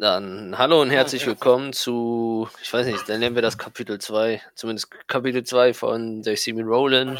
[0.00, 4.40] Dann hallo und herzlich willkommen zu, ich weiß nicht, dann nennen wir das Kapitel 2,
[4.54, 7.18] zumindest Kapitel 2 von They See Me Rollin.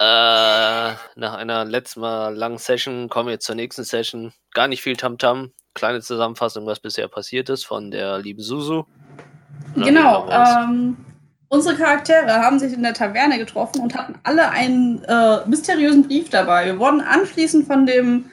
[0.00, 4.32] nach einer letzten Mal langen Session kommen wir jetzt zur nächsten Session.
[4.54, 5.38] Gar nicht viel Tamtam.
[5.38, 5.50] -Tam.
[5.74, 8.82] Kleine Zusammenfassung, was bisher passiert ist von der lieben Susu.
[9.76, 10.28] Genau.
[10.28, 10.96] Ähm,
[11.46, 16.30] unsere Charaktere haben sich in der Taverne getroffen und hatten alle einen äh, mysteriösen Brief
[16.30, 16.66] dabei.
[16.66, 18.32] Wir wurden anschließend von dem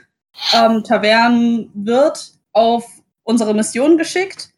[0.56, 2.86] ähm, Tavernenwirt auf
[3.24, 4.50] unsere Mission geschickt,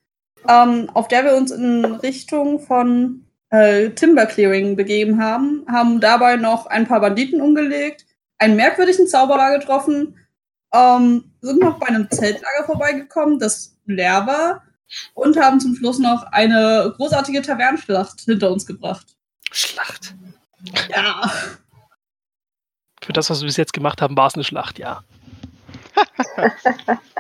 [0.48, 6.38] ähm, auf der wir uns in Richtung von äh, Timber Clearing begeben haben, haben dabei
[6.38, 8.06] noch ein paar Banditen umgelegt,
[8.40, 10.18] einen merkwürdigen Zauberer getroffen,
[10.74, 14.64] ähm, sind noch bei einem Zeltlager vorbeigekommen, das leer war,
[15.14, 19.16] und haben zum Schluss noch eine großartige Tavernenschlacht hinter uns gebracht.
[19.52, 20.16] Schlacht.
[20.90, 21.32] Ja.
[23.04, 25.04] Für das, was wir bis jetzt gemacht haben, war es eine Schlacht, ja.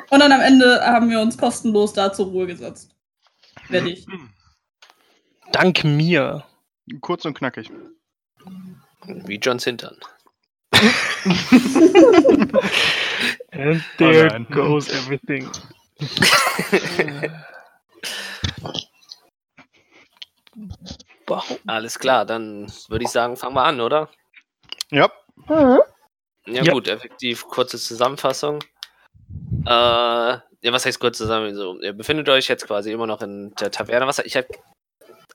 [0.09, 2.95] Und dann am Ende haben wir uns kostenlos da zur Ruhe gesetzt.
[3.67, 4.05] Fertig.
[5.51, 6.43] Dank mir.
[7.01, 7.71] Kurz und knackig.
[9.05, 9.97] Wie Johns Hintern.
[13.51, 15.49] And there oh goes everything.
[21.65, 24.09] Alles klar, dann würde ich sagen, fangen wir an, oder?
[24.91, 25.11] Ja.
[25.47, 25.79] Mhm.
[26.45, 28.59] Ja, ja, gut, effektiv kurze Zusammenfassung.
[29.65, 31.55] Äh, ja, was heißt kurz zusammen?
[31.55, 34.07] So, ihr befindet euch jetzt quasi immer noch in der Taverne.
[34.07, 34.47] Was, ich habe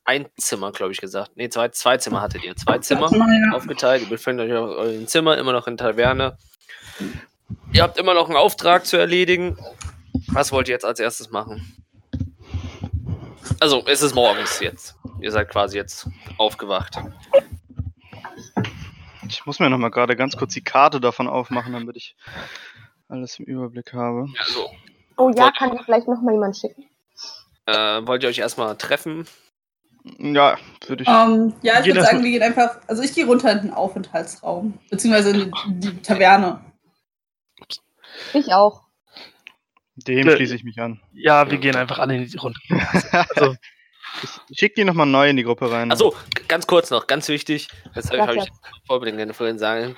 [0.04, 1.36] ein Zimmer, glaube ich, gesagt.
[1.36, 2.56] Ne, zwei, zwei Zimmer hattet ihr.
[2.56, 3.10] Zwei Zimmer
[3.54, 4.02] aufgeteilt.
[4.02, 6.38] Ihr befindet euch auf eurem Zimmer, immer noch in der Taverne.
[7.72, 9.58] Ihr habt immer noch einen Auftrag zu erledigen.
[10.28, 11.84] Was wollt ihr jetzt als erstes machen?
[13.60, 14.94] Also, es ist morgens jetzt.
[15.20, 16.96] Ihr seid quasi jetzt aufgewacht.
[19.28, 22.16] Ich muss mir noch mal gerade ganz kurz die Karte davon aufmachen, damit ich
[23.08, 24.26] alles im Überblick habe.
[24.34, 24.70] Ja, so.
[25.16, 26.84] Oh ja, wollt, kann ich vielleicht noch mal jemand schicken?
[27.66, 29.26] Äh, wollt ihr euch erstmal treffen?
[30.18, 31.08] Ja, würde ich.
[31.08, 32.78] Um, ähm, ja, ich würde sagen, wir gehen einfach.
[32.86, 36.60] Also ich gehe runter in den Aufenthaltsraum, beziehungsweise in die, die Taverne.
[38.32, 38.82] Ich auch.
[39.97, 41.00] Dem schließe ich mich an.
[41.12, 42.58] Ja, wir gehen einfach alle in die Runde.
[43.12, 43.56] Also,
[44.22, 45.90] ich schick die nochmal neu in die Gruppe rein.
[45.90, 46.14] Achso,
[46.48, 47.68] ganz kurz noch, ganz wichtig.
[47.94, 48.48] Das habe ich
[48.86, 49.96] vorbereitet vorhin sagen.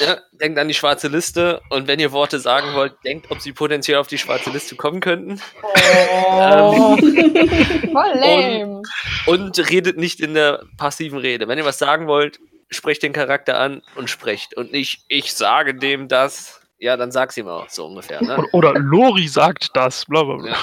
[0.00, 3.52] Ja, denkt an die schwarze Liste und wenn ihr Worte sagen wollt, denkt, ob sie
[3.52, 5.40] potenziell auf die schwarze Liste kommen könnten.
[5.62, 6.96] Oh.
[6.98, 6.98] ähm,
[7.92, 8.82] Voll lame.
[9.26, 11.46] Und, und, redet nicht in der passiven Rede.
[11.46, 14.56] Wenn ihr was sagen wollt, sprecht den Charakter an und sprecht.
[14.56, 16.60] Und nicht, ich sage dem das.
[16.78, 18.20] Ja, dann sag's ihm auch so ungefähr.
[18.20, 18.36] Ne?
[18.52, 20.50] Oder, oder Lori sagt das, bla bla bla.
[20.50, 20.58] Ja.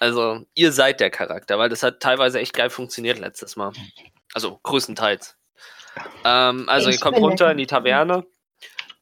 [0.00, 3.72] Also, ihr seid der Charakter, weil das hat teilweise echt geil funktioniert letztes Mal.
[4.34, 5.36] Also, größtenteils.
[6.24, 8.24] Ähm, also, ich ihr kommt runter in die Taverne.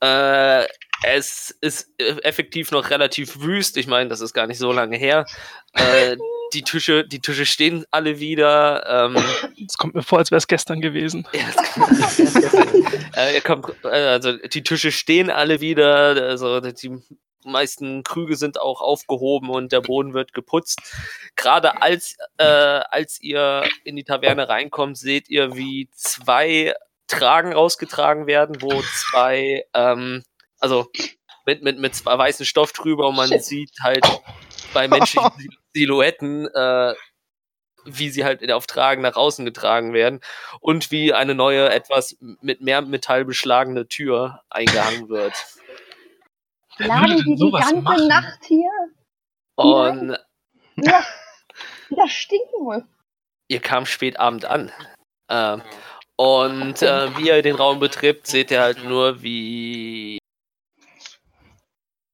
[0.01, 0.67] Äh,
[1.05, 3.77] es ist effektiv noch relativ wüst.
[3.77, 5.25] Ich meine, das ist gar nicht so lange her.
[5.73, 6.17] Äh,
[6.53, 8.85] die Tische, die Tische stehen alle wieder.
[8.87, 9.17] Ähm,
[9.65, 11.27] es kommt mir vor, als wäre es gestern gewesen.
[11.33, 11.49] Ja,
[13.27, 16.17] äh, kommt, äh, also die Tische stehen alle wieder.
[16.29, 17.01] Also die
[17.45, 20.81] meisten Krüge sind auch aufgehoben und der Boden wird geputzt.
[21.37, 26.75] Gerade als, äh, als ihr in die Taverne reinkommt, seht ihr, wie zwei
[27.07, 30.25] Tragen rausgetragen werden, wo zwei, ähm,
[30.59, 30.91] also
[31.47, 33.45] mit, mit, mit zwei weißen Stoff drüber und man Shit.
[33.45, 34.05] sieht halt
[34.75, 35.31] bei menschlichen
[35.75, 36.95] Silhouetten, äh,
[37.87, 40.21] wie sie halt auf Tragen nach außen getragen werden
[40.61, 45.33] und wie eine neue, etwas mit mehr Metall beschlagene Tür eingehangen wird.
[46.79, 48.09] Lagen die die ganze machen?
[48.09, 48.71] Nacht hier?
[49.57, 50.19] Und
[50.77, 51.05] ja,
[51.91, 52.87] das stinken wohl.
[53.49, 54.71] Ihr kam spät Abend an.
[55.29, 55.59] Äh,
[56.17, 60.19] und äh, wie ihr den Raum betritt, seht ihr halt nur, wie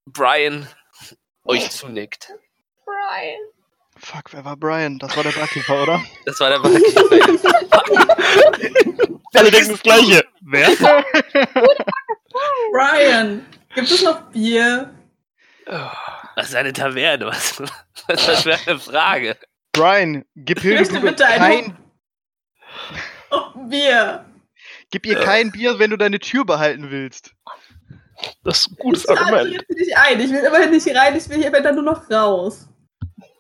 [0.06, 0.68] Brian
[1.44, 2.32] euch zunickt.
[2.84, 3.40] Brian.
[4.04, 4.98] Fuck, wer war Brian?
[4.98, 6.04] Das war der Barkeeper, oder?
[6.26, 7.00] Das war der Barkeeper.
[9.34, 10.24] Alle denken das Gleiche.
[10.42, 10.68] Wer?
[12.70, 13.46] Brian.
[13.74, 14.94] Gibt es noch Bier?
[16.36, 17.26] Was ist eine Taverne?
[17.26, 17.70] Was, was
[18.08, 19.38] ist das für eine Frage?
[19.72, 21.76] Brian, gib Hilde bitte kein
[23.30, 24.26] oh, Bier.
[24.90, 27.32] Gib ihr kein Bier, wenn du deine Tür behalten willst.
[28.44, 29.46] Das ist ein gutes ich Argument.
[29.48, 30.20] Ich will nicht ein.
[30.20, 31.16] Ich will immerhin nicht rein.
[31.16, 32.68] Ich will hier dann nur noch raus.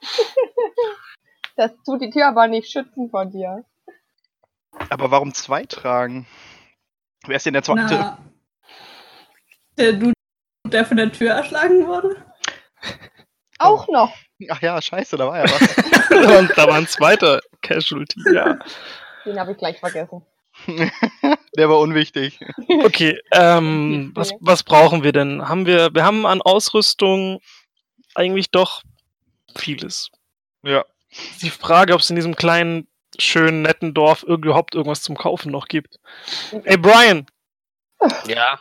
[1.56, 3.64] das tut die Tür aber nicht schützen von dir.
[4.90, 6.26] Aber warum zwei tragen?
[7.26, 7.94] Wer ist denn der zweite?
[7.94, 8.18] Na,
[9.78, 10.12] der Dude,
[10.66, 12.16] der von der Tür erschlagen wurde?
[13.58, 14.12] Auch noch.
[14.50, 15.76] Ach ja, scheiße, da war ja was.
[16.56, 18.58] da war ein zweiter Casualty, ja.
[19.24, 20.26] Den habe ich gleich vergessen.
[21.56, 22.40] Der war unwichtig.
[22.84, 25.48] Okay, ähm, was, was brauchen wir denn?
[25.48, 27.40] Haben wir, wir haben an Ausrüstung
[28.14, 28.82] eigentlich doch
[29.56, 30.10] vieles.
[30.62, 30.84] Ja.
[31.42, 35.68] Die Frage, ob es in diesem kleinen, schönen, netten Dorf überhaupt irgendwas zum Kaufen noch
[35.68, 35.98] gibt.
[36.64, 37.26] Ey, Brian!
[38.26, 38.58] Ja.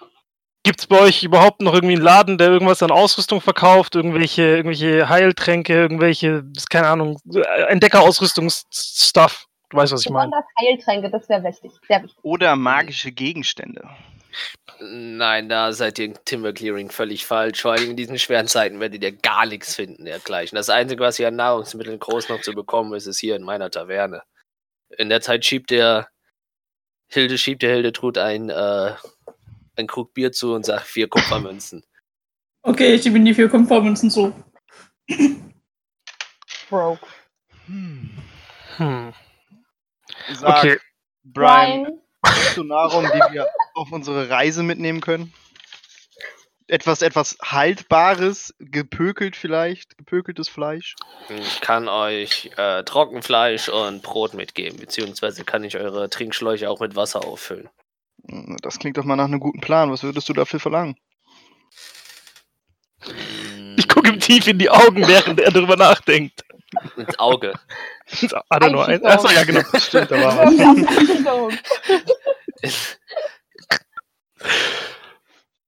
[0.63, 3.95] Gibt's bei euch überhaupt noch irgendwie einen Laden, der irgendwas an Ausrüstung verkauft?
[3.95, 7.19] Irgendwelche, irgendwelche Heiltränke, irgendwelche, keine Ahnung,
[7.67, 9.47] Entdeckerausrüstungsstuff?
[9.69, 10.29] Du weißt, was ich meine.
[10.29, 11.71] Besonders Heiltränke, das wäre wichtig.
[11.87, 12.23] Sehr wichtig.
[12.23, 13.89] Oder magische Gegenstände.
[14.79, 17.61] Nein, da seid ihr im Timber Clearing völlig falsch.
[17.61, 20.55] Vor allem in diesen schweren Zeiten werdet ihr gar nichts finden dergleichen.
[20.55, 23.69] Das Einzige, was ihr an Nahrungsmitteln groß noch zu bekommen ist, ist hier in meiner
[23.69, 24.23] Taverne.
[24.97, 26.09] In der Zeit schiebt der
[27.07, 28.93] Hilde, schiebt der Hildetrud ein, äh,
[29.75, 31.83] ein Krug Bier zu und sagt vier Kupfermünzen.
[32.63, 34.33] Okay, ich gebe ihm die vier Kupfermünzen zu.
[36.69, 37.05] Broke.
[37.65, 38.09] Hm.
[38.77, 39.13] Hm.
[40.33, 40.79] Sag, Okay.
[41.25, 45.33] Brian, Brian, hast du Nahrung, die wir auf unsere Reise mitnehmen können?
[46.67, 50.95] Etwas, etwas Haltbares, gepökelt vielleicht, gepökeltes Fleisch.
[51.29, 56.95] Ich kann euch äh, Trockenfleisch und Brot mitgeben, beziehungsweise kann ich eure Trinkschläuche auch mit
[56.95, 57.69] Wasser auffüllen.
[58.29, 59.91] Hm, Das klingt doch mal nach einem guten Plan.
[59.91, 60.95] Was würdest du dafür verlangen?
[63.75, 66.43] Ich gucke ihm tief in die Augen, während er darüber nachdenkt.
[66.97, 67.53] Ins Auge.
[68.21, 68.81] I don't know.
[68.81, 69.11] Einschüchterung.
[69.11, 69.61] Achso, ja, genau.
[69.77, 70.53] Stimmt, da war was.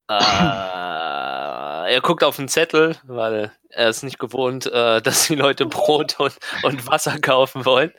[0.09, 5.65] äh, er guckt auf den Zettel, weil er ist nicht gewohnt, äh, dass die Leute
[5.65, 7.91] Brot und, und Wasser kaufen wollen.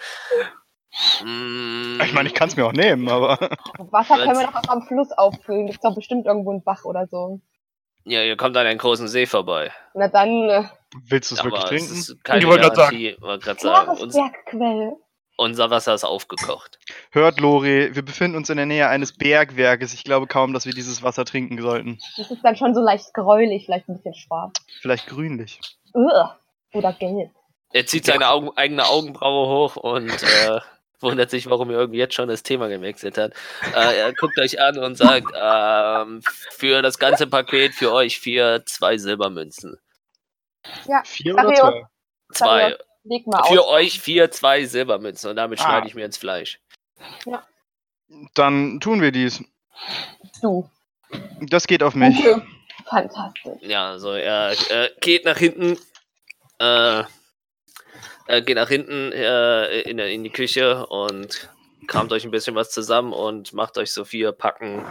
[1.25, 3.39] Mm, Ich meine, ich kann es mir auch nehmen, aber
[3.91, 5.67] Wasser können wir doch auch am Fluss auffüllen.
[5.67, 7.41] Gibt's doch bestimmt irgendwo einen Bach oder so.
[8.07, 9.71] Ja, ihr kommt an einen großen See vorbei.
[9.95, 10.65] Na dann, äh,
[11.09, 11.99] willst du es wirklich Aber es trinken?
[11.99, 13.89] ist keine Ich wollte grad sagen.
[14.01, 14.93] Uns, Bergquell.
[15.37, 16.79] unser Wasser ist aufgekocht.
[17.11, 19.93] Hört, Lori, wir befinden uns in der Nähe eines Bergwerkes.
[19.93, 21.99] Ich glaube kaum, dass wir dieses Wasser trinken sollten.
[22.17, 24.55] Das ist dann schon so leicht gräulich, vielleicht ein bisschen schwarz.
[24.81, 25.61] Vielleicht grünlich.
[25.95, 26.29] Ugh.
[26.73, 27.31] Oder gelb.
[27.73, 30.61] Er zieht seine Augen, eigene Augenbraue hoch und äh,
[31.01, 33.33] wundert sich, warum er irgendwie jetzt schon das Thema gewechselt hat.
[33.75, 38.63] Äh, er guckt euch an und sagt, ähm, für das ganze Paket für euch vier,
[38.67, 39.79] zwei Silbermünzen.
[40.87, 41.87] Ja, Vier oder zwei?
[42.33, 42.77] Zwei.
[43.05, 43.69] leg mal Für aus.
[43.69, 45.65] euch vier, zwei Silbermünzen und damit Ah.
[45.65, 46.59] schneide ich mir ins Fleisch.
[48.35, 49.43] Dann tun wir dies.
[50.43, 50.69] Du.
[51.41, 52.19] Das geht auf mich.
[52.19, 52.43] Okay.
[52.89, 53.59] Fantastisch.
[53.63, 55.77] Ja, also er äh, geht nach hinten,
[56.59, 57.05] äh,
[58.27, 61.49] er geht nach hinten äh, in, in die Küche und
[61.87, 64.85] kramt euch ein bisschen was zusammen und macht euch so vier Packen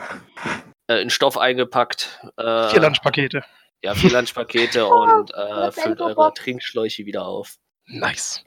[0.88, 2.20] äh, in Stoff eingepackt.
[2.38, 3.44] Äh, Vier Lunchpakete.
[3.84, 6.34] Ja, vier Lunchpakete und äh, füllt eure.
[6.34, 7.56] Trinkschläuche wieder auf.
[7.88, 8.44] Nice.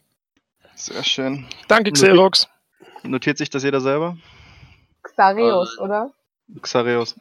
[0.75, 1.46] Sehr schön.
[1.69, 2.49] Danke, Xerox.
[3.02, 4.17] Notiert sich das jeder selber?
[5.02, 6.12] Xareus, Äh, oder?
[6.62, 7.14] Xareus.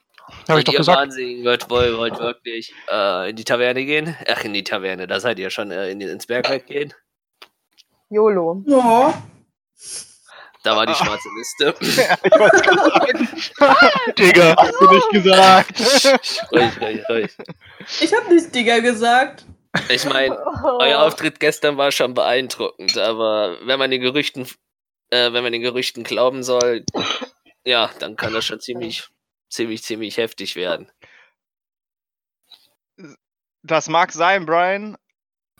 [0.49, 0.99] Habe ich doch ihr gesagt.
[0.99, 4.15] Wahnsinnigen wollt, wollt, wollt wirklich äh, in die Taverne gehen?
[4.29, 6.93] Ach, in die Taverne, da seid ihr schon äh, in, ins Bergwerk gehen.
[8.09, 8.63] YOLO.
[8.65, 9.21] Ja.
[10.63, 11.75] Da war die schwarze Liste.
[11.81, 13.27] ich wollte gerade
[13.57, 14.13] sagen.
[14.17, 14.55] Digga.
[14.57, 15.79] Hast du nicht gesagt.
[16.51, 17.37] ruhig, ruhig, ruhig.
[18.01, 19.45] Ich hab nicht Digger gesagt.
[19.89, 20.37] Ich meine,
[20.79, 24.47] euer Auftritt gestern war schon beeindruckend, aber wenn man den Gerüchten,
[25.09, 26.83] äh, wenn man den Gerüchten glauben soll,
[27.63, 29.07] ja, dann kann das schon ziemlich,
[29.49, 30.91] ziemlich, ziemlich heftig werden.
[33.61, 34.97] Das mag sein, Brian.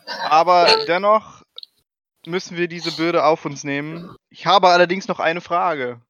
[0.06, 1.42] Aber dennoch
[2.28, 4.14] müssen wir diese Bürde auf uns nehmen.
[4.30, 6.00] Ich habe allerdings noch eine Frage.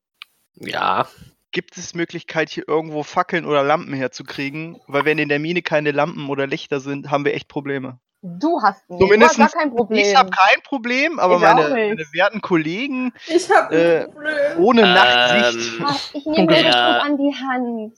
[0.56, 1.06] Ja,
[1.50, 4.78] Gibt es Möglichkeit, hier irgendwo Fackeln oder Lampen herzukriegen?
[4.86, 7.98] Weil wenn in der Mine keine Lampen oder Lichter sind, haben wir echt Probleme.
[8.20, 9.00] Du hast nicht.
[9.00, 9.98] Zumindest du hast gar kein Problem.
[9.98, 14.58] Ich habe kein Problem, aber meine, meine werten Kollegen Ich hab ein Äh, Problem.
[14.58, 16.12] ohne Ähm, Nachtsicht.
[16.14, 16.70] Ich nehme dir Ja.
[16.98, 17.94] das an die Hand.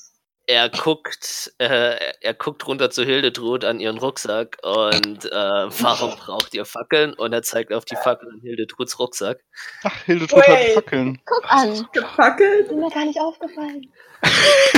[0.50, 6.54] Er guckt, äh, er guckt runter zu Hildetrud an ihren Rucksack und äh, warum braucht
[6.54, 7.14] ihr Fackeln?
[7.14, 9.44] Und er zeigt auf die Fackeln an Hildetruds Rucksack.
[9.84, 10.58] Ach, Hildetrud hat.
[10.74, 11.20] Fackeln.
[11.24, 11.86] Guck an.
[11.92, 12.66] Gefackelt?
[12.66, 13.92] Ist mir gar nicht aufgefallen.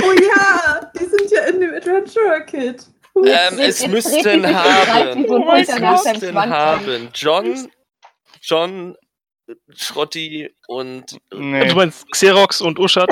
[0.03, 2.85] Oh ja, die sind ja in dem Adventure Kit.
[3.15, 5.25] Ähm, es müssten haben,
[5.55, 7.71] es müssten haben John,
[8.41, 8.95] John,
[9.73, 11.61] Schrotti und Nee.
[11.61, 13.09] Also du meinst Xerox und Uschat?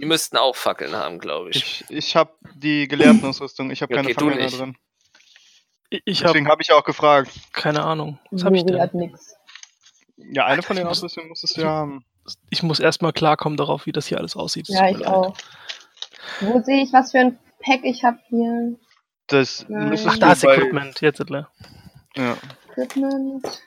[0.00, 1.56] Die müssten auch Fackeln haben, glaube ich.
[1.56, 3.70] Ich, ich habe die Gelehrtenausrüstung.
[3.70, 4.76] Ich habe keine Okay, du Fackeln mehr drin.
[5.90, 7.30] Ich, habe Deswegen habe ich auch gefragt.
[7.52, 8.18] keine Ahnung.
[8.30, 8.80] Was habe ich denn?
[8.80, 9.34] hat nix.
[10.16, 12.04] Ja, eine von den Ausrüstungen musstest du ja haben.
[12.50, 14.68] Ich muss erstmal klarkommen darauf, wie das hier alles aussieht.
[14.68, 15.06] Es Ja, ich leid.
[15.08, 15.36] auch.
[16.40, 18.76] Wo sehe ich, was für ein Pack ich habe hier?
[19.26, 19.66] Das
[20.06, 21.00] Ach, da ist Equipment.
[21.00, 21.50] Jetzt, Edler.
[22.16, 22.36] ja.
[22.76, 23.62] Equipment.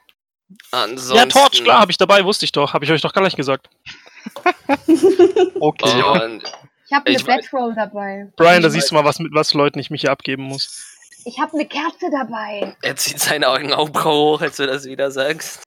[0.71, 2.73] Ansonsten, Ja, Torch, klar, habe ich dabei, wusste ich doch.
[2.73, 3.69] Habe ich euch doch gar nicht gesagt.
[5.59, 6.03] Okay.
[6.03, 6.43] Und
[6.87, 8.31] Ich habe eine Ich Bedroll dabei.
[8.35, 10.93] Brian, da siehst du mal, was mit was Leuten ich mich hier abgeben muss.
[11.25, 12.75] Ich habe eine Kerze dabei.
[12.81, 15.63] Er zieht seine Augen Augenbraue hoch, als du das wieder sagst.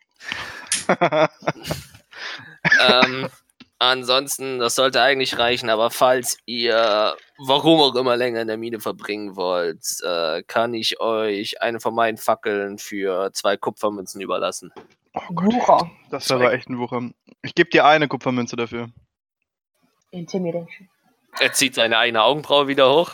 [2.86, 3.28] ähm,
[3.78, 8.80] ansonsten, das sollte eigentlich reichen, aber falls ihr, warum auch immer, länger in der Mine
[8.80, 14.72] verbringen wollt, äh, kann ich euch eine von meinen Fackeln für zwei Kupfermünzen überlassen.
[15.16, 15.90] Oh Gott, Wucher.
[16.10, 17.10] das war aber echt ein Wucher.
[17.42, 18.90] Ich gebe dir eine Kupfermünze dafür.
[20.10, 20.88] Intimidation.
[21.40, 23.12] Er zieht seine eigene Augenbraue wieder hoch.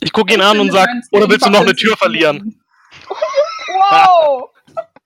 [0.00, 2.62] Ich gucke ihn an und sag, oder willst du noch eine Tür verlieren?
[3.68, 4.50] Wow!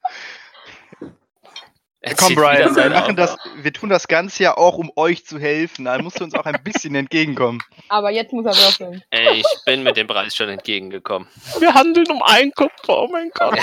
[2.03, 5.39] Er Komm, Brian, wir, machen das, wir tun das Ganze ja auch, um euch zu
[5.39, 5.85] helfen.
[5.85, 7.61] Da musst du uns auch ein bisschen entgegenkommen.
[7.91, 9.03] Aber jetzt muss er würfeln.
[9.11, 11.29] Ey, ich bin mit dem Preis schon entgegengekommen.
[11.59, 13.59] Wir handeln um ein Kupfer, oh mein Gott.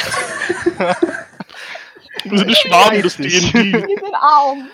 [2.23, 3.17] Wir sind die Schwaben des.
[3.17, 3.53] D&D.
[3.53, 4.69] Wir sind arm.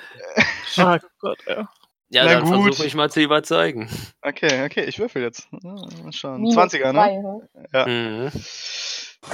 [0.78, 1.70] Ah Gott, ja.
[2.10, 2.66] Ja, Na dann gut.
[2.66, 3.90] versuche ich mal zu überzeugen.
[4.22, 5.48] Okay, okay, ich würfel jetzt.
[5.52, 6.42] Mal schauen.
[6.42, 7.50] Minus 20er, zwei, ne?
[7.72, 8.32] ne?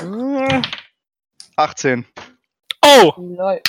[0.02, 0.48] Mhm.
[0.48, 0.62] Äh,
[1.58, 2.06] 18.
[2.86, 3.12] Oh!
[3.18, 3.62] Lol.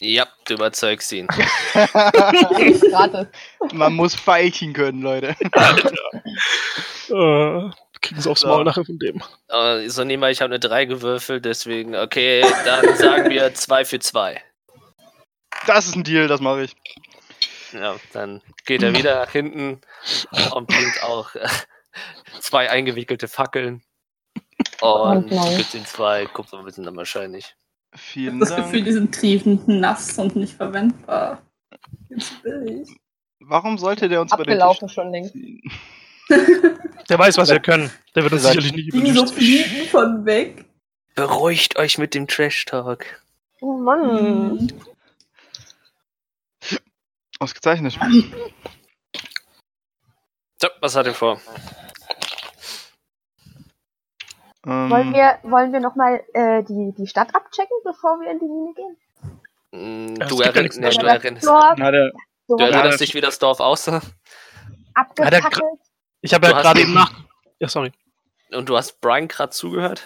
[0.00, 1.28] Ja, du überzeugst ihn.
[3.72, 5.36] Man muss feilchen können, Leute.
[7.08, 7.70] Äh,
[8.06, 8.48] kriegen sie aufs So.
[8.48, 9.22] Maul nachher von dem.
[9.48, 13.98] Äh, so nebenbei, ich habe eine 3 gewürfelt, deswegen, okay, dann sagen wir 2 für
[13.98, 14.40] 2.
[15.66, 16.76] Das ist ein Deal, das mache ich.
[17.72, 19.80] Ja, dann geht er wieder nach hinten
[20.54, 21.48] und bringt auch äh,
[22.40, 23.82] zwei eingewickelte Fackeln.
[24.80, 25.56] Und nice.
[25.56, 27.56] gibt ihn zwei Kupfermünzen dann wahrscheinlich.
[27.94, 28.94] Vielen Das Gefühl, die Dank.
[28.94, 31.42] sind triefend nass und nicht verwendbar.
[32.08, 32.88] Jetzt billig.
[33.40, 35.34] Warum sollte der uns über den Abgelaufen Tisch schon längst.
[36.28, 37.90] Der weiß, was wir können.
[38.14, 40.64] Der wird uns Sag- sicherlich nicht den so fliegen von weg.
[41.14, 43.04] Beruhigt euch mit dem Trash-Talk.
[43.60, 44.72] Oh Mann.
[47.38, 47.98] Ausgezeichnet.
[50.60, 51.40] So, was hat er vor?
[54.66, 58.46] Ähm, Wollen wir, wollen wir nochmal äh, die, die Stadt abchecken, bevor wir in die
[58.46, 58.96] Mine gehen?
[60.16, 61.46] Mm, Du, erinnerst, nee, du erinnerst,
[62.48, 64.00] du erinnerst dich, wie das Dorf aussah?
[64.94, 65.62] abgefackelt.
[66.20, 67.12] Ich habe ja gerade eben nach.
[67.58, 67.92] Ja, sorry.
[68.52, 70.02] Und du hast Brian gerade zugehört?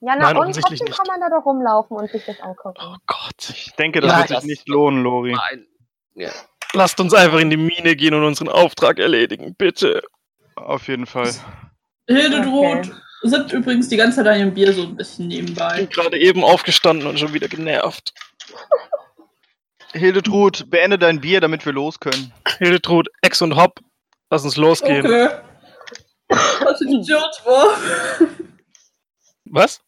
[0.00, 0.96] Ja, na Nein, und trotzdem nicht.
[0.96, 2.78] kann man da doch rumlaufen und sich das angucken.
[2.80, 3.50] Oh Gott.
[3.50, 5.32] ich denke, das Ja, wird sich nicht lohnen, Lori.
[5.32, 5.66] Nein.
[6.14, 6.30] Ja.
[6.74, 10.02] Lasst uns einfach in die Mine gehen und unseren Auftrag erledigen, bitte.
[10.54, 11.32] Auf jeden Fall.
[12.08, 15.76] Hildetrud sippt übrigens die ganze Zeit an ihrem Bier so ein bisschen Ich nebenbei.
[15.78, 18.12] bin gerade eben aufgestanden und schon wieder genervt.
[19.92, 22.32] Hildetrud, beende dein Bier, damit wir los können.
[22.58, 23.80] Hildetrud, Ex und Hop,
[24.30, 25.04] lass uns losgehen.
[25.06, 25.28] Okay.
[26.28, 28.28] Was ein Idiot war.
[29.46, 29.80] Was?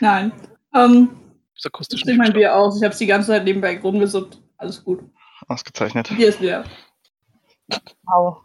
[0.00, 0.32] Nein.
[0.74, 1.16] Ähm,
[1.54, 2.76] Ist ich akustisch trinke mein nicht Bier aus.
[2.78, 4.38] Ich hab's die ganze Zeit nebenbei rumgesuppt.
[4.58, 5.00] Alles gut.
[5.48, 6.08] Ausgezeichnet.
[6.16, 6.64] Bier ist leer.
[8.04, 8.38] Wow.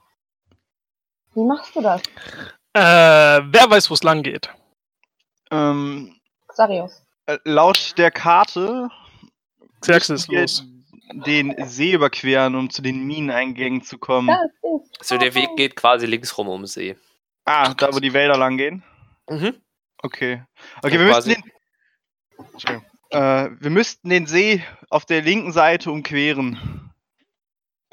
[1.33, 2.01] Wie machst du das?
[2.73, 2.81] Äh,
[3.51, 4.49] wer weiß, wo es lang geht?
[5.51, 6.15] Ähm,
[6.47, 7.01] Xarius.
[7.25, 8.89] äh, laut der Karte
[9.81, 10.63] Xerxes, los.
[11.25, 14.27] den See überqueren, um zu den Mineneingängen zu kommen.
[14.27, 15.05] Das ist.
[15.05, 16.95] So, der Weg geht quasi links rum ums See.
[17.45, 18.83] Ah, da wo die Wälder lang gehen.
[19.29, 19.55] Mhm.
[20.03, 20.43] Okay.
[20.81, 21.35] Okay, Ja, wir müssen quasi.
[21.35, 21.51] den.
[22.53, 22.85] Entschuldigung.
[23.11, 26.91] Äh, wir müssten den See auf der linken Seite umqueren.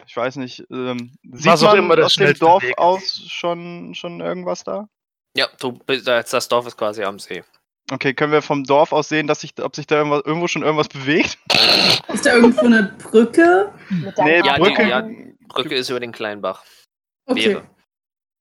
[0.07, 0.65] Ich weiß nicht.
[0.71, 4.89] Ähm, sieht man immer aus dem Dorf Weg aus schon, schon irgendwas da?
[5.37, 7.45] Ja, du bist, das das Dorf ist quasi am See.
[7.91, 10.63] Okay, können wir vom Dorf aus sehen, dass sich, ob sich da irgendwas, irgendwo schon
[10.63, 11.39] irgendwas bewegt?
[12.09, 13.73] Ist da irgendwo eine Brücke?
[13.89, 14.89] Mit Nee, Ja, die- Brücke.
[14.89, 15.07] ja.
[15.49, 16.65] Brücke ist über den kleinen Bach.
[17.27, 17.45] Okay.
[17.51, 17.71] Wäre.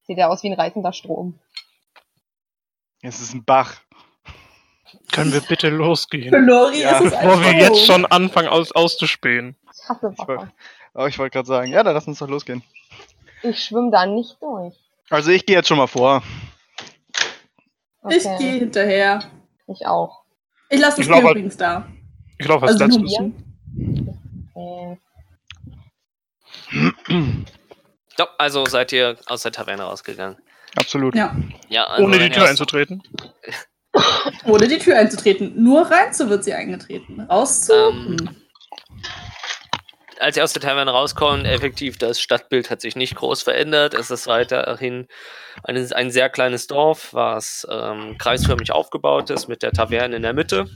[0.08, 1.38] Sieht ja aus wie ein reißender Strom.
[3.02, 3.76] Es ist ein Bach.
[5.12, 6.46] Können wir bitte Für losgehen?
[6.46, 7.60] Lori Ja, ist es ein Bevor wir Strom.
[7.60, 9.56] jetzt schon anfangen aus, auszuspähen.
[9.74, 10.52] Ich hasse Ich Wasser.
[10.94, 12.64] Oh, ich wollte gerade sagen, ja, dann lass uns doch losgehen.
[13.44, 14.74] Ich schwimme da nicht durch.
[15.10, 16.24] Also ich gehe jetzt schon mal vor.
[18.10, 18.38] Ich Okay.
[18.40, 19.20] gehe hinterher.
[19.68, 20.24] Ich auch.
[20.70, 21.88] Ich lasse das Ich glaub, Bier übrigens da.
[22.40, 23.18] Ich glaube, als Also letztes.
[23.18, 23.32] Bier.
[28.20, 30.38] Ja, also seid ihr aus der Taverne rausgegangen.
[30.76, 31.16] Absolut.
[31.16, 31.36] Ja.
[31.70, 33.04] Ja, also Ohne die Tür einzutreten.
[34.46, 35.54] Ohne die Tür einzutreten.
[35.64, 37.22] Nur rein zu wird sie eingetreten.
[37.22, 37.74] Raus zu.
[37.74, 38.36] Ähm, hm.
[40.20, 43.94] als ihr aus der Taverne rauskommt, effektiv, das Stadtbild hat sich nicht groß verändert.
[43.94, 45.08] Es ist weiterhin
[45.64, 50.34] ein, ein sehr kleines Dorf, was ähm, kreisförmig aufgebaut ist, mit der Taverne in der
[50.34, 50.68] Mitte.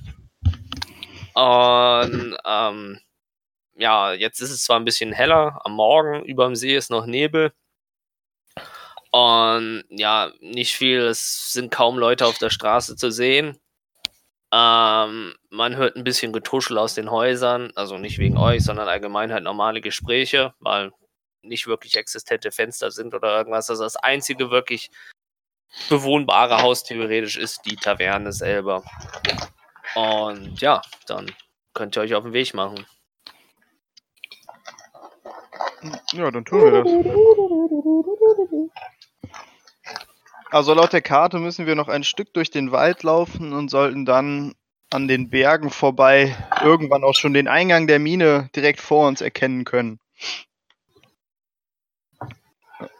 [1.33, 2.99] Und ähm,
[3.75, 7.05] ja, jetzt ist es zwar ein bisschen heller am Morgen, über dem See ist noch
[7.05, 7.51] Nebel.
[9.11, 13.57] Und ja, nicht viel, es sind kaum Leute auf der Straße zu sehen.
[14.53, 19.31] Ähm, man hört ein bisschen Getuschel aus den Häusern, also nicht wegen euch, sondern allgemein
[19.31, 20.91] halt normale Gespräche, weil
[21.41, 23.69] nicht wirklich existente Fenster sind oder irgendwas.
[23.69, 24.91] Also das einzige wirklich
[25.89, 28.83] bewohnbare Haus theoretisch ist die Taverne selber.
[29.95, 31.31] Und ja, dann
[31.73, 32.85] könnt ihr euch auf den Weg machen.
[36.13, 36.91] Ja, dann tun wir das.
[40.49, 44.05] Also laut der Karte müssen wir noch ein Stück durch den Wald laufen und sollten
[44.05, 44.53] dann
[44.89, 49.63] an den Bergen vorbei irgendwann auch schon den Eingang der Mine direkt vor uns erkennen
[49.63, 49.99] können.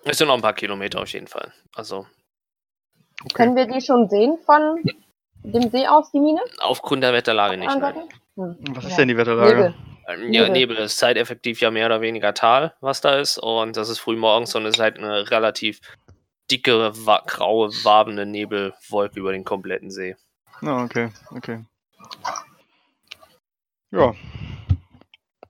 [0.06, 1.52] Es sind noch ein paar Kilometer auf jeden Fall.
[1.76, 2.08] Also
[3.34, 4.82] Können wir die schon sehen von
[5.44, 6.40] dem See aus, die Mine?
[6.60, 7.78] aufgrund der Wetterlage nicht.
[7.78, 7.96] Nein.
[8.36, 8.58] Hm.
[8.70, 8.98] Was ist Ja.
[8.98, 9.56] denn die Wetterlage?
[9.56, 9.76] Nebel.
[10.08, 10.78] Ähm, Ja, Nebel.
[10.78, 13.38] Ist zeiteffektiv ja mehr oder weniger Tal, was da ist.
[13.38, 15.80] Und das ist früh morgens und es ist halt eine relativ
[16.50, 20.16] dicke, wa graue, wabende Nebelwolke über den kompletten See.
[20.62, 21.64] Ah, okay, okay.
[23.92, 24.14] Ja.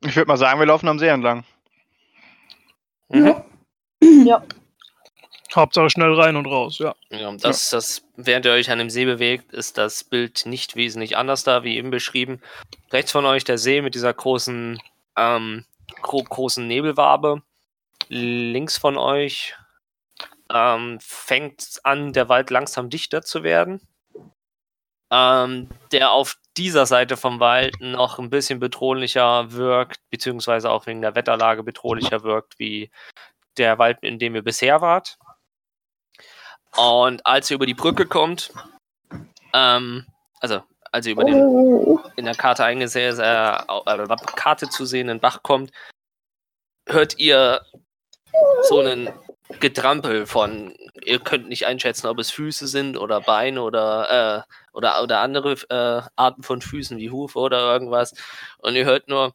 [0.01, 1.43] Ich würde mal sagen, wir laufen am See entlang.
[3.10, 3.36] Mhm.
[4.25, 4.43] Ja.
[5.55, 6.96] Hauptsache schnell rein und raus, ja.
[7.10, 11.17] Ja, das, das, während ihr euch an dem See bewegt, ist das Bild nicht wesentlich
[11.17, 12.41] anders da, wie eben beschrieben.
[12.91, 14.81] Rechts von euch der See mit dieser großen,
[15.17, 15.65] ähm,
[16.01, 17.41] gro großen Nebelwabe.
[18.08, 19.55] Links von euch
[20.51, 23.81] ähm, fängt an, der Wald langsam dichter zu werden.
[25.10, 31.01] Ähm, der auf dieser Seite vom Wald noch ein bisschen bedrohlicher wirkt, beziehungsweise auch wegen
[31.01, 32.91] der Wetterlage bedrohlicher wirkt, wie
[33.58, 35.17] der Wald, in dem ihr bisher wart.
[36.78, 38.51] Und als ihr über die Brücke kommt,
[39.54, 40.06] ähm,
[40.40, 42.00] also als ihr über den Oh.
[42.16, 45.72] in der Karte eingesehen, äh, äh, Karte zu sehenden Bach kommt,
[46.88, 47.62] hört ihr
[48.63, 49.10] so einen
[49.60, 50.74] Getrampel von,
[51.04, 55.54] ihr könnt nicht einschätzen, ob es Füße sind oder Beine oder, äh, oder, oder andere
[55.70, 58.13] äh, Arten von Füßen wie Hufe oder irgendwas.
[58.60, 59.34] Und ihr hört nur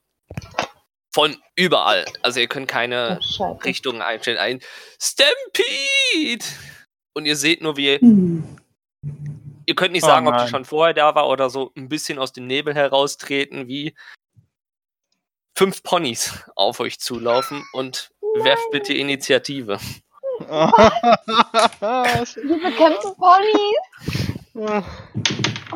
[1.12, 2.04] von überall.
[2.22, 3.18] Also ihr könnt keine.
[3.64, 4.38] Richtungen einstellen.
[4.38, 4.60] Ein
[5.00, 6.44] Stampede!
[7.16, 7.98] Und ihr seht nur, wie.
[9.68, 12.18] Ihr könnt nicht Oh sagen, ob die schon vorher da war oder so ein bisschen
[12.18, 13.94] aus dem Nebel heraustreten, wie
[15.56, 18.10] fünf Ponys auf euch zulaufen und
[18.42, 19.78] werft bitte Initiative.
[20.40, 20.68] Wir
[22.62, 23.78] bekämpfen Ponys.
[24.54, 24.82] Oh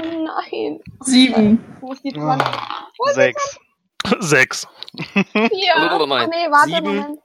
[0.03, 0.81] nein.
[1.01, 1.65] Sieben.
[1.81, 2.47] Wo ist die 20?
[3.15, 3.59] Sechs.
[4.19, 4.69] Sechs.
[5.33, 5.99] Vier.
[5.99, 6.97] Oh mal nee, warte, sieben.
[6.97, 7.19] Moment.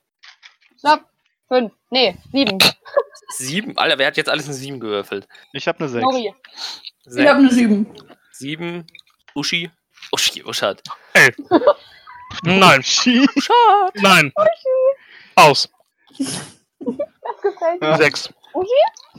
[0.79, 1.01] Stopp.
[1.55, 1.71] Fünf.
[1.89, 2.57] Nee, sieben.
[3.29, 3.77] Sieben?
[3.77, 5.25] Alter, wer hat jetzt alles eine Sieben gewürfelt?
[5.53, 6.03] Ich habe eine Sechs.
[6.03, 6.33] Sorry.
[7.05, 7.87] Ich habe eine Sieben.
[8.31, 8.85] Sieben.
[9.33, 9.71] Uschi.
[10.11, 10.83] Uschi, Uschat.
[12.43, 13.95] Nein, Uschat!
[13.95, 14.33] nein.
[15.35, 15.69] Aus.
[16.17, 17.87] Das gefällt mir.
[17.87, 17.97] Ja.
[17.97, 18.33] Sechs.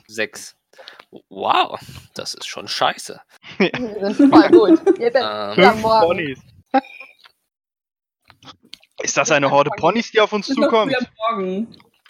[0.06, 0.56] Sechs.
[1.30, 1.80] Wow,
[2.14, 3.18] das ist schon scheiße.
[3.58, 4.98] Wir sind voll gut.
[4.98, 6.06] Jetzt Ähm, ja, Fünf morgen.
[6.06, 6.38] Ponys.
[9.02, 10.94] Ist das eine Horde Ponys, die auf uns Ist zukommt?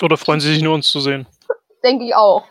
[0.03, 1.27] Oder freuen Sie sich nur, uns zu sehen?
[1.83, 2.47] Denke ich auch.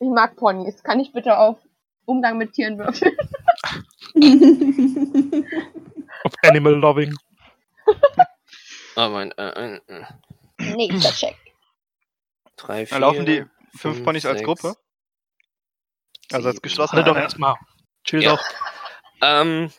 [0.00, 0.82] Ich mag Ponys.
[0.82, 1.58] Kann ich bitte auf
[2.06, 3.16] Umgang mit Tieren würfeln?
[6.24, 7.14] Auf Animal Loving.
[8.96, 10.04] oh mein, äh, äh, äh,
[10.74, 11.36] Nächster Check.
[12.56, 13.38] drei, vier, Dann laufen die
[13.76, 14.74] fünf fünf, Ponys als sechs, Gruppe?
[16.32, 17.56] Also als geschlossene doch erstmal.
[18.04, 18.36] Chill Ja.
[18.36, 18.44] doch.
[19.24, 19.70] Ähm,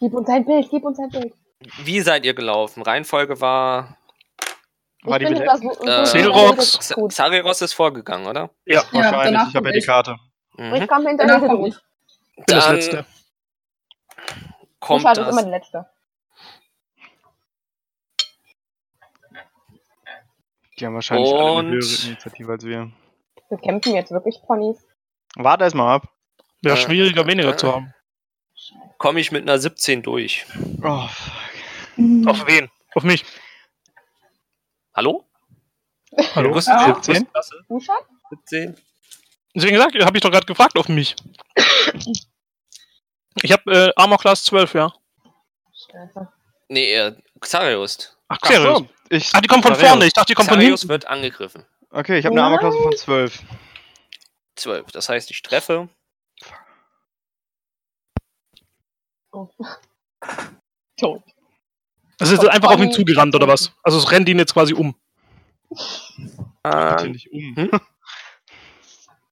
[0.00, 1.32] Gib uns ein Bild, gib uns ein Bild.
[1.82, 2.82] wie seid ihr gelaufen?
[2.82, 3.96] Reihenfolge war
[5.02, 6.56] War die finde das so- Äh, Xerox.
[6.56, 7.10] das ist gut.
[7.12, 8.50] Xarios ist vorgegangen, oder?
[8.66, 9.86] Ja, Ja, Wahrscheinlich, danach ich habe ja die ich.
[9.86, 10.16] Karte.
[10.56, 10.74] Mhm.
[10.74, 11.74] Ich komme hinter Danach dir komm durch.
[11.74, 11.80] ich.
[12.36, 13.06] ich bin das Letzte.
[14.78, 15.86] kommt Richard ist immer das, die Letzte.
[20.78, 22.90] Die haben wahrscheinlich alle Und- eine höhere Initiative als wir.
[23.48, 24.78] Wir kämpfen jetzt wirklich Ponys.
[25.36, 26.08] Warte erstmal ab.
[26.62, 27.56] Wäre Äh, schwieriger, weniger äh.
[27.56, 27.94] zu haben.
[28.98, 30.44] komme ich mit einer 17 durch.
[30.82, 32.28] Oh, fuck.
[32.28, 32.68] Auf wen?
[32.94, 33.24] Auf mich.
[34.94, 35.24] Hallo?
[36.34, 36.58] Hallo?
[36.58, 36.88] Ja.
[36.88, 37.30] ihr- 17?
[37.30, 37.64] Klasse?
[37.70, 38.04] Richard?
[38.30, 38.76] 17?
[39.54, 41.16] Deswegen gesagt, habe ich doch gerade gefragt auf mich.
[43.42, 44.92] Ich habe äh, Armor Class 12, ja.
[45.90, 46.28] Scheiße.
[46.68, 48.16] Nee, äh, Xarios.
[48.28, 48.78] Ach, Ach Xerius.
[48.78, 50.06] so, ich, Ach, die kommen von vorne.
[50.06, 50.90] Ich dachte, die kommen von Xarios hinten.
[50.92, 51.64] wird angegriffen.
[51.90, 53.42] Okay, ich habe eine Armorklasse von 12.
[54.56, 54.92] 12.
[54.92, 55.88] Das heißt, ich treffe.
[59.32, 59.48] Oh.
[60.96, 61.22] Tot.
[62.20, 63.72] Das ist einfach auf ihn Pony- zugerannt, oder was?
[63.82, 64.94] Also es rennt ihn jetzt quasi um.
[66.64, 67.56] Ähm, nicht um.
[67.56, 67.70] hm?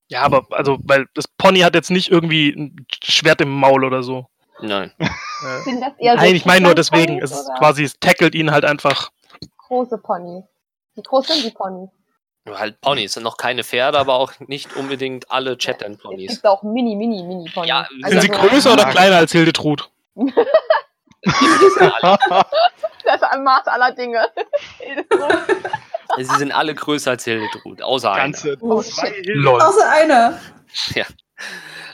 [0.09, 4.03] Ja, aber, also, weil das Pony hat jetzt nicht irgendwie ein Schwert im Maul oder
[4.03, 4.27] so.
[4.61, 4.93] nein.
[5.65, 7.19] Sind das eher so Nein, ich meine nur deswegen.
[7.19, 9.11] Ponys Es ist quasi, es tackelt ihn halt einfach.
[9.69, 10.45] große Ponys.
[10.95, 11.91] Wie groß sind die Ponys?
[12.45, 13.13] Nur Halt Ponys.
[13.13, 16.31] Sind noch keine Pferde, aber auch nicht unbedingt alle Es Shetland-Ponys.
[16.33, 17.69] gibt auch mini, mini, mini Ponys.
[17.69, 18.91] Ja, Sind sie größer oder Ah.
[18.91, 19.91] kleiner als Hildetrud?
[23.05, 24.29] Das ist ein Maß aller Dinge.
[26.19, 28.37] Sie sind alle größer als Hildetrud, außer einer.
[28.61, 28.81] Oh.
[28.81, 30.39] Außer einer.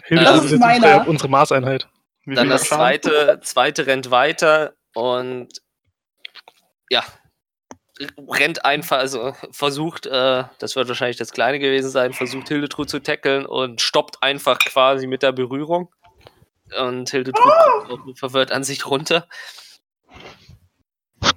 [0.06, 1.88] Hilde, Das das ist ist unsere, unsere Maßeinheit.
[2.26, 5.48] Dann das zweite, zweite rennt weiter und
[6.90, 7.04] ja,
[8.18, 13.00] rennt einfach, also versucht, äh, das wird wahrscheinlich das Kleine gewesen sein, versucht Hildetrud zu
[13.00, 15.92] tackeln und stoppt einfach quasi mit der Berührung.
[16.78, 19.28] Und kommt auch nur verwirrt an sich runter.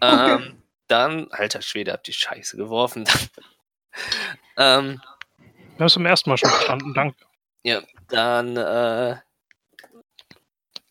[0.01, 3.05] Ähm, dann, alter Schwede, habt die Scheiße geworfen.
[4.57, 5.01] ähm,
[5.37, 7.17] Wir haben es zum ersten Mal schon verstanden, danke.
[8.09, 9.17] dann äh,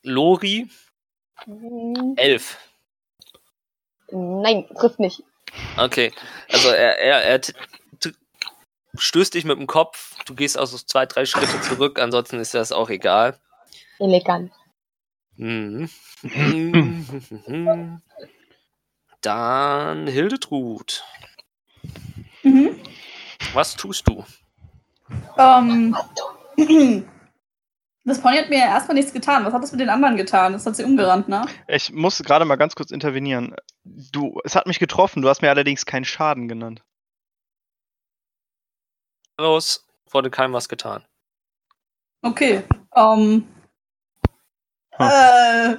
[0.02, 0.68] Lori,
[1.44, 2.58] Hm, elf.
[4.10, 5.22] Nein, trifft nicht.
[5.76, 6.12] Okay,
[6.50, 7.40] also er, er, er
[8.98, 12.72] stößt dich mit dem Kopf, du gehst also zwei, drei Schritte zurück, ansonsten ist das
[12.72, 13.38] auch egal.
[13.98, 14.52] Elegant.
[15.36, 15.88] Mhm.
[19.22, 21.04] Dann Hildetrud,
[22.42, 22.78] Mhm.
[23.54, 24.24] was tust du?
[25.36, 25.96] Ähm,
[28.04, 29.44] das Pony hat mir ja erstmal nichts getan.
[29.44, 30.52] Was hat das mit den anderen getan?
[30.52, 31.44] Das hat sie umgerannt, ne?
[31.66, 33.56] Ich muss gerade mal ganz kurz intervenieren.
[33.84, 36.84] Du, es hat mich getroffen, du hast mir allerdings keinen Schaden genannt.
[39.38, 41.04] Los, wurde keinem was getan.
[42.22, 42.62] Okay.
[42.94, 43.46] Ähm.
[44.98, 45.06] Hm.
[45.08, 45.76] Äh,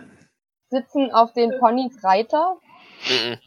[0.70, 2.58] Sitzen auf den Ponys Reiter?
[3.10, 3.38] Mhm.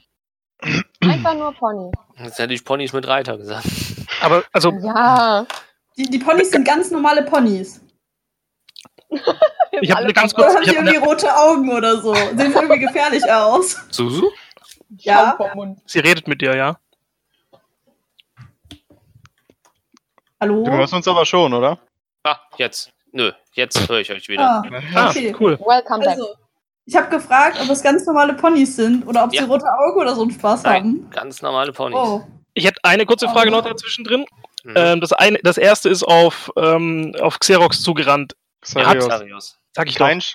[1.02, 1.90] Einfach nur Pony.
[2.16, 3.64] Jetzt hätte ich Ponys mit Reiter gesagt.
[4.22, 5.46] Aber, also, Ja.
[5.96, 7.80] die, die Ponys sind ganz normale Ponys.
[9.08, 12.14] Ich hab Alle eine ganz Oder kurz- haben die irgendwie rote Augen oder so?
[12.14, 13.76] Sehen irgendwie gefährlich aus.
[13.90, 14.30] Susu?
[14.98, 15.36] Ja.
[15.86, 16.78] Sie redet mit dir, ja?
[20.40, 20.64] Hallo?
[20.64, 21.78] Du hörst uns aber schon, oder?
[22.24, 22.92] Ah, jetzt.
[23.12, 24.42] Nö, jetzt höre ich euch wieder.
[24.42, 24.62] Ah,
[24.94, 25.34] Ah, okay.
[25.40, 25.58] cool.
[25.58, 26.08] Welcome back.
[26.10, 26.34] Also,
[26.86, 29.42] ich habe gefragt, ob es ganz normale Ponys sind oder ob Ja.
[29.42, 31.10] sie rote Augen oder so einen Spaß Nein, haben.
[31.10, 31.96] ganz normale Ponys.
[31.98, 32.22] Oh.
[32.54, 34.24] Ich hätte eine kurze Frage noch dazwischen drin.
[34.64, 34.74] Mhm.
[34.76, 38.34] Ähm, das, eine, das erste ist auf, ähm, auf Xerox zugerannt.
[38.60, 39.06] Xarios.
[39.08, 39.58] Xarios.
[39.74, 40.06] Sag ich doch.
[40.06, 40.34] Kein Sch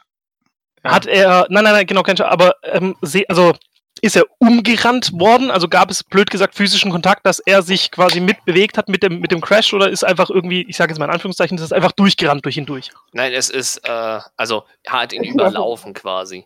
[0.83, 0.91] Ja.
[0.91, 2.95] Hat er, nein, nein, nein, genau, kein Scha- aber ähm,
[3.27, 3.53] also
[4.01, 5.51] ist er umgerannt worden?
[5.51, 9.19] Also gab es blöd gesagt physischen Kontakt, dass er sich quasi mitbewegt hat mit dem,
[9.19, 11.71] mit dem Crash oder ist einfach irgendwie, ich sage jetzt mal in Anführungszeichen, ist es
[11.73, 12.91] einfach durchgerannt durch ihn durch?
[13.13, 16.45] Nein, es ist, äh, also, er hat ihn überlaufen quasi.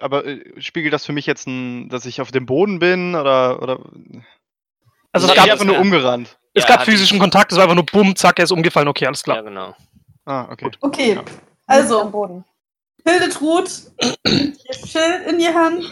[0.00, 3.62] Aber äh, spiegelt das für mich jetzt ein, dass ich auf dem Boden bin oder
[3.62, 3.78] oder
[5.12, 5.80] Also Nee, es ich gab, einfach nur ja.
[5.80, 6.38] umgerannt.
[6.54, 8.88] es Ja, gab physischen ihn- Kontakt, es war einfach nur bumm, zack, er ist umgefallen,
[8.88, 9.42] okay, alles Ja, klar.
[9.42, 9.74] genau.
[10.26, 10.70] Ah, okay.
[10.80, 11.20] Okay, Ja.
[11.20, 11.26] Am
[11.66, 12.44] also Boden.
[13.04, 13.70] Hildetrud,
[14.24, 15.84] ihr Schild in die Hand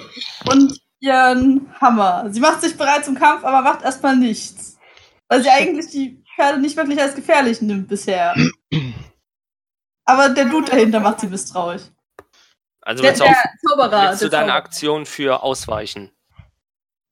[0.51, 2.27] und ihren Hammer.
[2.31, 4.79] Sie macht sich bereit zum Kampf, aber macht erstmal nichts.
[5.29, 8.35] Weil sie eigentlich die Pferde nicht wirklich als gefährlich nimmt bisher.
[10.05, 11.83] Aber der Dude dahinter macht sie misstrauisch.
[12.81, 14.09] Also Der, willst du, der auf, Zauberer.
[14.11, 14.57] willst du deine Zauberer.
[14.57, 16.11] Aktion für ausweichen?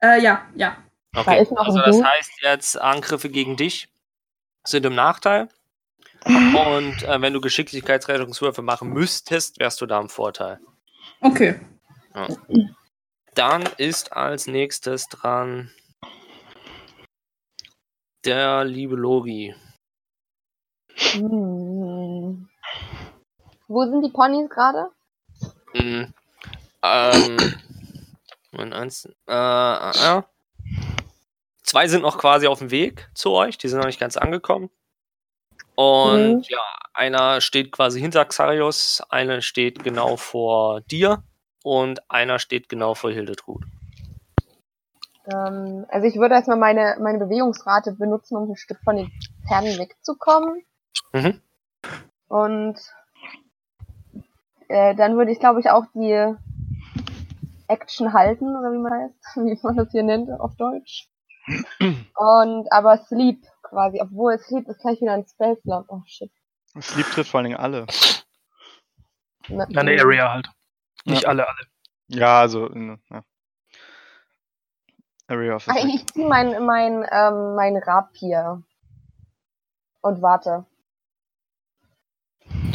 [0.02, 0.76] Äh, ja, ja.
[1.14, 1.42] Okay.
[1.42, 3.88] ist noch Also das heißt jetzt, Angriffe gegen dich
[4.64, 5.48] sind im Nachteil.
[6.26, 6.56] Mhm.
[6.56, 10.60] Und äh, wenn du Geschicklichkeitsrettungswürfe machen müsstest, wärst du da im Vorteil.
[11.20, 11.60] Okay.
[13.34, 15.70] Dann ist als nächstes dran
[18.24, 19.54] der liebe Lori.
[20.94, 22.48] Hm.
[23.68, 24.90] Wo sind die Ponys gerade?
[25.74, 26.14] Mhm.
[26.82, 27.54] Ähm,
[28.50, 30.22] Moment, eins, äh, äh, äh.
[31.62, 34.70] Zwei sind noch quasi auf dem Weg zu euch, die sind noch nicht ganz angekommen.
[35.76, 36.44] Und Mhm.
[36.48, 36.58] ja,
[36.94, 41.22] einer steht quasi hinter Xarius, einer steht genau vor dir
[41.62, 43.62] und einer steht genau vor Hildetrud.
[45.26, 49.10] Ähm, also ich würde erstmal meine, meine Bewegungsrate benutzen, um ein Stück von den
[49.46, 50.64] Pferden wegzukommen.
[51.12, 51.40] Mhm.
[52.28, 52.78] Und
[54.68, 56.34] äh, dann würde ich, glaube ich, auch die
[57.68, 61.10] Action halten, oder wie man heißt, wie man das hier nennt auf Deutsch.
[61.78, 65.84] Und aber Sleep quasi, obwohl Sleep ist gleich wieder ein Spellslot.
[65.88, 66.30] Oh shit.
[66.80, 67.86] Sleep trifft vor allen Dingen alle.
[69.48, 70.48] Ne- Eine Area halt.
[71.04, 71.28] Nicht Ja.
[71.28, 71.66] alle, alle.
[72.08, 73.22] Ja, also in, ja.
[75.28, 78.62] Area of Ach, ich ziehe mein, mein, ähm, mein Rapier.
[80.00, 80.66] Und warte.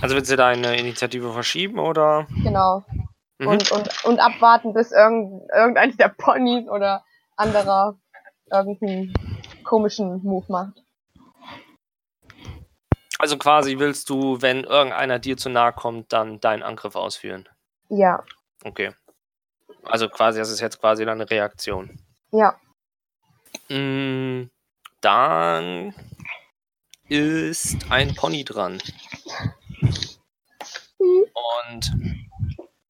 [0.01, 2.27] Also willst du deine Initiative verschieben oder?
[2.43, 2.83] Genau.
[3.39, 3.47] Mhm.
[3.47, 7.05] Und, und, und abwarten, bis irgend, irgendeines der Ponys oder
[7.37, 7.97] anderer
[8.51, 9.13] irgendeinen
[9.63, 10.80] komischen Move macht.
[13.21, 17.47] Also quasi willst du, wenn irgendeiner dir zu nahe kommt, dann deinen Angriff ausführen.
[17.87, 18.23] Ja.
[18.63, 18.95] Okay.
[19.83, 22.01] Also quasi, das ist jetzt quasi deine Reaktion.
[22.31, 22.59] Ja.
[23.69, 24.49] Mm,
[25.01, 25.93] Dann
[27.09, 28.81] ist ein Pony dran.
[30.97, 31.91] Und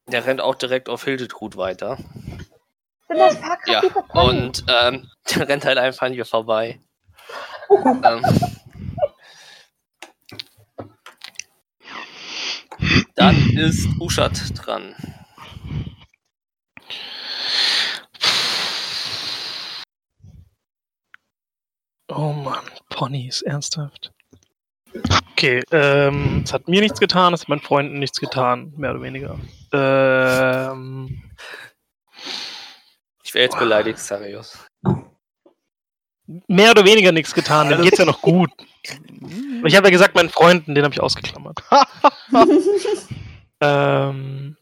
[0.07, 1.97] der rennt auch direkt auf Hildetrud weiter.
[1.97, 6.79] Sind das Fahrkraft Ja, und ähm, der rennt halt einfach an ihr vorbei.
[7.69, 8.23] ähm,
[13.15, 14.95] dann ist Ushat dran.
[22.09, 24.11] Oh Mann, Ponys, ernsthaft.
[25.31, 29.01] Okay, ähm, es hat mir nichts getan, es hat meinen Freunden nichts getan, mehr oder
[29.01, 29.39] weniger.
[29.71, 31.23] Ähm,
[33.23, 34.67] Ich wäre jetzt beleidigt, Sarius.
[36.47, 38.51] Mehr oder weniger nichts getan, dem geht's ja noch gut.
[39.63, 41.61] Ich habe ja gesagt, meinen Freunden, den habe ich ausgeklammert.
[43.61, 44.57] ähm,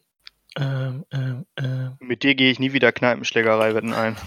[0.57, 1.97] ähm, ähm, ähm.
[2.01, 4.17] Mit dir gehe ich nie wieder Kneipenschlägerei wetten ein.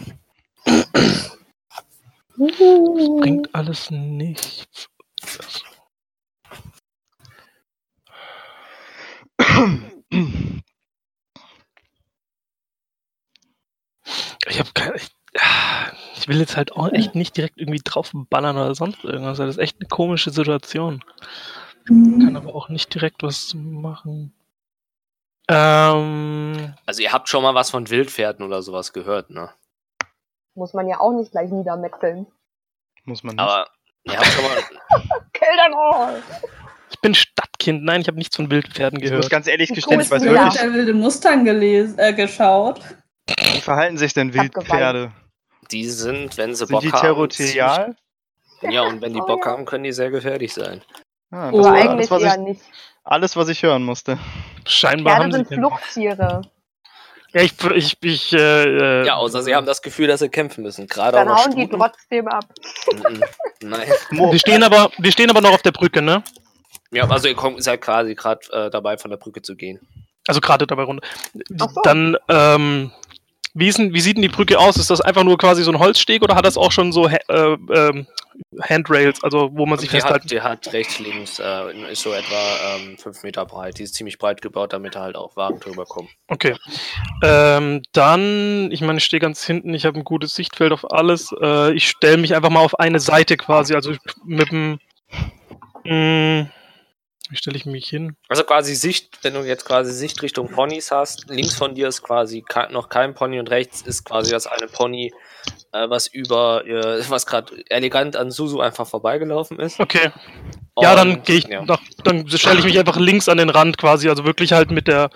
[2.38, 4.88] Bringt alles nichts.
[14.48, 14.96] Ich habe keine.
[14.96, 15.10] Ich,
[16.22, 19.38] ich will jetzt halt auch echt nicht direkt irgendwie draufballern oder sonst irgendwas.
[19.38, 21.02] Das ist echt eine komische Situation.
[21.86, 24.32] Kann aber auch nicht direkt was machen.
[25.48, 29.50] Ähm, Also ihr habt schon mal was von Wildpferden oder sowas gehört, ne?
[30.54, 32.26] Muss man ja auch nicht gleich niedermetzeln.
[33.04, 33.42] Muss man nicht.
[33.42, 33.66] Aber
[34.04, 34.52] ihr habt schon mal.
[35.32, 36.22] Kill them all!
[36.90, 37.82] ich bin Stadtkind.
[37.84, 39.30] Nein, ich habe nichts von Wildpferden ich muss gehört.
[39.30, 42.80] ganz ehrlich gestehen, ich weiß wirklich, der wilde Mustang gelesen, äh, geschaut?
[43.26, 45.12] wie verhalten sich denn Ich Wildpferde?
[45.72, 47.00] Die sind, wenn sie Sind Bock die haben.
[47.00, 47.96] territorial?
[48.60, 49.52] ziemlich- Ja, und wenn die Oh, Bock ja.
[49.52, 50.82] haben, können die sehr gefährlich sein.
[51.30, 52.60] Ah, das Oh, Aber war eigentlich alles, was eher ich, nicht.
[53.04, 54.18] alles, was ich hören musste.
[54.66, 55.58] Scheinbar haben Pferde sie sind.
[55.58, 56.42] Fluchttiere.
[57.34, 60.62] Ja, ich, ich, ich äh, äh, Ja, außer sie haben das Gefühl, dass sie kämpfen
[60.62, 60.86] müssen.
[60.86, 61.78] Gerade Dann hauen die Stuten.
[61.80, 62.44] trotzdem ab.
[62.92, 63.22] Mhm.
[63.62, 63.88] Nein.
[64.10, 66.22] Wir stehen aber, wir stehen aber noch auf der Brücke, ne?
[66.90, 69.80] Ja, also ihr kommt, seid quasi gerade äh, dabei, von der Brücke zu gehen.
[70.28, 71.06] Also gerade dabei runter.
[71.56, 71.68] So.
[71.84, 72.92] Dann, ähm,
[73.54, 74.76] wie, ist denn, wie sieht denn die Brücke aus?
[74.76, 77.18] Ist das einfach nur quasi so ein Holzsteg oder hat das auch schon so äh,
[77.28, 78.06] ähm,
[78.60, 82.12] Handrails, also wo man sich Die festhalten hat, die hat rechts, links, äh, ist so
[82.12, 83.78] etwa ähm, fünf Meter breit.
[83.78, 86.08] Die ist ziemlich breit gebaut, damit da halt auch Wagen drüber kommen.
[86.28, 86.56] Okay.
[87.22, 91.34] Ähm, dann, ich meine, ich stehe ganz hinten, ich habe ein gutes Sichtfeld auf alles.
[91.40, 93.92] Äh, ich stelle mich einfach mal auf eine Seite quasi, also
[94.24, 94.78] mit dem.
[95.84, 96.48] Mh,
[97.32, 98.14] wie stelle ich mich hin?
[98.28, 102.02] Also quasi Sicht, wenn du jetzt quasi Sicht Richtung Ponys hast, links von dir ist
[102.02, 105.12] quasi noch kein Pony und rechts ist quasi das eine Pony,
[105.72, 109.80] äh, was über, äh, was gerade elegant an Susu einfach vorbeigelaufen ist.
[109.80, 110.10] Okay.
[110.78, 111.64] Ja, dann Und, gehe ich ja.
[111.64, 114.88] nach, dann stelle ich mich einfach links an den Rand quasi, also wirklich halt mit
[114.88, 115.10] der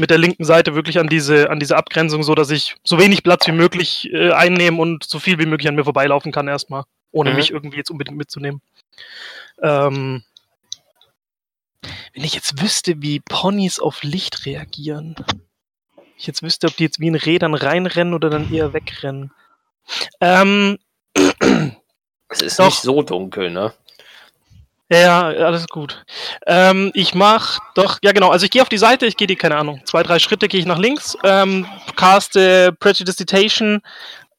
[0.00, 3.22] mit der linken Seite wirklich an diese an diese Abgrenzung, so dass ich so wenig
[3.22, 6.84] Platz wie möglich äh, einnehmen und so viel wie möglich an mir vorbeilaufen kann erstmal,
[7.10, 7.36] ohne Mhm.
[7.36, 8.60] mich irgendwie jetzt unbedingt mitzunehmen.
[9.62, 10.22] Ähm,
[12.14, 15.14] wenn ich jetzt wüsste, wie Ponys auf Licht reagieren,
[16.16, 19.32] ich jetzt wüsste, ob die jetzt wie in Rädern reinrennen oder dann eher wegrennen.
[20.20, 20.78] Ähm,
[22.28, 22.66] Es ist Doch.
[22.66, 23.72] nicht so dunkel, ne?
[24.90, 26.04] Ja, alles gut.
[26.46, 29.36] Ähm, ich mach doch, ja genau, also ich gehe auf die Seite, ich gehe die,
[29.36, 33.82] keine Ahnung, zwei, drei Schritte gehe ich nach links, ähm, caste Prejudicitation,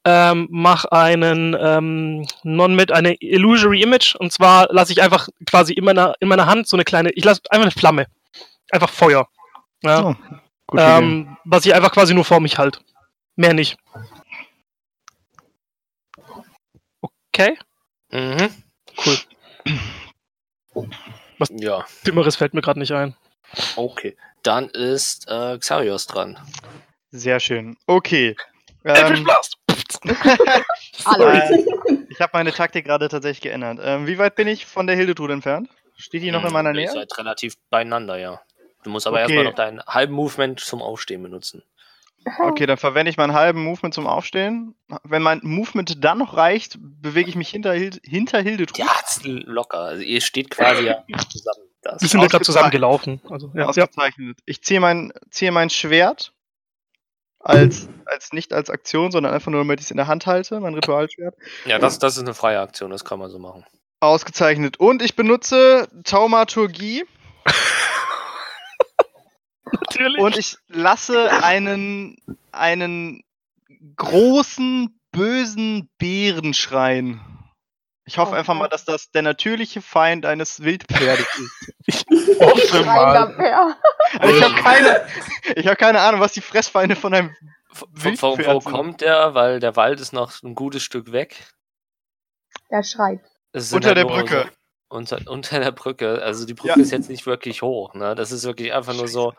[0.06, 5.84] ähm, mach einen ähm, Non-Mit, eine Illusory Image und zwar lasse ich einfach quasi in
[5.84, 8.08] meiner, in meiner Hand so eine kleine, ich lasse einfach eine Flamme.
[8.72, 9.28] Einfach Feuer.
[9.84, 10.16] Ja.
[10.72, 12.80] Oh, ähm, was ich einfach quasi nur vor mich halt.
[13.36, 13.78] Mehr nicht.
[17.02, 17.58] Okay,
[18.12, 18.50] Mhm.
[19.06, 20.88] cool.
[21.38, 23.16] Was- Ja, Dümmeres fällt mir gerade nicht ein.
[23.76, 24.18] okay.
[24.44, 26.40] Dann ist äh, Xarios dran.
[27.12, 27.78] Sehr schön.
[27.88, 28.36] Okay.
[28.84, 29.58] Eldritch Ähm, Blast!
[31.06, 31.66] Alle.
[32.10, 33.80] ich habe meine Taktik gerade tatsächlich geändert.
[33.82, 35.70] Ähm, wie weit bin ich von der Hildetrud entfernt?
[35.98, 36.92] Steht die noch in meiner Hm, Ihr Nähe?
[36.92, 38.42] seid relativ beieinander, ja.
[38.84, 39.24] Du musst aber Okay.
[39.24, 41.64] erstmal noch deinen halben Movement zum Aufstehen benutzen.
[42.42, 44.76] Okay, dann verwende ich meinen halben Movement zum Aufstehen.
[45.04, 48.78] Wenn mein Movement dann noch reicht, bewege ich mich hinter, Hild hinter Hildetrud.
[48.78, 49.80] Ja, ist locker.
[49.80, 50.98] Also ihr steht quasi ja
[51.32, 51.66] zusammen.
[51.82, 52.02] Das.
[52.02, 52.46] Wir sind ja gerade Ausgezeichnet.
[52.46, 53.22] zusammen gelaufen.
[53.30, 53.68] Also, ja, ja.
[53.68, 54.38] Ausgezeichnet.
[54.46, 56.34] Ich ziehe mein, ziehe mein Schwert
[57.40, 60.60] als, als nicht als Aktion, sondern einfach nur, damit ich es in der Hand halte,
[60.60, 61.36] mein Ritualschwert.
[61.66, 63.66] Ja, das, das ist eine freie Aktion, das kann man so machen.
[64.02, 64.80] Ausgezeichnet.
[64.80, 67.06] Und ich benutze Taumaturgie
[69.72, 70.22] Natürlich.
[70.22, 72.18] und ich lasse einen,
[72.52, 73.24] einen
[73.96, 77.22] großen, bösen Bären schreien.
[78.10, 81.28] Ich hoffe Oh einfach mal, dass das der natürliche Feind eines Wildpferdes
[81.86, 82.06] ist.
[82.42, 83.78] hoffe Schreiender Bär.
[84.20, 85.06] Also ich habe keine,
[85.56, 87.36] ich hab keine Ahnung, was die Fressfeinde von einem
[87.72, 88.72] Wo, wo, wo Wildpferd sind.
[88.74, 89.36] kommt der?
[89.36, 91.36] Weil der Wald ist noch ein gutes Stück weg.
[92.72, 93.20] Der schreit.
[93.54, 94.50] Unter halt der Brücke.
[94.90, 96.20] So, unter, unter der Brücke.
[96.24, 96.82] Also die Brücke Ja.
[96.82, 97.94] ist jetzt nicht wirklich hoch.
[97.94, 98.16] Ne?
[98.16, 99.34] Das ist wirklich einfach nur so.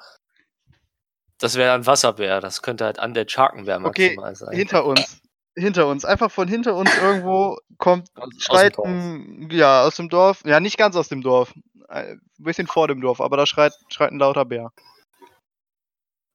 [1.38, 2.40] Das wäre ein Wasserbär.
[2.40, 4.54] Das könnte halt an der Charkenbär Okay, maximal sein.
[4.56, 5.19] hinter uns.
[5.56, 6.04] Hinter uns.
[6.04, 8.08] Einfach von hinter uns irgendwo kommt,
[8.38, 10.42] schreit ein, ja, aus dem Dorf.
[10.44, 11.52] Ja, nicht ganz aus dem Dorf.
[11.88, 14.70] Ein bisschen vor dem Dorf, aber da schreit, schreit ein lauter Bär.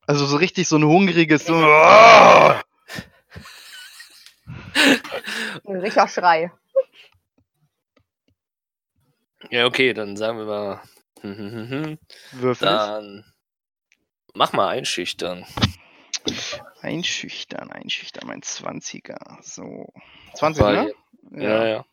[0.06, 1.56] Also so richtig so ein hungriges, so.
[1.56, 2.62] Ein
[5.66, 6.52] richtiger Schrei.
[9.50, 10.82] Ja, okay, dann sagen wir mal.
[11.22, 12.00] hm, hm, hm.
[12.34, 12.68] Würfel.
[12.68, 13.34] Dann
[14.34, 15.46] mach mal einschüchtern.
[16.82, 19.42] Einschüchtern, einschüchtern, mein 20er.
[19.42, 19.92] So.
[20.36, 20.94] 20, Weil-
[21.32, 21.44] ne?
[21.44, 21.86] Ja, ja.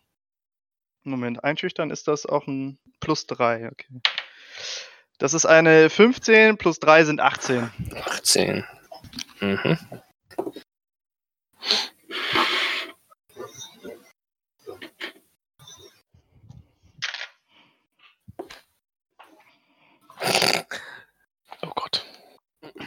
[1.04, 4.00] Moment, einschüchtern ist das auch ein plus 3, okay.
[5.18, 7.70] Das ist eine 15 plus 3 sind 18.
[8.04, 8.64] 18.
[9.40, 9.78] Mhm.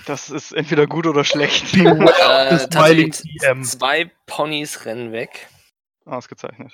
[0.06, 1.72] Das ist entweder gut oder schlecht.
[1.74, 2.68] Beware
[3.42, 3.62] Äh.
[3.64, 5.50] Zwei Ponys rennen weg.
[6.06, 6.74] Ausgezeichnet.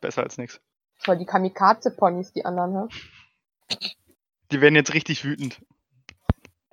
[0.00, 0.60] Besser als nichts.
[0.98, 2.88] Voll die Kamikaze-Ponys, die anderen,
[3.70, 3.76] hä?
[4.50, 5.60] Die werden jetzt richtig wütend.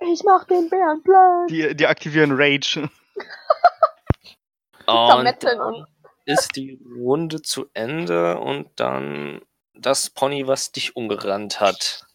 [0.00, 1.50] Ich mach den Bären platt.
[1.50, 2.90] Die, die aktivieren Rage.
[4.86, 5.86] Und und.
[6.26, 9.40] ist die Runde zu Ende und dann
[9.74, 12.06] das Pony, was dich umgerannt hat,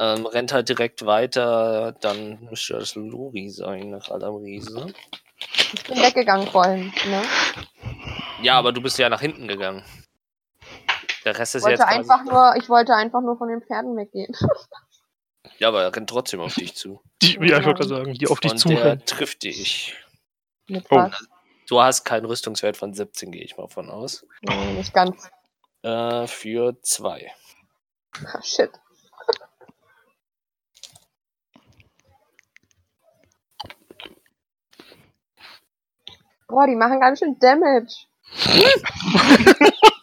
[0.00, 1.92] ähm, rennt halt direkt weiter.
[2.00, 4.92] Dann müsste das Lori sein nach Adam Riese.
[5.72, 7.22] Ich bin weggegangen vorhin, ne?
[8.42, 9.84] Ja, aber du bist ja nach hinten gegangen.
[11.24, 13.62] Der Rest Ich ist jetzt wollte quasi, einfach nur, ich wollte einfach nur von den
[13.62, 14.34] Pferden weggehen.
[15.60, 17.00] Ja, aber er rennt trotzdem auf dich zu.
[17.20, 19.96] Die, ja, ich wollte gerade sagen, die auf dich und der trifft dich.
[20.68, 20.96] Mit Oh.
[20.96, 21.26] was?
[21.68, 24.24] Du hast keinen Rüstungswert von 17, gehe ich mal von aus.
[24.42, 25.28] Nee, nicht ganz.
[25.82, 27.32] Äh, für zwei.
[28.24, 28.70] Ah, Shit.
[36.48, 37.94] Boah, die machen ganz schön Damage.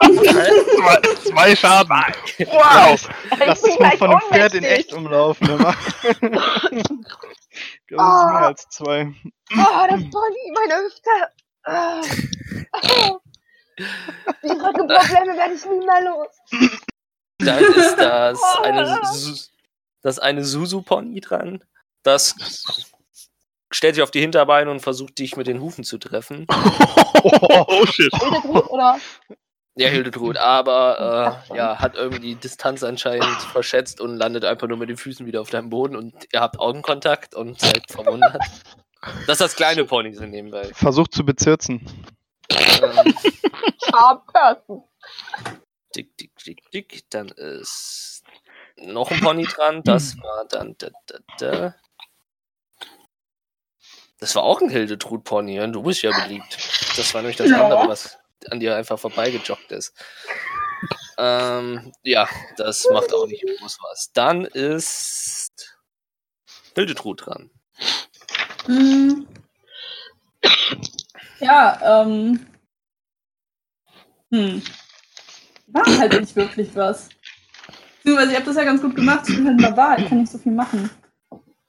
[0.01, 2.03] Zwei, zwei Schaden.
[2.47, 3.09] Wow!
[3.39, 5.47] Lass es mal von einem Pferd in echt umlaufen.
[5.47, 5.75] Ne?
[7.87, 8.31] Das ist Ah.
[8.33, 9.13] mehr als zwei.
[9.53, 11.09] Oh, das Pony, meine Hüfte.
[11.63, 12.01] Ah.
[12.73, 13.19] Ah.
[14.43, 16.27] Die Rückenprobleme werde ich nie mehr los.
[17.37, 19.47] Dann ist das eine, Su-
[20.01, 21.63] das eine Susu-Pony dran.
[22.03, 22.35] Das
[23.75, 26.47] stellt sich auf die Hinterbeine und versucht dich mit den Hufen zu treffen.
[27.27, 28.13] Oh, shit.
[28.13, 28.99] Hildetrud oder?
[29.75, 34.77] Ja, Hildetrud, aber äh, ja, hat irgendwie die Distanz anscheinend verschätzt und landet einfach nur
[34.77, 38.39] mit den Füßen wieder auf deinem Boden und ihr habt Augenkontakt und seid verwundert.
[39.25, 40.71] Das ist das kleine Pony sind nebenbei.
[40.73, 41.85] Versucht zu bezirzen.
[42.51, 43.13] Ähm,
[43.83, 44.83] Sharp Person.
[45.95, 47.03] dick, dick, dick, dick.
[47.09, 48.23] Dann ist
[48.77, 49.81] noch ein Pony dran.
[49.83, 51.75] Das war dann da, da, da.
[54.19, 55.55] Das war auch ein Hildetrud-Pony.
[55.55, 56.57] ja, Du bist ja beliebt.
[56.97, 57.63] Das war nämlich das Ja.
[57.63, 58.17] andere, was
[58.49, 59.93] an dir einfach vorbeigejoggt ist.
[61.17, 64.11] Ähm, ja, das macht auch nicht groß was.
[64.13, 65.77] Dann ist
[66.75, 67.49] Hildetrud dran.
[68.65, 69.27] Hm.
[71.39, 72.45] Ja, ähm.
[74.31, 74.61] Hm.
[75.67, 77.09] War halt nicht wirklich was.
[77.97, 79.27] Beziehungsweise, ich habe das ja ganz gut gemacht.
[79.27, 80.89] Ich bin halt ein Barbar, ich kann nicht so viel machen.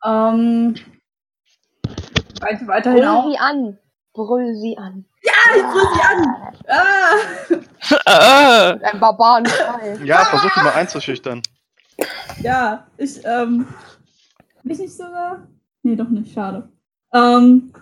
[0.04, 0.74] Ähm.
[2.40, 3.30] Weiter, weiterhin Brüll auch.
[3.30, 3.78] sie an.
[4.12, 5.04] Brüll sie an.
[5.22, 6.36] Ja, ich brüll sie an!
[6.68, 8.06] Ah!
[8.06, 9.98] Ah, Mit einem Barbarenschrei.
[10.04, 11.42] Ja, versucht die mal einzuschüchtern.
[12.42, 13.66] Ja, ich, ähm.
[14.62, 15.46] Bin ich nicht sogar?
[15.82, 16.68] Nee, doch nicht, schade.
[17.12, 17.72] Ähm.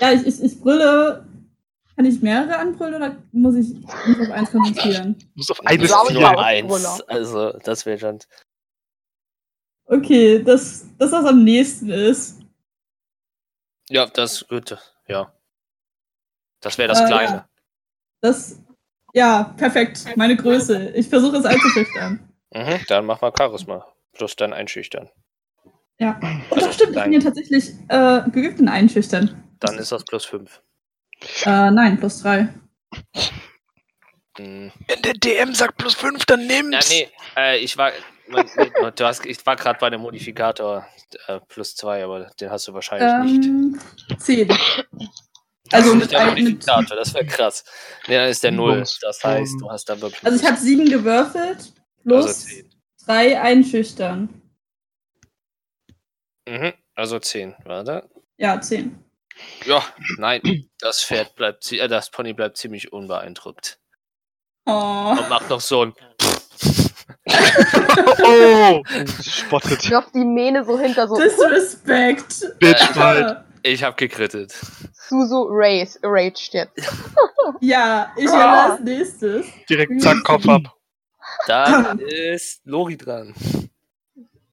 [0.00, 1.24] Ja, ich, ich, ich brülle.
[1.96, 5.14] Kann ich mehrere anbrüllen oder muss ich mich auf eins konzentrieren?
[5.16, 6.24] du musst auf Das eines zielen.
[6.24, 6.66] eins.
[6.68, 6.98] Brüller.
[7.06, 8.18] Also, das wäre schon.
[9.86, 12.40] Okay, das, das, was am nächsten ist.
[13.90, 14.76] Ja, das gut.
[15.06, 15.32] Ja.
[16.60, 17.48] Das wäre das Äh, Kleine.
[18.20, 18.60] Das.
[19.12, 20.04] Ja, perfekt.
[20.16, 20.90] Meine Größe.
[20.90, 22.28] Ich versuche es einzuschüchtern.
[22.52, 23.86] Mhm, dann mach mal Charisma.
[24.12, 25.10] Plus dann einschüchtern.
[25.98, 26.18] Ja.
[26.18, 29.44] Und Also, doch stimmt, ich bin ja tatsächlich äh, geübt in Einschüchtern.
[29.60, 30.60] Dann ist das plus 5.
[31.44, 32.48] Äh, nein, plus drei.
[34.38, 34.72] Mhm.
[34.88, 36.90] Wenn der DM sagt plus 5, dann Ja, nimm's.
[36.90, 37.92] nee, äh, ich war.
[38.28, 38.48] Mein-
[38.96, 40.86] Du hast, ich war gerade bei dem Modifikator
[41.26, 43.46] äh, plus 2, aber den hast du wahrscheinlich nicht.
[43.46, 43.80] Ähm,
[44.18, 44.48] zehn.
[45.70, 47.64] Also das mit, ein, mit, Modifikator, das wäre krass.
[48.06, 48.74] Nee, dann ist der 0.
[48.76, 50.24] Bums, Das heißt, du hast da wirklich.
[50.24, 51.72] also ich habe sieben gewürfelt.
[52.04, 52.70] Plus Also 10.
[53.06, 54.42] drei Einschüchtern.
[56.48, 58.08] Mhm, also 10, warte.
[58.36, 59.02] Ja, zehn.
[59.64, 59.82] Ja,
[60.18, 63.80] nein, das Pferd bleibt, äh, das Pony bleibt ziemlich unbeeindruckt.
[64.66, 65.16] Oh.
[65.18, 65.94] Und macht noch so ein.
[68.26, 68.82] Oh,
[69.22, 69.90] Spottet.
[69.90, 72.58] Wirft die Mähne so hinter so Disrespect.
[72.58, 73.44] Bitchfight.
[73.62, 74.52] Ich hab gekrittet.
[74.92, 76.72] Suzu Race, raged jetzt.
[77.60, 78.32] Ja, ich Ah.
[78.38, 79.46] werde als nächstes.
[79.68, 80.62] Direkt zack, Kopf ab.
[81.46, 83.34] Da ist Lori dran.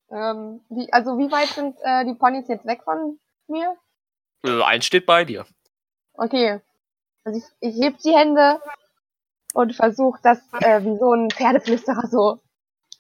[0.10, 3.76] Ähm, wie, also wie weit sind äh, die Ponys jetzt weg von mir?
[4.46, 5.46] Äh, Eins steht bei dir.
[6.16, 6.60] Okay.
[7.24, 8.60] Also ich, ich heb die Hände
[9.54, 12.40] und versuche das äh, wie so ein Pferdeflüsterer so.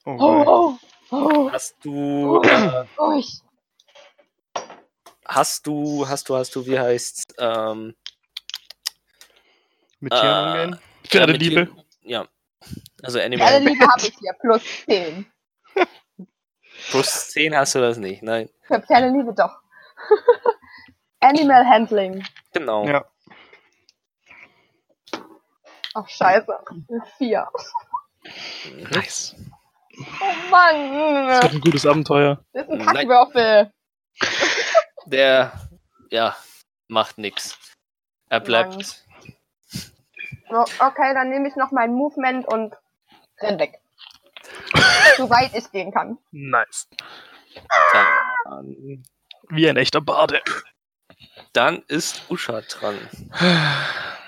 [0.05, 0.77] Oh, Oh, oh,
[1.11, 3.41] oh, Hast du, äh, oh, ich.
[5.27, 7.25] hast du, hast du, hast du, wie heißt's?
[7.37, 7.95] Ähm,
[9.99, 10.79] Mit Tieren äh, umgehen?
[11.07, 11.67] Pferdeliebe.
[12.01, 12.27] Ja.
[13.03, 13.47] Also Animal.
[13.47, 15.25] Pferdeliebe habe ich hier, plus 10.
[16.89, 18.49] Plus 10 hast du das nicht, nein.
[18.63, 19.55] Für Pferdeliebe doch.
[21.19, 22.25] Animal Handling.
[22.53, 22.85] Genau.
[22.87, 23.05] Ja.
[25.93, 26.47] Ach, scheiße.
[27.17, 27.47] Vier.
[28.91, 29.35] Nice.
[29.97, 30.91] Oh Das Mann.
[31.41, 32.43] wird ein gutes Abenteuer.
[32.53, 32.85] Das ist ein.
[32.85, 33.71] Kackwürfel.
[35.05, 35.51] Der,
[36.09, 36.35] ja,
[36.87, 37.57] macht nix.
[38.29, 39.03] Er bleibt.
[40.49, 42.75] Oh, Okay, dann nehme ich noch mein Movement und
[43.39, 43.79] renn weg.
[45.17, 46.17] so weit ich gehen kann.
[46.31, 46.87] Nice.
[47.93, 49.03] Dann,
[49.49, 50.41] Wie ein echter Bade.
[51.53, 52.97] dann ist Usha dran.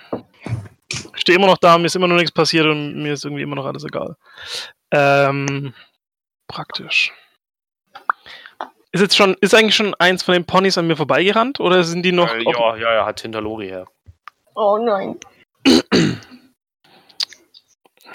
[1.23, 3.43] Ich stehe immer noch da, mir ist immer noch nichts passiert und mir ist irgendwie
[3.43, 4.17] immer noch alles egal.
[4.91, 5.73] Ähm,
[6.49, 7.13] praktisch.
[8.91, 12.03] Ist jetzt schon, ist eigentlich schon eins von den Ponys an mir vorbeigerannt oder sind
[12.03, 12.29] die noch?
[12.29, 13.87] Äh, ja, ja, er hat hinter Lori her.
[14.53, 15.17] Oh nein.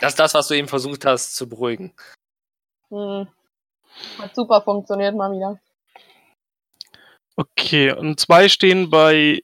[0.01, 1.95] Das ist das, was du eben versucht hast zu beruhigen.
[2.91, 3.27] Hm.
[4.19, 5.59] Hat super funktioniert mal wieder.
[7.37, 9.41] Okay, und zwei stehen bei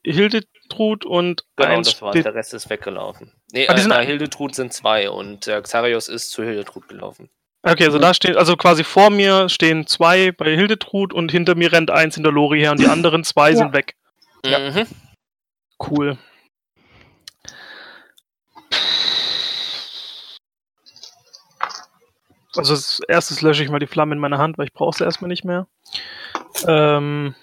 [0.65, 2.25] Hildetrud und Genau, eins das war steht.
[2.25, 3.33] Der Rest ist weggelaufen.
[3.53, 6.89] Nee, Ah, die äh, sind bei Hildetrud sind zwei und der Xarios ist zu Hildetrud
[6.89, 7.29] gelaufen.
[7.63, 11.73] Okay, also da stehen, also quasi vor mir stehen zwei bei Hildetrud und hinter mir
[11.73, 13.57] rennt eins hinter Lori her und die anderen zwei Ja.
[13.57, 13.95] sind weg.
[14.45, 14.59] Ja.
[14.59, 14.87] Mhm.
[15.91, 16.19] Cool.
[22.57, 25.05] Also als erstes lösche ich mal die Flamme in meiner Hand, weil ich brauche sie
[25.05, 25.67] erstmal nicht mehr.
[26.67, 27.35] Ähm.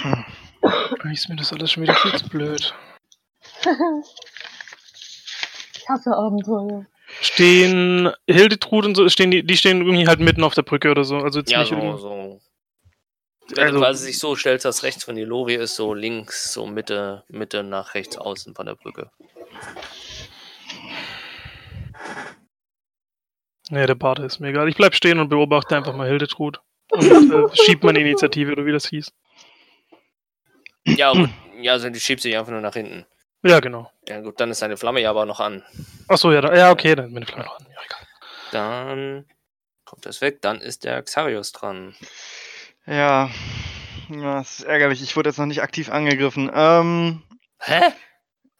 [0.00, 2.74] Eigentlich ist mir das alles schon wieder viel zu blöd.
[5.74, 6.86] Ich hasse Abenteuer.
[7.20, 11.02] Stehen Hildetrud und so, stehen die, die stehen irgendwie halt mitten auf der Brücke oder
[11.02, 11.16] so.
[11.16, 12.40] Also jetzt Ja, nicht so, irgendwie- so.
[13.56, 16.52] Wenn Also- du quasi sich so stellst, dass rechts von dir Lori ist, so links,
[16.52, 19.10] so Mitte, Mitte nach rechts außen von der Brücke.
[23.70, 24.68] Nee, der Bade ist mir egal.
[24.68, 26.60] Ich bleib stehen und beobachte einfach mal Hildetrud.
[26.90, 29.12] Und äh, schieb meine Initiative, oder wie das hieß.
[30.86, 31.30] Ja, gut.
[31.60, 33.06] ja, also die schiebt sich einfach nur nach hinten.
[33.44, 33.90] Ja, genau.
[34.08, 35.64] Ja, gut, dann ist seine Flamme ja aber noch an.
[36.08, 37.66] Achso, ja, da, ja, okay, dann bin ich vielleicht noch an.
[37.68, 38.06] Ja, egal.
[38.52, 39.26] Dann
[39.84, 41.94] kommt das weg, dann ist der Xarios dran.
[42.86, 43.30] Ja.
[44.08, 45.02] Ja, das ist ärgerlich.
[45.02, 46.50] Ich wurde jetzt noch nicht aktiv angegriffen.
[46.54, 47.22] Ähm,
[47.60, 47.92] Hä?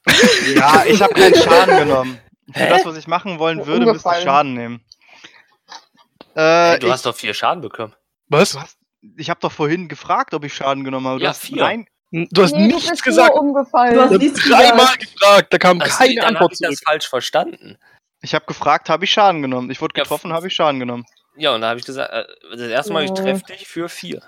[0.54, 2.20] ja, ich habe keinen Schaden genommen.
[2.52, 4.24] Für das, was ich machen wollen würde, müsste ich.
[4.24, 4.84] Schaden nehmen.
[6.34, 7.94] Äh, Hey, du ich, hast doch vier Schaden bekommen.
[8.28, 8.52] Was?
[8.52, 8.78] du hast,
[9.16, 11.18] ich habe doch vorhin gefragt, ob ich Schaden genommen habe.
[11.18, 11.62] Du Ja, hast vier.
[11.62, 13.34] Nein, Du hast nee, du nichts bist gesagt.
[13.34, 13.94] nur umgefallen.
[13.94, 16.70] Du hast Ich nichts dreimal gefragt, da kam Also, keine dann hab Antwort ich zurück.
[16.72, 17.78] das falsch verstanden.
[18.20, 19.70] ich habe gefragt, habe ich Schaden genommen.
[19.70, 21.06] Ich wurde Ja, getroffen, f- habe ich Schaden genommen.
[21.36, 23.14] Ja, und da habe ich gesagt, äh, das erste Mal, ich Ja.
[23.16, 24.20] treffe dich für vier.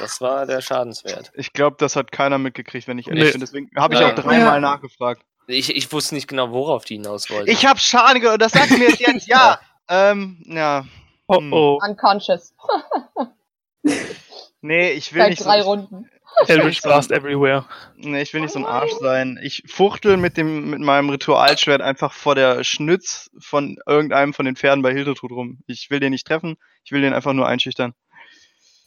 [0.00, 1.30] Das war der Schadenswert.
[1.34, 3.30] Ich glaube, das hat keiner mitgekriegt, wenn ich ehrlich Nee.
[3.32, 3.40] bin.
[3.40, 4.08] Deswegen habe ich Ja.
[4.10, 4.60] auch dreimal Ja.
[4.60, 5.22] nachgefragt.
[5.46, 7.50] Ich, ich wusste nicht genau, worauf die hinaus wollten.
[7.50, 8.38] Ich habe Schaden genommen.
[8.38, 9.60] Das sagt mir jetzt jetzt ja.
[9.88, 10.86] ähm, ja.
[11.26, 11.52] Oh Hm.
[11.52, 12.54] oh, Unconscious.
[14.62, 16.08] Nee, ich will Seit nicht so, drei ich, Runden.
[16.48, 17.64] Eldritch Blast everywhere.
[17.96, 19.38] nee, ich will nicht so ein Arsch sein.
[19.42, 24.56] Ich fuchtel mit dem mit meinem Ritualschwert einfach vor der Schnütz von irgendeinem von den
[24.56, 25.60] Pferden bei Hildetrud rum.
[25.66, 27.94] Ich will den nicht treffen, ich will den einfach nur einschüchtern.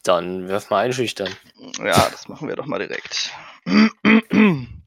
[0.03, 1.33] Dann wirf mal einschüchtern.
[1.79, 3.31] Ja, das machen wir doch mal direkt.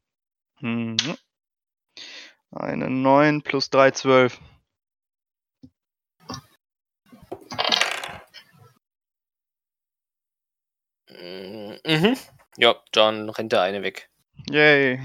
[2.53, 4.41] Eine 9 plus 3, 12.
[11.85, 12.17] Mhm.
[12.57, 14.11] Ja, dann rennt der eine weg.
[14.51, 15.01] Yay.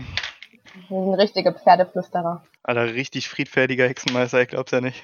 [0.90, 2.44] Wir sind richtige Pferdeflüsterer.
[2.64, 5.04] Alter, richtig friedfertiger Hexenmeister, ich glaub's ja nicht.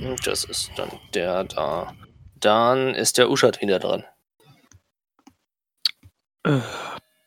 [0.00, 1.94] Und Das ist dann der da.
[2.36, 4.04] Dann ist der Uschat wieder dran.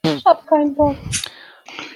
[0.03, 0.95] Ich hab keinen Bock.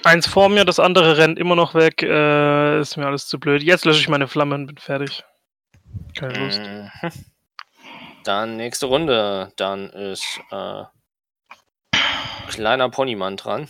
[0.02, 2.02] eins vor mir, das andere rennt immer noch weg.
[2.02, 3.62] Äh, ist mir alles zu blöd.
[3.62, 5.24] Jetzt lösche ich meine Flamme und bin fertig.
[6.18, 6.60] Keine Lust.
[6.60, 6.90] Mhm.
[8.24, 9.52] Dann nächste Runde.
[9.56, 10.84] Dann ist äh,
[12.48, 13.68] kleiner Ponymann dran.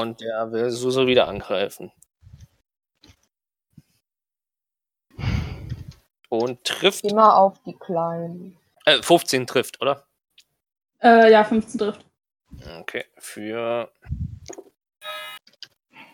[0.00, 1.92] Und der will Suso wieder angreifen.
[6.28, 7.04] Und trifft.
[7.04, 8.58] Immer auf die Kleinen.
[8.84, 10.06] Äh, 15 trifft, oder?
[11.02, 12.04] Äh, ja, 15 trifft.
[12.80, 13.90] Okay, für.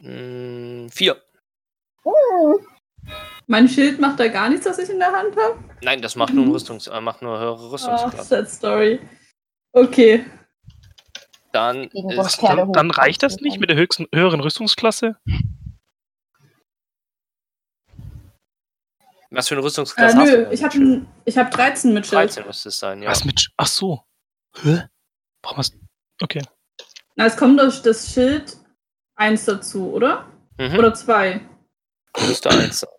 [0.00, 1.22] Mh, vier.
[2.04, 2.58] Uh,
[3.50, 5.58] Mein Schild macht da gar nichts, was ich in der Hand habe.
[5.82, 8.24] Nein, das macht nur, ein Rüstungs äh, macht nur höhere Ach, Rüstungsklasse.
[8.28, 9.00] sad story.
[9.72, 10.24] Okay.
[11.50, 12.40] Dann ist.
[12.40, 15.16] Dann, dann reicht das nicht mit der höchsten, höheren Rüstungsklasse?
[19.30, 20.52] was für eine Äh, Rüstungsklasse hast du nö, denn?
[20.52, 22.20] ich habe ich hab 13 mit Schild.
[22.36, 23.10] 13 müsste es sein, ja.
[23.10, 23.48] Was mit.
[23.56, 24.04] Ach so.
[24.62, 24.84] Hä?
[25.42, 25.76] Warum hast.
[26.22, 26.42] Okay.
[27.16, 28.58] Na, es kommt durch das Schild
[29.16, 30.26] 1 dazu, oder?
[30.56, 30.78] Mhm.
[30.78, 31.40] Oder 2.
[32.28, 32.90] Müsste eins sein.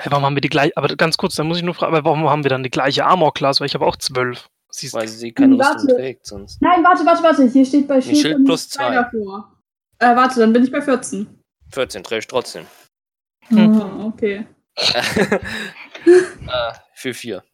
[0.00, 0.76] Hey, warum haben wir die gleiche.
[0.76, 3.60] Aber ganz kurz, dann muss ich nur fragen, warum haben wir dann die gleiche Armor-Class?
[3.60, 4.48] Weil ich habe auch 12.
[4.70, 5.82] Siehst Weil sie keine Warte.
[5.84, 6.60] Rüstung trägt sonst.
[6.60, 7.44] Nein, warte, warte, warte.
[7.48, 8.94] Hier steht bei Schild, Schild plus zwei zwei.
[8.96, 9.52] davor.
[10.00, 11.28] Äh, warte, dann bin ich bei 14.
[11.70, 12.66] 14 trägt trotzdem.
[13.48, 13.80] Hm.
[13.80, 14.46] Oh, okay.
[14.74, 15.32] äh,
[16.94, 17.44] für 4.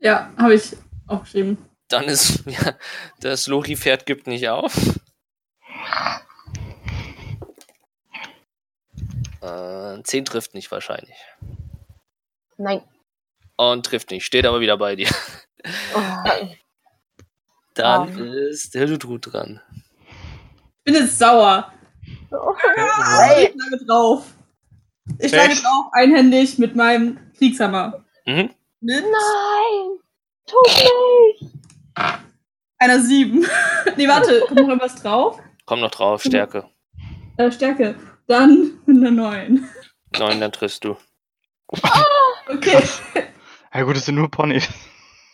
[0.00, 1.56] Ja, habe ich aufgeschrieben.
[1.88, 2.74] Dann ist, ja,
[3.20, 4.74] das Lori-Pferd gibt nicht auf.
[9.44, 11.16] Äh, 10 trifft nicht wahrscheinlich.
[12.56, 12.82] Nein.
[13.56, 15.08] Und trifft nicht, steht aber wieder bei dir.
[15.94, 16.00] Oh,
[17.74, 18.48] Dann Ah.
[18.50, 19.60] ist der Ludru dran.
[20.78, 21.72] Ich bin jetzt sauer.
[22.30, 23.46] Hey.
[23.46, 24.26] Ich schlage drauf.
[25.18, 25.64] Ich schlage Echt?
[25.64, 28.04] drauf einhändig mit meinem Kriegshammer.
[28.26, 28.50] Mhm.
[28.80, 29.98] Mit Nein!
[30.46, 31.52] Tut nicht!
[32.78, 33.46] einer 7.
[33.96, 35.38] nee, warte, kommt noch irgendwas drauf?
[35.64, 36.68] Komm noch drauf, Stärke.
[37.38, 37.94] Äh, Stärke.
[38.26, 39.68] Dann eine 9.
[40.18, 40.96] 9, dann triffst du.
[42.48, 42.82] Okay.
[43.72, 44.68] Ja gut, es sind nur Ponys.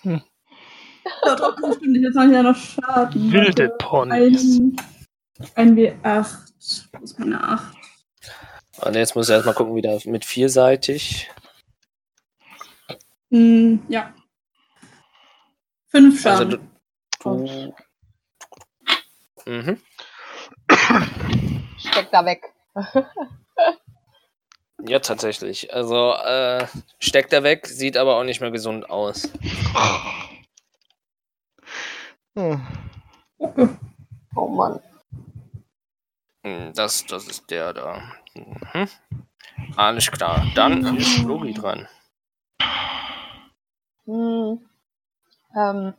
[0.02, 0.20] Ja,
[1.34, 2.02] trotzdem stimmt nicht.
[2.04, 3.32] Jetzt habe ich ja noch Schaden.
[3.32, 4.58] Wilde Ponys.
[4.58, 4.76] Ein,
[5.54, 6.88] ein W8.
[6.92, 7.76] Wo ist meine 8?
[8.82, 11.30] Und jetzt muss er erstmal gucken, wieder mit vierseitig.
[13.30, 14.14] Hm, ja.
[15.88, 16.70] 5 Also Schaden.
[17.22, 17.74] du.
[19.44, 19.80] du mhm.
[21.76, 22.42] Steck da weg.
[24.82, 25.74] Ja, tatsächlich.
[25.74, 26.66] Also, äh,
[26.98, 29.30] steckt er weg, sieht aber auch nicht mehr gesund aus.
[32.34, 32.66] Hm.
[34.34, 34.80] Oh Mann.
[36.44, 38.02] Hm, Das, das ist der da.
[38.34, 38.88] Mhm.
[39.76, 40.46] Alles klar.
[40.54, 41.86] Dann ist Lori dran.
[44.06, 44.60] Hm.
[45.56, 45.94] Ähm.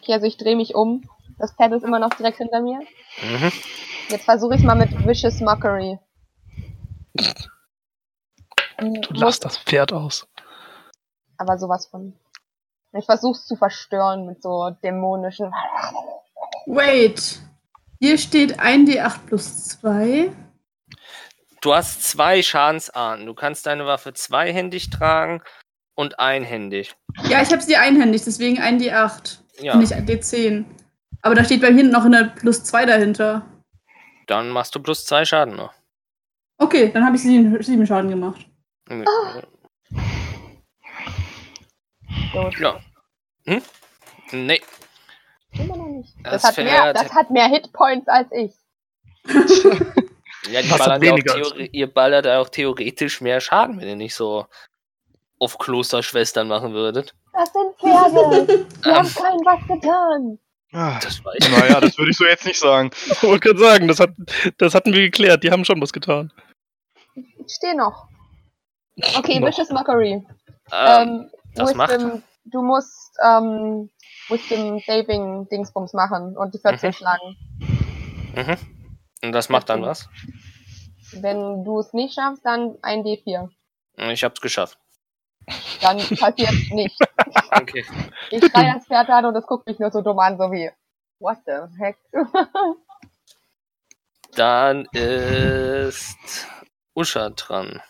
[0.00, 1.08] Okay, also ich drehe mich um.
[1.38, 2.80] Das Pferd ist immer noch direkt hinter mir.
[3.22, 3.52] Mhm.
[4.08, 5.98] Jetzt versuche ich mal mit Vicious Mockery.
[8.78, 10.26] Hm, Du muss lachst das Pferd aus.
[11.36, 12.14] aber sowas von.
[12.96, 15.52] Ich versuche es zu verstören mit so dämonischen.
[16.66, 17.40] Wait.
[18.00, 20.30] Hier steht 1d8 plus 2.
[21.60, 23.26] Du hast zwei Schadensarten.
[23.26, 25.42] Du kannst deine Waffe zweihändig tragen
[25.96, 26.94] und einhändig.
[27.28, 29.38] Ja, ich habe sie einhändig, deswegen 1d8.
[29.60, 30.64] Ja, Nicht d10.
[31.22, 33.42] Aber da steht bei hinten noch eine plus 2 dahinter.
[34.26, 35.72] Dann machst du plus zwei Schaden noch.
[36.58, 38.46] Okay, dann habe ich sieben, sieben Schaden gemacht.
[42.32, 42.58] Gut.
[42.58, 42.80] Ja.
[43.46, 43.62] Hm?
[44.32, 44.60] Nee,
[45.58, 46.14] Immer noch nicht.
[46.22, 48.52] Das Das, hat mehr, das hat mehr Hitpoints als ich.
[50.50, 54.46] ja, die hat ja auch ihr ballert auch theoretisch mehr Schaden, wenn ihr nicht so
[55.38, 57.14] auf Klosterschwestern machen würdet.
[57.32, 58.66] Das sind Pferde.
[58.84, 60.38] Die haben keinem was getan.
[60.74, 61.50] Ah, Das weiß ich.
[61.50, 62.90] naja, das würde ich so jetzt nicht sagen.
[63.06, 64.10] Ich wollte gerade sagen, das, hat,
[64.58, 65.42] das hatten wir geklärt.
[65.44, 66.32] Die haben schon was getan.
[67.14, 68.08] Ich stehe noch.
[69.16, 69.48] Okay, Noch.
[69.48, 70.12] Vicious Mockery.
[70.12, 70.26] Ähm,
[70.72, 73.90] Ähm, das macht Wisdom, du musst ähm,
[74.28, 76.92] Wisdom Saving Dingsbums machen und die 14 Mhm.
[76.92, 77.36] schlagen.
[78.34, 78.56] mhm.
[79.22, 80.08] Und das macht dann was?
[81.12, 83.48] Wenn du es nicht schaffst, dann ein D4.
[84.10, 84.78] Ich hab's geschafft.
[85.80, 86.98] Dann passiert nichts.
[87.50, 87.84] Okay.
[88.30, 90.70] Ich schrei das Pferd an und es guckt mich nur so dumm an, so wie,
[91.18, 91.96] what the heck?
[94.34, 96.48] Dann ist
[96.94, 97.80] Usha dran.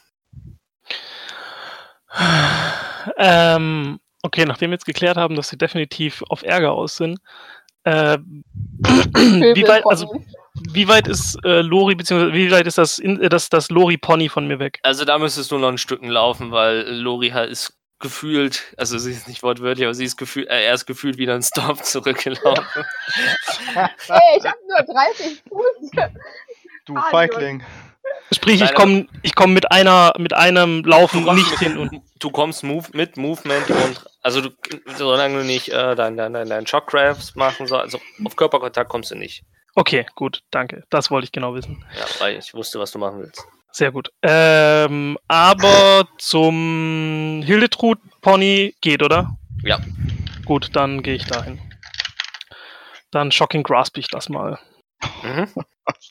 [3.16, 7.18] Ähm, okay, nachdem wir jetzt geklärt haben, dass sie definitiv auf Ärger aus sind,
[7.84, 10.22] äh, wie, weit, also,
[10.54, 14.28] wie weit ist äh, Lori, beziehungsweise wie weit ist das, in, äh, das, das Lori-Pony
[14.28, 14.78] von mir weg?
[14.82, 19.12] Also da müsstest du noch ein Stücken laufen, weil Lori halt ist gefühlt, also sie
[19.12, 22.84] ist nicht wortwörtlich, aber sie ist gefühlt, äh, er ist gefühlt wieder ein Storm zurückgelaufen.
[23.74, 25.90] Hey, ich hab nur 30 Fuß.
[26.86, 27.62] Du Ah, Feigling.
[28.30, 32.30] Sprich, ich komme ich komm mit einer mit einem Laufen nicht mit, hin und du
[32.30, 34.50] kommst move, mit Movement und also du,
[34.96, 39.10] solange du nicht äh, dein, dein, dein, dein Shockcrafts machen sollst, also auf Körperkontakt kommst
[39.10, 39.44] du nicht.
[39.74, 40.84] Okay, gut, danke.
[40.90, 41.84] Das wollte ich genau wissen.
[41.98, 43.44] Ja, weil ich wusste, was du machen willst.
[43.72, 44.12] Sehr gut.
[44.22, 49.36] Ähm, aber zum Hildetrud Pony geht, oder?
[49.64, 49.80] Ja.
[50.44, 51.58] Gut, dann gehe ich dahin.
[53.10, 54.60] Dann Shocking Grasp ich das mal.
[55.22, 55.48] Mhm.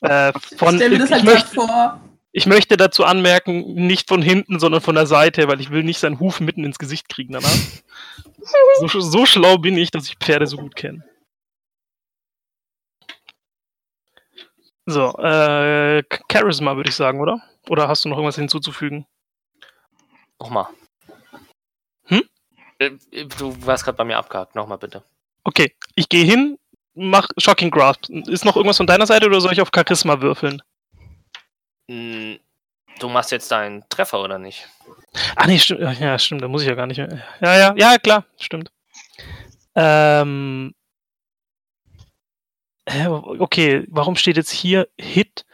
[0.02, 2.02] Äh, von, Stell mir das ich, halt möchte, grad vor.
[2.34, 6.00] ich möchte dazu anmerken, nicht von hinten, sondern von der Seite, weil ich will nicht
[6.00, 7.50] seinen Huf mitten ins Gesicht kriegen danach.
[8.88, 11.04] so, so schlau bin ich, dass ich Pferde so gut kenne.
[14.86, 17.42] So, äh, Charisma würde ich sagen, oder?
[17.70, 19.06] Oder hast du noch irgendwas hinzuzufügen?
[20.40, 20.68] Nochmal.
[22.06, 22.24] Hm?
[22.80, 22.92] Äh,
[23.38, 24.56] Du warst gerade bei mir abgehakt.
[24.56, 25.04] Nochmal bitte.
[25.46, 26.58] Okay, ich gehe hin,
[26.94, 28.10] mach Shocking Grasp.
[28.10, 30.62] Ist noch irgendwas von deiner Seite oder soll ich auf Charisma würfeln?
[31.90, 32.40] Hm,
[33.00, 34.70] Du machst jetzt deinen Treffer, oder nicht?
[35.36, 36.00] Ah nee, stimmt.
[36.00, 37.24] Ja, stimmt, da muss ich ja gar nicht mehr.
[37.42, 38.72] Ja, ja, ja, klar, stimmt.
[39.76, 40.74] Ähm.
[42.86, 45.46] Okay, warum steht jetzt hier Hit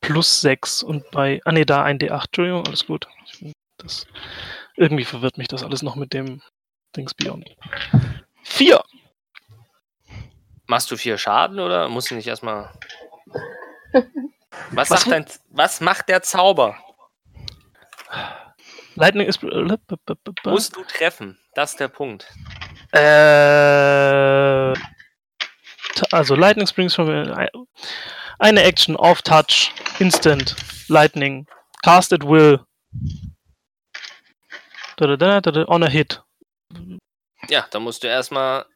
[0.00, 1.40] plus 6 und bei.
[1.44, 3.06] Ah nee, da ein D8, Entschuldigung, alles gut.
[3.78, 4.06] Das,
[4.76, 6.42] irgendwie verwirrt mich das alles noch mit dem
[6.94, 7.56] Dings Beyond.
[8.42, 8.82] 4!
[10.66, 12.72] Machst du vier Schaden oder musst du nicht erstmal.
[14.70, 16.76] Was, Was sagt dein, was macht der Zauber?
[18.96, 19.42] Lightning ist.
[19.42, 21.38] Musst du treffen.
[21.54, 22.26] Das ist der Punkt.
[22.92, 24.74] Äh,
[26.12, 27.08] also Lightning Springs from
[28.38, 30.56] eine Action off Touch, Instant,
[30.88, 31.46] Lightning,
[31.82, 32.60] Cast at Will.
[34.96, 36.22] Da, da, da, da, da, on a Hit.
[37.48, 38.66] Ja, dann musst du erstmal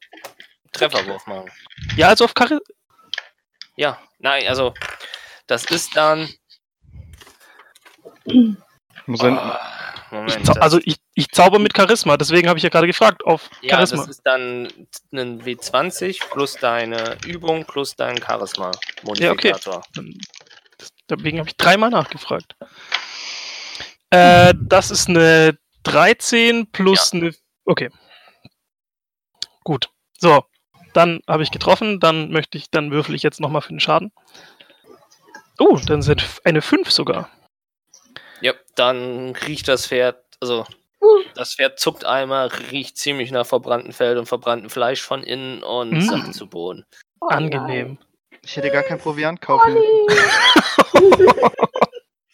[0.73, 1.51] Trefferwurf machen.
[1.97, 2.61] Ja, also auf Charisma.
[3.77, 4.75] Ja, nein, also
[5.47, 6.29] das ist dann.
[9.07, 9.61] Muss Ah,
[10.11, 10.59] Moment.
[10.61, 14.03] Also ich, ich zauber mit Charisma, deswegen habe ich ja gerade gefragt auf ja, Charisma.
[14.03, 14.69] das ist dann
[15.13, 19.83] ein W20 plus deine Übung plus dein Charisma-Modifikator.
[21.09, 22.55] Deswegen habe ich dreimal nachgefragt.
[24.11, 27.33] Äh, das ist eine 13 plus eine.
[27.65, 27.91] Okay.
[29.65, 29.89] Gut.
[30.19, 30.45] So.
[30.93, 31.99] Dann habe ich getroffen.
[31.99, 34.13] Dann möchte ich, dann würfel ich jetzt nochmal für den Schaden.
[35.59, 37.31] Oh, dann sind eine 5 sogar.
[38.43, 40.67] Ja, dann riecht das Pferd, also
[41.35, 45.91] das Pferd zuckt einmal, riecht ziemlich nach verbranntem Fell und verbranntem Fleisch von innen und
[45.93, 46.01] Mm.
[46.01, 46.85] sackt zu Boden.
[47.21, 47.99] Oh Angenehm.
[48.45, 49.77] ich hätte gar kein Proviant kaufen.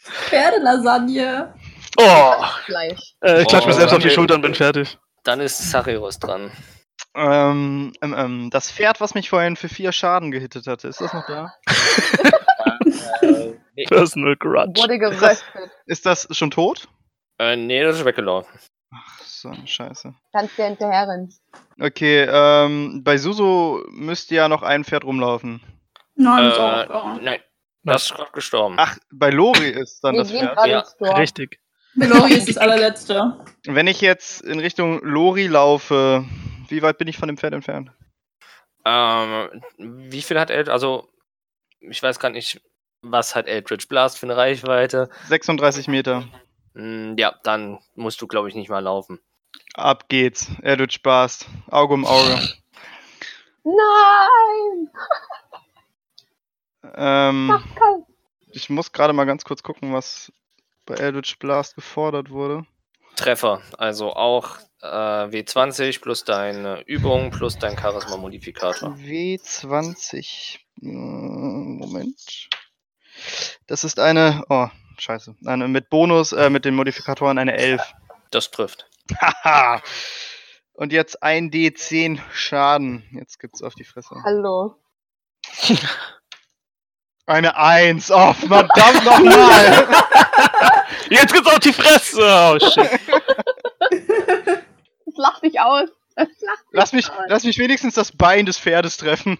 [0.02, 1.54] Pferdelasagne.
[1.98, 2.34] Oh.
[2.64, 3.14] Fleisch.
[3.22, 4.10] äh, ich klatsch mir Oh, selbst auf die.
[4.10, 4.98] Schulter und bin fertig.
[5.24, 6.50] Dann ist Sachiros dran.
[7.14, 11.12] Ähm, ähm, ähm, das Pferd, was mich vorhin für vier Schaden gehittet hatte, ist das
[11.12, 11.52] noch da?
[13.88, 14.80] Personal Grudge.
[14.80, 15.44] Wurde geröstet.
[15.86, 16.88] Ist das schon tot?
[17.42, 18.52] Äh, nee, das ist weggelaufen.
[18.94, 20.14] Ach, so eine Scheiße.
[20.32, 21.32] Kannst dir hinterherrennen.
[21.80, 25.60] Okay, ähm, bei Suso müsste ja noch ein Pferd rumlaufen.
[26.14, 27.40] Nein, Äh, auch nein,
[27.84, 28.76] das ist gerade gestorben.
[28.78, 30.66] Ach, bei Lori ist dann Wir das gehen Pferd.
[30.66, 31.18] Ja, Dorf.
[31.18, 31.58] Richtig.
[31.94, 33.44] Melori ist das allerletzte.
[33.66, 36.24] Wenn ich jetzt in Richtung Lori laufe,
[36.68, 37.90] wie weit bin ich von dem Pferd entfernt?
[38.84, 41.08] Ähm, wie viel hat Eldritch, also
[41.80, 42.60] ich weiß gar nicht,
[43.02, 45.08] was hat Eldritch Blast für eine Reichweite.
[45.28, 46.24] 36 Meter.
[46.74, 49.20] Hm, ja, dann musst du, glaube ich, nicht mal laufen.
[49.74, 50.50] Ab geht's.
[50.62, 51.46] Eldritch Blast.
[51.70, 52.38] Auge um Auge.
[53.64, 54.90] Nein!
[56.94, 57.62] Ähm,
[58.50, 60.32] ich muss gerade mal ganz kurz gucken, was
[60.84, 62.66] bei Eldritch Blast gefordert wurde.
[63.16, 68.94] Treffer, also auch äh, W20 plus deine Übung plus dein Charisma-Modifikator.
[68.94, 70.56] W20.
[70.80, 72.48] Äh, Moment.
[73.66, 74.44] Das ist eine.
[74.48, 74.68] Oh,
[74.98, 75.34] scheiße.
[75.40, 77.80] Mit Bonus, äh, mit den Modifikatoren eine 11.
[78.30, 78.86] Das trifft.
[79.20, 79.82] Haha.
[80.74, 83.04] Und jetzt ein D10 Schaden.
[83.12, 84.14] Jetzt gibt's auf die Fresse.
[84.24, 84.76] Hallo.
[87.26, 88.10] Eine 1.
[88.10, 89.86] Oh, verdammt nochmal.
[91.08, 92.20] Jetzt gibt's auf die Fresse!
[92.22, 92.90] Oh shit.
[95.06, 95.88] Es lacht dich aus.
[96.16, 97.16] Es lacht lass, mich, aus.
[97.28, 99.38] lass mich wenigstens das Bein des Pferdes treffen.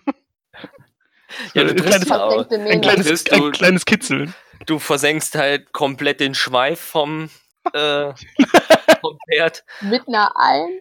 [1.55, 4.35] Ja, du Ein kleines- Ein kleines, Bist du- ein kleines Kitzeln.
[4.67, 7.31] Du versenkst halt komplett den Schweif vom,
[7.73, 8.13] äh,
[9.01, 9.65] vom Pferd.
[9.81, 10.81] Mit einer Ein.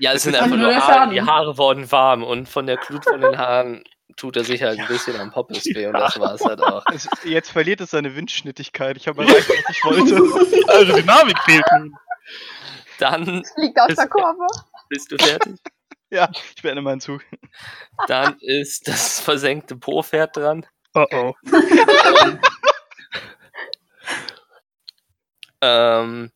[0.00, 1.12] Ja, es sind einfach nur Haare.
[1.12, 3.84] Die Haare wurden warm und von der Glut von den Haaren
[4.16, 6.84] tut er sich halt ein bisschen am Poppes weh und das war's halt auch.
[6.92, 8.96] Es, jetzt verliert es seine Windschnittigkeit.
[8.96, 10.64] Ich habe erreicht, was ich wollte.
[10.72, 11.94] Also Dynamik fehlt nun.
[12.98, 14.46] Dann Fliegt aus Ist- der Kurve.
[14.88, 15.56] bist du fertig.
[16.10, 17.22] Ja, ich beende meinen Zug.
[18.08, 20.66] Dann ist das versenkte Po-Pferd dran.
[20.94, 21.34] Oh oh.
[25.60, 26.30] Ähm,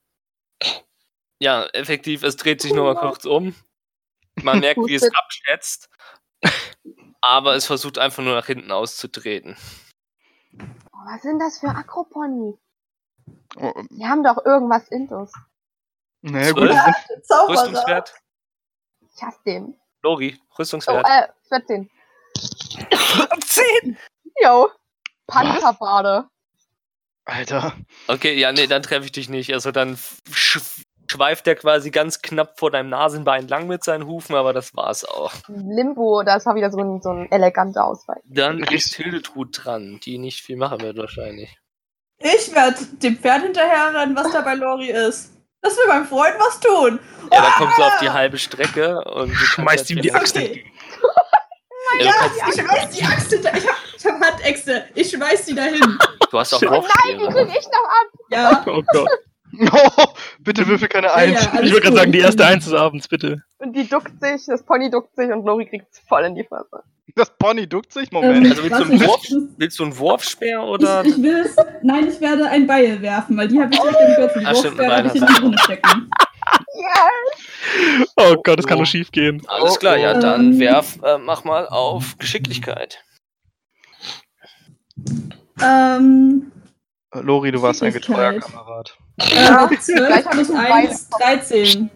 [1.39, 3.55] ja, effektiv, es dreht sich nur mal kurz um.
[4.43, 5.91] Man merkt, wie es abschätzt.
[7.21, 9.57] aber es versucht einfach nur nach hinten auszutreten.
[10.55, 12.57] Oh, was sind das für Akropony?
[13.57, 15.31] Oh, Die haben doch irgendwas Intus.
[16.23, 16.71] naja, gut,
[17.23, 17.65] Zauberer.
[17.65, 18.15] Rüstungswert?
[19.15, 19.79] Ich hasse den.
[20.03, 21.07] Lori, Oh, Rüstungswert.
[21.07, 21.91] äh, 14.
[23.45, 23.99] 10!
[24.43, 24.68] Jo.
[25.26, 26.26] Panzerbade.
[27.24, 27.74] Alter.
[28.07, 29.53] Okay, ja, nee, dann treffe ich dich nicht.
[29.53, 29.99] Also dann
[30.32, 30.59] sch
[31.11, 35.05] schweift er quasi ganz knapp vor deinem Nasenbein lang mit seinen Hufen, aber das war's
[35.05, 35.32] auch.
[35.49, 38.22] Limbo, das war wieder so ein, so ein eleganter Ausweich.
[38.26, 41.59] Dann ist Hildetrud dran, die nicht viel machen wird wahrscheinlich.
[42.18, 45.32] Ich werde dem Pferd hinterherrennen, was da bei Lori ist.
[45.62, 47.01] Das will meinem Freund was tun.
[47.32, 50.64] Ja, dann kommst du auf die halbe Strecke und Schmeißt ihm die Axt Okay.
[52.01, 53.57] Ja, du, Ja, kannst, ich schmeiß die Axt hinter.
[53.57, 54.85] Ich hab, ich hab Handäxte.
[54.95, 55.81] Ich schmeiß die dahin.
[56.31, 58.07] du hast auch Nein, Nein, die krieg ich noch ab.
[58.31, 58.65] Ja.
[58.73, 59.09] Oh Gott.
[59.73, 60.05] Oh,
[60.41, 61.43] bitte würfel keine Eins.
[61.43, 63.43] ja, alles Ich würde gerade sagen, die erste Eins des Abends, bitte.
[63.59, 66.83] Und die duckt sich, das Pony duckt sich und Lori kriegt's voll in die Fresse.
[67.17, 68.13] Das Pony duckt sich.
[68.13, 68.45] Moment.
[68.45, 69.23] Ähm, Also willst du einen Wurf?
[69.57, 71.03] Willst du einen Wurfspeer oder?
[71.05, 71.57] ich, ich will es.
[71.83, 74.41] Nein, ich werde ein Beil werfen, weil die habe ich direkt im Gürtel.
[74.41, 76.11] Die Ah, ein habe ich in die Runde stecken.
[76.75, 78.13] Yes!
[78.17, 78.81] Oh Gott, das kann Oh.
[78.81, 79.43] nur schief gehen.
[79.49, 80.21] Alles klar, ja, Ähm.
[80.21, 83.03] dann werf, äh, mach mal auf Geschicklichkeit.
[85.61, 86.53] Ähm,
[87.13, 88.39] Lori, du warst ein getreuer.
[88.41, 88.97] Kamerad.
[89.21, 91.91] Ja, äh, 12 gleich plus haben wir 1, 13.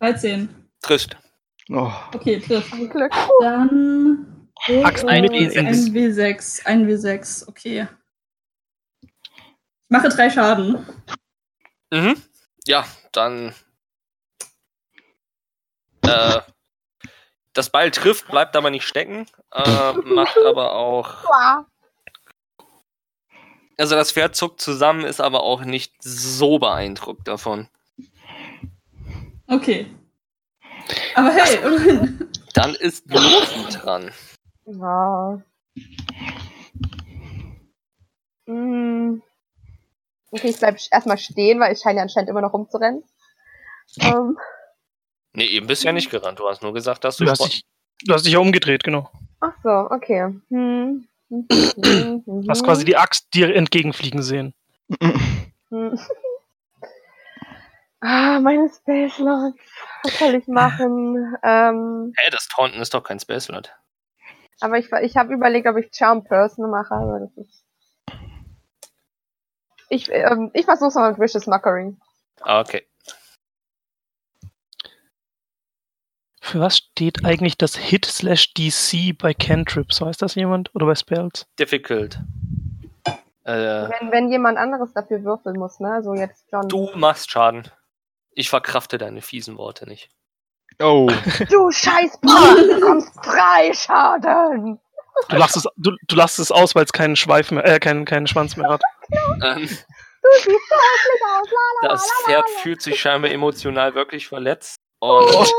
[0.00, 0.48] 13.
[0.82, 1.16] Trifft.
[1.70, 2.72] Oh, Okay, trifft.
[3.40, 4.48] Dann.
[4.82, 5.54] Axt ein mit W6.
[5.54, 5.58] E6.
[5.58, 6.64] Ein W6.
[6.66, 7.86] Ein W6, okay.
[9.02, 9.10] Ich
[9.90, 10.84] mache drei Schaden.
[11.92, 12.16] Mhm.
[12.66, 13.54] Ja, dann.
[16.02, 16.40] Äh,
[17.52, 19.26] das Beil trifft, bleibt aber nicht stecken.
[19.52, 21.24] Äh, macht aber auch.
[23.76, 27.68] Also das Pferd zuckt zusammen, ist aber auch nicht so beeindruckt davon.
[29.46, 29.86] Okay.
[31.14, 32.28] Aber hey, immerhin.
[32.54, 34.12] Dann ist Loki dran.
[34.66, 35.42] Ja.
[38.46, 39.22] Hm.
[40.30, 43.02] Okay, ich bleib erstmal stehen, weil ich scheine ja anscheinend immer noch rumzurennen.
[44.00, 44.36] Ähm,
[45.36, 46.38] Nee, eben bist du ja nicht gerannt.
[46.38, 47.64] Du hast nur gesagt, dass du Du hast dich,
[48.04, 49.10] du hast dich ja umgedreht, genau.
[49.40, 50.32] ach so, okay.
[50.48, 51.08] Hm.
[51.30, 54.54] Hm, Du hast quasi die Axt dir entgegenfliegen sehen.
[55.70, 55.98] Hm.
[58.00, 59.56] Ah, meine Space Lots.
[60.02, 61.36] Was soll ich machen?
[61.42, 63.74] Ähm, Hä, das Taunten ist doch kein Space Slot.
[64.60, 67.64] aber ich, ich habe überlegt, ob ich Charm Person mache, aber das ist.
[69.88, 71.96] Ich, ähm, ich versuch's mal mit Vicious Mockery.
[72.42, 72.86] Ah, Okay.
[76.44, 80.02] Für was steht eigentlich das Hit slash DC bei Cantrips?
[80.02, 80.70] Weiß das jemand?
[80.74, 81.46] Oder bei Spells?
[81.58, 82.18] Difficult.
[83.44, 86.02] Äh, Wenn, wenn jemand anderes dafür würfeln muss, ne?
[86.04, 86.68] So jetzt John.
[86.68, 87.70] du machst Schaden.
[88.32, 90.10] Ich verkrafte deine fiesen Worte nicht.
[90.82, 91.08] oh.
[91.50, 94.78] Du Scheißbrat, du bekommst drei Schaden!
[95.30, 98.04] Du lachst es, du, du lachst es aus, weil es keinen Schweif mehr, äh, keinen,
[98.04, 98.82] keinen Schwanz mehr hat.
[99.42, 104.76] Ähm, Du siehst so aus, la, la, das Pferd fühlt sich scheinbar emotional wirklich verletzt
[105.00, 105.52] und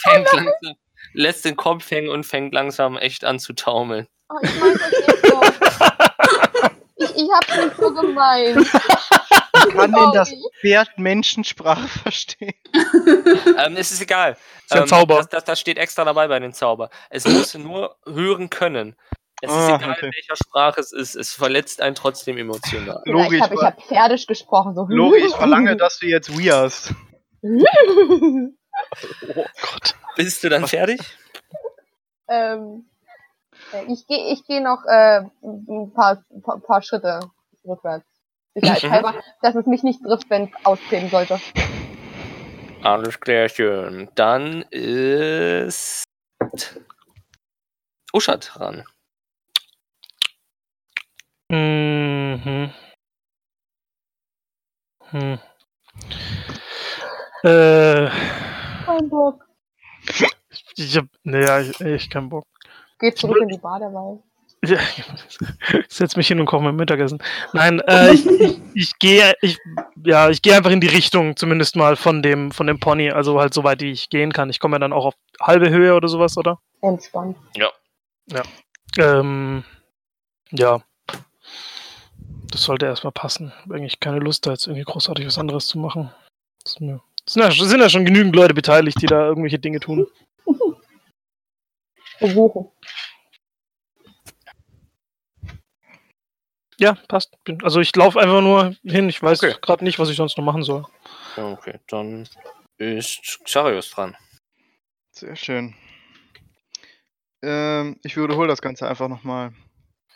[0.00, 0.76] fängt langsam,
[1.12, 4.06] lässt den Kopf hängen und fängt langsam echt an zu taumeln.
[4.30, 5.40] Oh, ich mein das nicht so.
[7.00, 8.66] Ich, ich hab's nicht so gemeint.
[9.72, 10.32] Kann denn das.
[10.60, 12.54] Pferd Menschensprache verstehen?
[13.56, 14.32] Ähm, es ist egal.
[14.32, 15.16] Ist ja ähm, Zauber.
[15.16, 16.90] Das, das, das steht extra dabei bei den Zauber.
[17.10, 18.96] Es muss nur hören können.
[19.40, 20.06] Es ist Ah, egal, okay.
[20.06, 21.14] in welcher Sprache es ist.
[21.14, 23.00] Es verletzt einen trotzdem emotional.
[23.04, 24.74] Lori, ich habe hab Pferdisch gesprochen.
[24.74, 24.86] So.
[24.88, 26.92] Lori, ich verlange, dass du jetzt weirst.
[29.22, 29.94] Oh Gott.
[30.16, 31.00] Bist du dann fertig?
[32.28, 32.86] ähm,
[33.72, 37.20] äh, ich gehe ich geh noch äh, ein paar, paar, paar Schritte
[37.64, 38.06] rückwärts.
[38.54, 41.40] Sicherheitshalber, dass es mich nicht trifft, wenn es austreten sollte.
[42.82, 44.08] Alles klärchen.
[44.14, 46.04] Dann ist
[48.12, 48.84] Uschat dran.
[51.50, 52.72] Mhm.
[55.10, 55.38] Hm.
[57.42, 58.10] Äh,
[58.88, 59.44] Kein Bock.
[60.76, 62.46] ich hab, naja, ich, ich keinen Bock.
[62.98, 64.22] Geht zurück in die Badewanne.
[64.64, 65.04] Ja, ich
[65.88, 67.22] setz mich hin und koche mein Mittagessen.
[67.52, 69.58] Nein, äh, ich, ich, ich gehe, ich,
[70.04, 73.38] ja, ich gehe einfach in die Richtung, zumindest mal von dem, von dem Pony, also
[73.38, 74.48] halt so weit, wie ich gehen kann.
[74.48, 76.58] Ich komme ja dann auch auf halbe Höhe oder sowas, oder?
[76.80, 77.36] Entspannt.
[78.98, 79.64] Ähm,
[80.50, 80.80] ja.
[82.50, 83.52] Das sollte erstmal passen.
[83.62, 86.10] Hab eigentlich keine Lust, da jetzt irgendwie großartig was anderes zu machen.
[86.64, 87.02] Das ist mir,
[87.32, 90.06] sind, ja, es sind ja schon genügend Leute beteiligt, die da irgendwelche Dinge tun.
[92.18, 92.70] Versuchen.
[96.80, 97.36] Ja, passt.
[97.62, 99.08] Also ich laufe einfach nur hin.
[99.08, 99.56] Ich weiß Okay.
[99.60, 100.84] gerade nicht, was ich sonst noch machen soll.
[101.36, 102.28] Okay, dann
[102.78, 104.16] ist Xarius dran.
[105.12, 105.74] Sehr schön.
[107.42, 109.52] Ähm, ich wiederhole das Ganze einfach nochmal.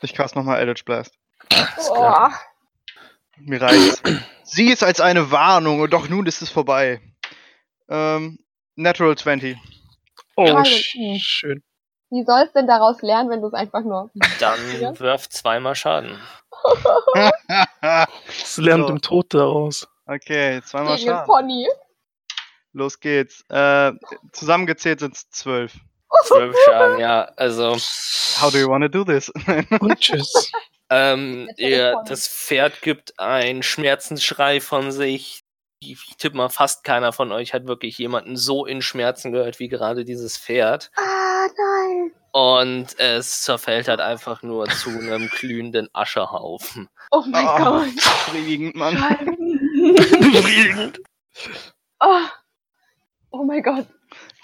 [0.03, 1.17] Ich cast nochmal Eldritch Blast.
[1.79, 2.29] Oh,
[3.45, 4.03] Mir reicht's.
[4.45, 7.01] Sieh es als eine Warnung und doch nun ist es vorbei.
[7.89, 8.39] Ähm,
[8.77, 9.57] Natural 20.
[10.37, 11.63] Oh, sch schön.
[12.11, 14.11] wie sollst denn daraus lernen, wenn du es einfach nur.
[14.41, 14.99] Dann Ja.
[14.99, 16.19] wirf zweimal Schaden.
[17.81, 18.93] Das lernt So.
[18.95, 19.89] im Tod daraus.
[20.07, 21.27] okay, zweimal Gegen den Schaden.
[21.27, 21.67] Pony.
[22.73, 23.45] Los geht's.
[23.51, 23.93] Äh,
[24.33, 25.75] zusammengezählt sind es 12.
[26.25, 27.25] Zwölf Schaden, ja.
[27.37, 27.77] Also,
[28.41, 29.29] How do you wanna do this?
[29.81, 30.51] Und tschüss.
[30.95, 32.05] Ähm, vorne.
[32.07, 35.43] das Pferd gibt einen Schmerzensschrei von sich.
[35.81, 39.69] Ich tippe mal, fast keiner von euch hat wirklich jemanden so in Schmerzen gehört wie
[39.69, 40.91] gerade dieses Pferd.
[40.97, 42.13] Ah, nein.
[42.33, 46.89] Und es zerfällt halt einfach nur zu einem glühenden Aschehaufen.
[47.11, 47.59] Oh mein Ah.
[47.59, 47.95] Gott.
[47.97, 48.95] Befriedigend, Mann.
[49.77, 51.01] Befriedigend.
[52.05, 52.27] Oh.
[53.31, 53.87] oh mein Gott.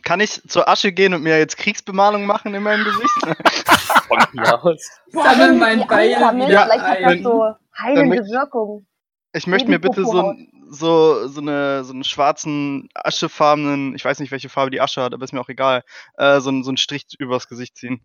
[0.08, 3.36] Kann ich zur Asche gehen und mir jetzt Kriegsbemalung machen in meinem Gesicht?
[4.08, 4.82] Von mir aus.
[5.08, 7.44] Sammel mein Beil einsammeln, wieder Vielleicht hat das so
[7.78, 8.86] heilende möchte- Wirkung.
[9.34, 10.34] Ich möchte mir bitte so,
[10.70, 15.12] so, so, eine, so einen schwarzen, aschefarbenen, ich weiß nicht, welche Farbe die Asche hat,
[15.12, 15.84] aber ist mir auch egal,
[16.16, 18.00] äh, so, einen- so einen Strich übers Gesicht ziehen.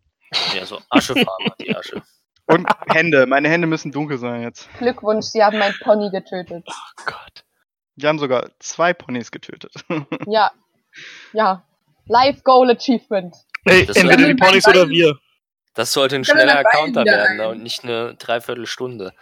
[0.53, 2.01] Ja, so Aschefarben hat die Asche.
[2.47, 3.25] Und Hände.
[3.27, 4.67] Meine Hände müssen dunkel sein jetzt.
[4.79, 6.65] Glückwunsch, Sie haben mein Pony getötet.
[6.67, 7.45] Oh Gott.
[7.95, 9.71] Wir haben sogar zwei Ponys getötet.
[10.27, 10.51] Ja.
[11.31, 11.63] Ja.
[12.07, 13.35] Life Goal Achievement.
[13.65, 15.17] Ey, Das entweder die Ponys oder wir.
[15.73, 17.47] Das sollte ein schneller Counter werden ein?
[17.47, 19.13] und nicht eine Dreiviertelstunde.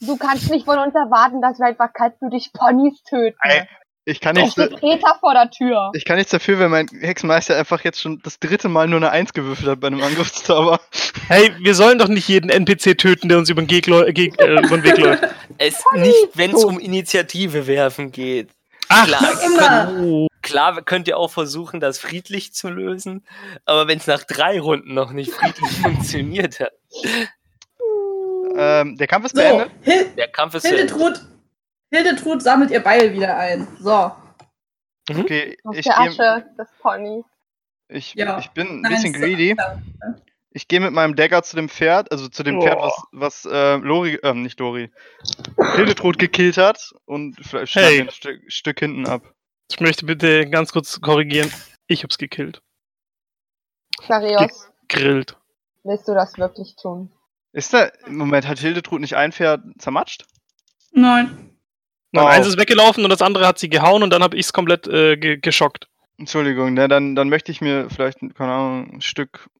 [0.00, 3.36] Du kannst nicht von uns erwarten, dass wir einfach kaltblütig Ponys töten.
[3.42, 3.62] Ey,
[4.04, 5.90] Ich kann, nichts, Peter vor der Tür.
[5.94, 9.10] ich kann nichts dafür, wenn mein Hexenmeister einfach jetzt schon das dritte Mal nur eine
[9.10, 10.80] Eins gewürfelt hat bei einem Angriffszauber.
[11.28, 14.52] Hey, wir sollen doch nicht jeden NPC töten, der uns über den, Geg Geg äh,
[14.60, 15.24] über den Weg läuft.
[15.58, 18.50] Es nicht, wenn es um Initiative werfen geht.
[18.88, 20.00] Ach, Klar, immer.
[20.00, 20.26] oh.
[20.42, 23.26] Klar könnt ihr auch versuchen, das friedlich zu lösen,
[23.64, 26.72] aber wenn es nach drei Runden noch nicht friedlich funktioniert hat,
[28.56, 29.70] Ähm, der Kampf ist So, beendet.
[29.82, 30.78] Hil der Kampf ist zu Ende.
[30.82, 31.20] Hildetrud,
[31.90, 33.66] Hildetrud sammelt ihr Beil wieder ein.
[33.80, 34.12] So.
[35.10, 37.24] Okay, Aus ich, der geh, Asche des Ponys.
[37.88, 38.38] ich, Ja.
[38.38, 39.56] ich bin ein Nein, bisschen greedy.
[40.56, 42.62] Ich gehe mit meinem Dagger zu dem Pferd, also zu dem Oh.
[42.62, 44.90] Pferd, was, was äh, Lori, ähm, nicht Lori,
[45.74, 48.00] Hildetrud gekillt hat und vielleicht Hey.
[48.00, 49.34] ein Stück, Stück hinten ab.
[49.70, 51.52] Ich möchte bitte ganz kurz korrigieren.
[51.88, 52.62] Ich hab's gekillt.
[54.08, 55.36] Sarios, Grillt.
[55.84, 57.12] willst du das wirklich tun?
[57.52, 60.24] Ist da, im Moment hat Hildetrud nicht ein Pferd zermatscht?
[60.92, 61.50] Nein.
[62.12, 62.28] Nein, Oh.
[62.28, 65.18] eins ist weggelaufen und das andere hat sie gehauen und dann habe ich's komplett äh,
[65.18, 65.86] ge geschockt.
[66.16, 69.50] Entschuldigung, ne, dann, dann möchte ich mir vielleicht, keine Ahnung, ein Stück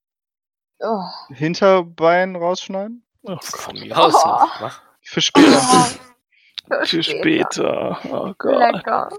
[0.81, 1.03] Oh.
[1.35, 3.05] Hinterbein rausschneiden.
[3.23, 3.85] Oh Von Gott.
[3.85, 4.15] mir aus.
[4.15, 4.29] Oh.
[4.29, 4.83] Mach, mach.
[5.03, 5.61] Für später.
[6.85, 7.99] Für später.
[8.11, 8.75] Oh Gott.
[8.75, 9.09] Lecker.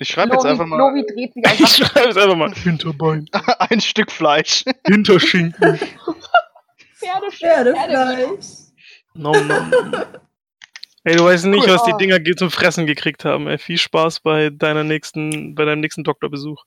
[0.00, 1.68] Ich schreibe jetzt einfach mal Lovi dreht sich Ich einfach.
[1.88, 2.52] schreibe es einfach mal.
[2.54, 3.28] Hinterbein.
[3.58, 4.64] ein Stück Fleisch.
[4.86, 5.76] Hinterschinken.
[6.94, 7.74] Pferdefleisch.
[7.74, 8.46] Pferdefleisch.
[9.14, 10.04] No, no, no.
[11.02, 11.74] Ey, du weißt nicht, Cool.
[11.74, 11.96] was die Oh.
[11.96, 13.48] Dinger ge- zum Fressen gekriegt haben.
[13.48, 16.62] Ey, viel Spaß bei deiner nächsten, bei deinem nächsten Doktorbesuch.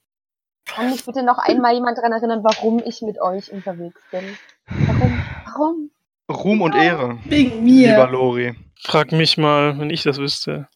[0.74, 4.38] Kann mich bitte noch einmal jemand daran erinnern, warum ich mit euch unterwegs bin?
[4.68, 5.24] Warum?
[5.46, 5.92] Warum?
[6.32, 8.12] Ruhm und Ehre, Wegen lieber mir.
[8.12, 8.56] Lori.
[8.84, 10.68] Frag mich mal, wenn ich das wüsste.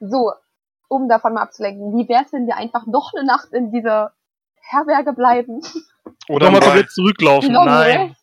[0.00, 0.32] So,
[0.88, 4.12] um davon mal abzulenken, wie wär's, wenn wir einfach noch eine Nacht in dieser
[4.60, 5.60] Herberge bleiben?
[6.28, 7.52] Oder mal, komplett zurücklaufen.
[7.52, 8.16] Long Nein.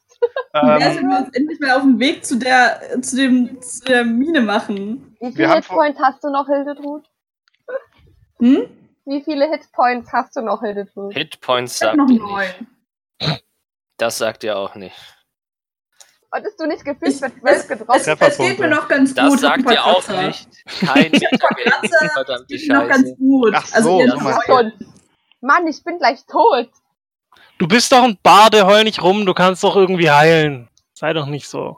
[0.54, 3.62] Wie wär's, ähm, wenn wir uns endlich mal auf den Weg zu der, zu dem,
[3.62, 5.16] zu der Mine machen?
[5.20, 7.04] Wie viele Hitpoints hast du noch, Hildetrud?
[8.40, 8.68] Hm?
[9.06, 11.14] Wie viele Hitpoints hast du noch, Hildetrud?
[11.14, 12.68] Hitpoints Ich hab sagt noch ihr neun.
[13.20, 13.44] nicht.
[13.98, 14.96] Das sagt ihr auch nicht.
[16.32, 18.02] Hattest du nicht gefühlt mit 12 Es, getroffen?
[18.02, 19.40] es, es geht mir noch ganz Das gut.
[19.40, 20.66] sagt Hab ein ihr auch nicht.
[20.80, 21.12] Kein
[22.14, 23.16] verdammte mir noch ganz Scheiße.
[23.18, 23.54] gut.
[23.56, 24.72] Ach also so, ihr so.
[25.42, 26.70] Mann, ich bin gleich tot.
[27.60, 30.70] Du bist doch ein Bade, heul nicht rum, du kannst doch irgendwie heilen.
[30.94, 31.78] Sei doch nicht so.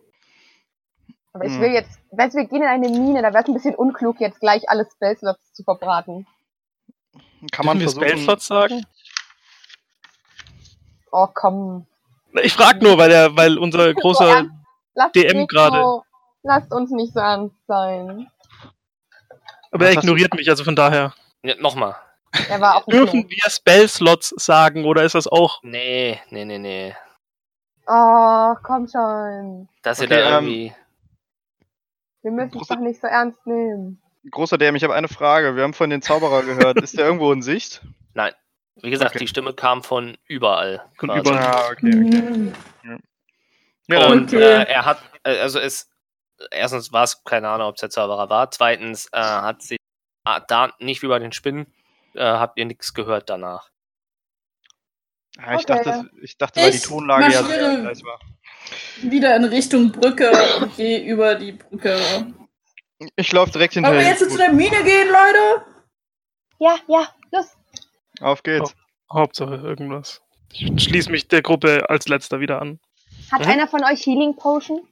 [1.33, 1.61] Aber ich Hm.
[1.61, 4.21] will jetzt, weißt du, wir gehen in eine Mine, da wäre es ein bisschen unklug,
[4.21, 6.25] jetzt gleich alle Spellslots zu verbraten.
[7.51, 8.23] Kann man Dürfen wir versuchen.
[8.23, 8.85] Spellslots sagen?
[11.11, 11.85] Oh, komm.
[12.43, 14.49] Ich frag nur, weil der, weil unser großer
[14.95, 15.81] Lasst DM gerade.
[15.81, 16.03] So,
[16.43, 18.27] lasst uns nicht so ernst sein.
[19.71, 21.13] Aber er ignoriert mich, also von daher.
[21.43, 21.95] Ja, Nochmal.
[22.87, 25.59] Dürfen wir Spellslots sagen oder ist das auch.
[25.63, 26.95] Nee, nee, nee, nee.
[27.87, 29.69] Oh, komm schon.
[29.83, 30.75] Dass ihr Okay, da ähm, irgendwie.
[32.23, 34.01] Wir müssen es doch nicht so ernst nehmen.
[34.31, 35.55] Großer DM, ich habe eine Frage.
[35.55, 36.77] Wir haben von den Zauberer gehört.
[36.81, 37.81] Ist der irgendwo in Sicht?
[38.13, 38.33] Nein.
[38.81, 39.19] Wie gesagt, Okay.
[39.19, 40.83] die Stimme kam von überall.
[40.97, 41.21] Von quasi.
[41.29, 41.43] überall.
[41.45, 42.53] Ah, okay, okay.
[42.81, 42.99] Hm.
[43.87, 44.41] Ja, dann, Und Okay.
[44.41, 45.89] äh, er hat, äh, also es,
[46.51, 48.51] erstens war es, keine Ahnung, ob es der Zauberer war.
[48.51, 49.77] Zweitens äh, hat sie
[50.25, 51.67] ah, da nicht wie bei den Spinnen,
[52.15, 53.69] äh, habt ihr nichts gehört danach.
[55.37, 55.83] Ja, ich, Okay.
[55.83, 58.19] dachte, ich dachte, weil die Ich Tonlage ja gleich war.
[59.01, 61.97] Wieder in Richtung Brücke und gehe über die Brücke.
[63.15, 64.11] Ich laufe direkt Wollen wir hinterher.
[64.19, 65.65] jetzt zu der Mine gehen, Leute?
[66.59, 67.55] Ja, ja, los.
[68.21, 68.73] Auf geht's.
[69.11, 70.21] Hauptsache irgendwas.
[70.53, 72.79] Ich schließe mich der Gruppe als letzter wieder an.
[73.31, 73.47] Hat Mhm.
[73.51, 74.87] einer von euch Healing Potion?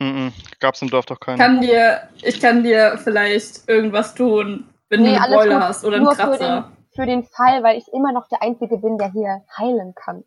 [0.00, 0.32] Mhm.
[0.58, 1.38] Gab's im Dorf doch keinen.
[1.38, 5.84] Kann dir, ich kann dir vielleicht irgendwas tun, wenn Nee, du eine alles Beule hast
[5.84, 6.72] oder einen Nur für Kratzer.
[6.96, 10.24] Für den Fall, weil ich immer noch der Einzige bin, der hier heilen kann.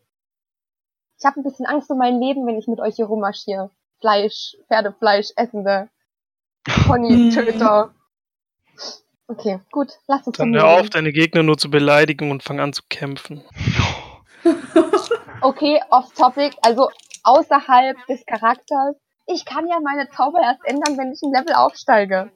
[1.19, 3.69] Ich habe ein bisschen Angst um mein Leben, wenn ich mit euch hier rummarschiere.
[3.99, 5.89] Fleisch, Pferdefleisch, essende
[6.85, 7.93] Pony-Töter.
[9.29, 12.73] Okay, gut, lass uns Dann hör auf, deine Gegner nur zu beleidigen und fang an
[12.73, 13.43] zu kämpfen.
[15.41, 16.89] Okay, off topic, also
[17.23, 18.95] außerhalb des Charakters.
[19.27, 22.31] Ich kann ja meine Zauber erst ändern, wenn ich ein Level aufsteige.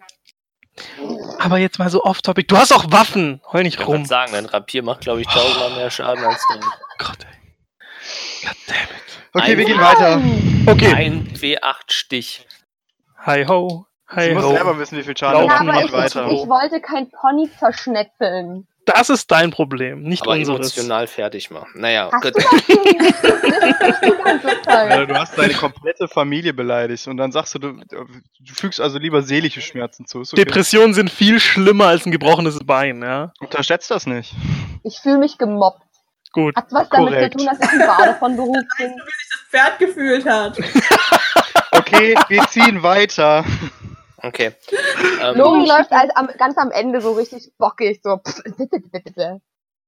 [1.39, 2.47] Aber jetzt mal so off-topic.
[2.47, 3.41] Du hast auch Waffen.
[3.51, 3.95] Heul nicht Ich rum.
[3.97, 6.59] würde sagen, dein Rapier macht, glaube ich, tausendmal mehr Schaden als dein.
[6.99, 8.47] Gott, ey.
[8.47, 9.23] Goddammit.
[9.34, 10.21] Okay, wir Ein- gehen weiter.
[10.71, 10.93] Okay.
[10.93, 12.47] Ein W8-Stich.
[13.17, 13.88] Hi ho.
[14.14, 14.51] Hi Ich muss ho.
[14.53, 16.28] selber wissen, wie viel Schaden Laufen Ja, aber ich, weiter.
[16.32, 18.68] ich wollte kein Pony zerschnetzeln.
[18.86, 20.57] Das ist dein Problem, nicht Aber unseres.
[20.57, 21.70] emotional fertig machen.
[21.76, 22.24] Naja, gut.
[22.26, 22.32] du
[25.05, 28.07] du hast deine komplette Familie beleidigt und dann sagst du, du, du
[28.53, 30.22] fügst also lieber seelische Schmerzen zu.
[30.22, 30.36] Okay.
[30.36, 33.32] Depressionen sind viel schlimmer als ein gebrochenes Bein, ja?
[33.39, 34.34] Unterschätzt das nicht.
[34.84, 35.84] Ich fühle mich gemobbt.
[36.34, 36.55] Gut.
[36.55, 37.34] Hat was damit Korrekt.
[37.34, 38.89] zu tun, dass ich ein Bade von Beruf bin?
[38.89, 40.57] Wie sich das Pferd gefühlt hat.
[41.74, 43.43] Okay, wir ziehen weiter.
[44.24, 44.51] Okay.
[45.22, 48.17] Ähm, Lori läuft als am, ganz am Ende so richtig bockig, so.
[48.17, 48.41] pff,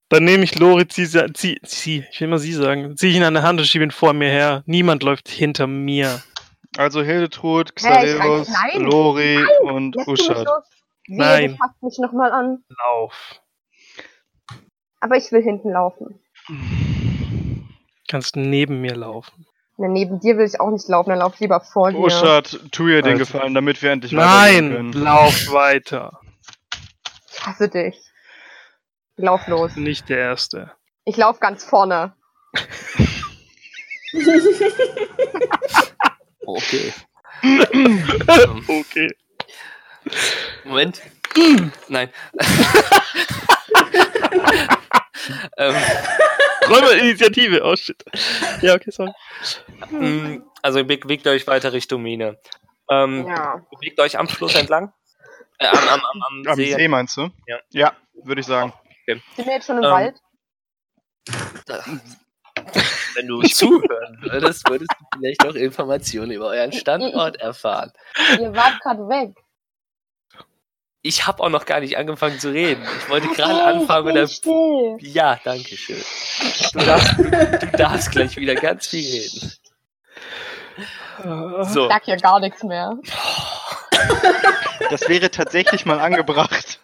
[0.10, 3.16] Dann nehme ich Lori, zieh, sie- zieh, zieh, ich will mal sie sagen, zieh ich
[3.16, 4.62] ihn an der Hand und schiebe ihn vor mir her.
[4.68, 6.22] Niemand läuft hinter mir.
[6.78, 8.82] Also Hildetrud, ich Xadeus, weiß- nein.
[8.84, 9.96] Lori und?
[9.96, 11.52] Wehe, Nein.
[11.52, 12.64] Du fasst mich nochmal an.
[12.86, 13.42] Lauf.
[15.00, 16.20] Aber ich will hinten laufen.
[18.08, 19.48] Kannst neben mir laufen.
[19.78, 21.98] Na, neben dir will ich auch nicht laufen, dann lauf lieber vor dir.
[22.00, 23.26] Uschat, tu ihr den Also.
[23.26, 24.94] Gefallen, damit wir endlich weitergehen Nein, können.
[24.94, 26.20] lauf weiter.
[27.32, 28.00] Ich hasse dich.
[29.16, 29.76] Lauf los.
[29.76, 30.72] Nicht der Erste.
[31.06, 32.14] Ich lauf ganz vorne.
[36.46, 36.94] okay.
[38.68, 39.10] Okay.
[40.64, 41.02] Moment.
[41.90, 42.10] Nein.
[45.58, 45.76] ähm,
[46.70, 48.04] Räumerinitiative, oh shit.
[48.62, 49.12] Ja, okay, sorry.
[49.92, 52.38] mh, also ihr bewegt euch weiter Richtung Mine.
[52.90, 53.62] Ähm, Ja.
[53.72, 54.94] Bewegt euch am Fluss entlang.
[55.60, 56.74] Äh, am, am, am, am Am See.
[56.74, 57.30] See meinst du?
[57.48, 57.60] Ja.
[57.72, 57.94] Ja,
[58.24, 58.74] würde ich sagen.
[59.06, 60.20] Sind wir jetzt schon im Ähm, Wald?
[63.16, 67.92] Wenn du zuhören würdest, würdest du vielleicht noch Informationen über euren Standort erfahren.
[68.40, 69.36] Ihr wart gerade weg.
[71.06, 72.82] Ich habe auch noch gar nicht angefangen zu reden.
[73.00, 74.28] Ich wollte gerade Hey, anfangen bin dann.
[74.30, 74.98] still.
[75.02, 76.02] Ja, danke schön.
[76.72, 79.52] Du darfst, du, du darfst gleich wieder ganz viel reden.
[81.74, 81.90] So.
[81.90, 82.98] Sag ja gar nichts mehr.
[84.90, 86.80] Das wäre tatsächlich mal angebracht.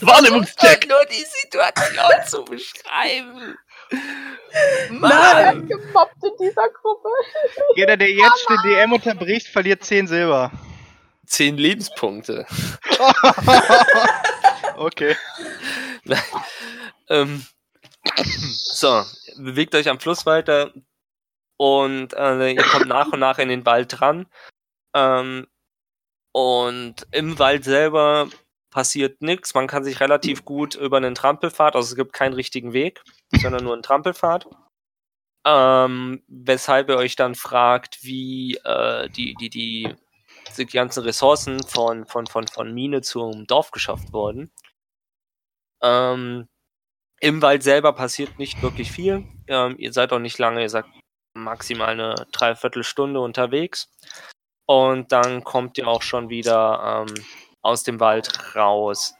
[0.00, 0.88] Wahrnehmungscheck.
[0.88, 3.56] nur die Situation zu beschreiben.
[4.90, 5.68] Mann!
[5.68, 7.08] wird gemobbt in dieser Gruppe?
[7.76, 10.50] Jeder, der jetzt den DM unterbricht, verliert 10 Silber.
[11.30, 12.46] Zehn Lebenspunkte.
[14.80, 15.14] Okay.
[17.10, 17.44] Ähm,
[18.14, 19.02] so,
[19.36, 20.72] bewegt euch am Fluss weiter
[21.56, 24.26] und äh, ihr kommt nach und nach in den Wald ran.
[24.94, 25.48] Ähm,
[26.32, 28.28] und im Wald selber
[28.70, 29.54] passiert nichts.
[29.54, 33.02] Man kann sich relativ gut über einen Trampelpfad, also es gibt keinen richtigen Weg,
[33.42, 34.46] sondern nur einen Trampelpfad.
[35.44, 39.96] Ähm, weshalb ihr euch dann fragt, wie äh, die, die, die,
[40.58, 44.50] die ganzen Ressourcen von, von, von, von Mine zum Dorf geschafft wurden.
[45.82, 46.48] Ähm,
[47.20, 49.26] Im Wald selber passiert nicht wirklich viel.
[49.46, 50.84] Ähm, ihr seid auch nicht lange, ihr seid
[51.34, 53.88] maximal eine Dreiviertelstunde unterwegs.
[54.66, 57.14] Und dann kommt ihr auch schon wieder ähm,
[57.62, 59.14] aus dem Wald raus.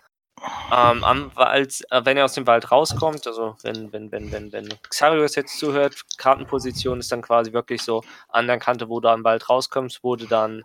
[0.72, 4.53] Ähm, am Wald, äh, wenn ihr aus dem Wald rauskommt, also wenn, wenn, wenn, wenn,
[4.53, 9.09] wenn Xarius jetzt zuhört, Kartenposition ist dann quasi wirklich so an der Kante, wo du
[9.09, 10.62] am Wald rauskommst, du dann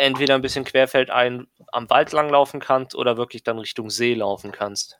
[0.00, 4.98] entweder ein bisschen querfeldein am Wald langlaufen kannst oder wirklich dann Richtung See laufen kannst.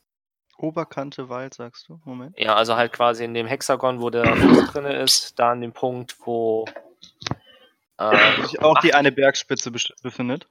[0.59, 2.01] Oberkante Wald, sagst du?
[2.05, 2.39] Moment.
[2.39, 5.73] Ja, also halt quasi in dem Hexagon, wo der Fluss drin ist, da an dem
[5.73, 6.67] Punkt, wo.
[7.97, 10.49] Äh, sich auch die eine Bergspitze befindet.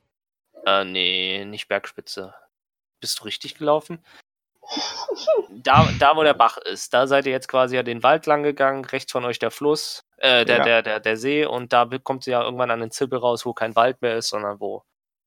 [0.66, 2.34] äh, nee, nicht Bergspitze.
[3.00, 4.04] Bist du richtig gelaufen?
[5.64, 8.44] Da, da, wo der Bach ist, da seid ihr jetzt quasi ja den Wald lang
[8.44, 10.64] gegangen, rechts von euch der Fluss, äh, der, Ja.
[10.64, 13.54] der, der, der See und da kommt ihr ja irgendwann an den Zippel raus, wo
[13.54, 14.84] kein Wald mehr ist, sondern wo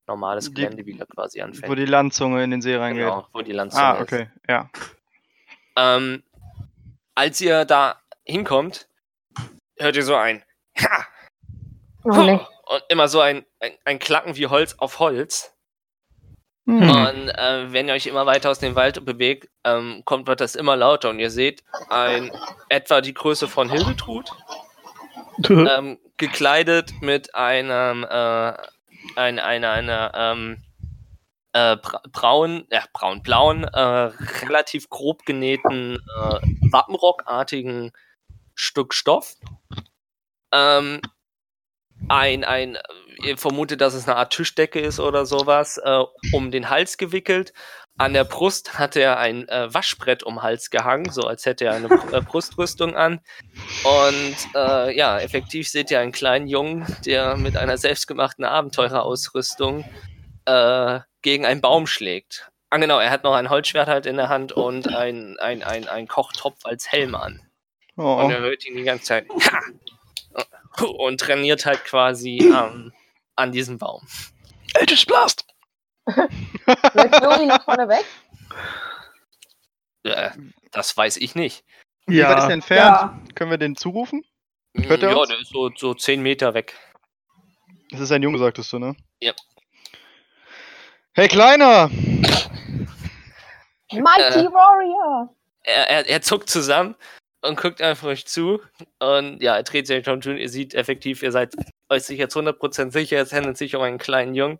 [0.07, 1.69] normales Die- Gelände wieder quasi anfängt.
[1.69, 3.03] Wo die Landzunge in den See reingeht.
[3.05, 4.01] genau, wo die Landzunge Ah, ist.
[4.01, 4.69] okay, ja.
[5.75, 6.23] Ähm,
[7.15, 8.87] als ihr da hinkommt,
[9.77, 10.43] hört ihr so ein
[10.79, 11.05] Ha!
[12.05, 12.33] Oh, nee.
[12.33, 15.53] und immer so ein, ein, ein Klacken wie Holz auf Holz.
[16.65, 16.81] Hm.
[16.81, 20.55] Und äh, wenn ihr euch immer weiter aus dem Wald bewegt, ähm, kommt wird das
[20.55, 22.31] immer lauter und ihr seht ein
[22.69, 24.31] etwa die Größe von Hildetrud,
[25.49, 28.53] ähm, gekleidet mit einem äh,
[29.15, 30.63] ein, einer, einer ähm,
[31.51, 33.79] äh, bra braun, ja, braun-blauen, äh,
[34.45, 36.39] relativ grob genähten, äh,
[36.71, 37.91] Wappenrockartigen
[38.55, 39.35] Stück Stoff.
[40.51, 41.01] Ähm,
[42.09, 42.77] ein, ein,
[43.23, 47.53] ihr vermutet, dass es eine Art Tischdecke ist oder sowas, äh, um den Hals gewickelt.
[47.97, 51.65] An der Brust hat er ein äh, Waschbrett um den Hals gehangen, so als hätte
[51.65, 53.19] er eine äh, Brustrüstung an.
[53.83, 59.85] Und äh, ja, effektiv seht ihr einen kleinen Jungen, der mit einer selbstgemachten Abenteurerausrüstung
[60.45, 62.49] äh, gegen einen Baum schlägt.
[62.71, 65.87] Ah, genau, er hat noch ein Holzschwert halt in der Hand und ein, ein, ein,
[65.87, 67.47] ein Kochtopf als Helm an.
[67.95, 68.15] Oh.
[68.15, 69.59] Und er hört ihn die ganze Zeit Ha!
[70.81, 72.93] Und trainiert halt quasi ähm,
[73.35, 74.05] an diesem Baum.
[74.73, 75.45] Eldritch Blast!
[76.05, 78.05] Läuft Flori nach vorne weg?
[80.03, 80.31] Äh,
[80.71, 81.63] das weiß ich nicht.
[82.07, 82.95] Wie weit ist der entfernt?
[82.95, 83.21] Ja.
[83.35, 84.25] Können wir den zurufen?
[84.75, 85.29] Hört er ja, uns?
[85.29, 86.75] der ist so, so 10 Meter weg.
[87.91, 88.95] Das ist ein Junge, sagtest du, ne?
[89.21, 89.33] Ja.
[91.13, 91.89] Hey, Kleiner!
[93.91, 94.51] Mighty Äh.
[94.51, 95.35] Warrior!
[95.61, 96.95] Er, er, er zuckt zusammen
[97.43, 98.61] und guckt einfach euch zu.
[98.99, 100.37] Und ja, er dreht sich schon tun.
[100.37, 101.55] Ihr seht effektiv, ihr seid
[101.89, 104.59] euch sich jetzt 100% sicher, es handelt sich um einen kleinen Jungen.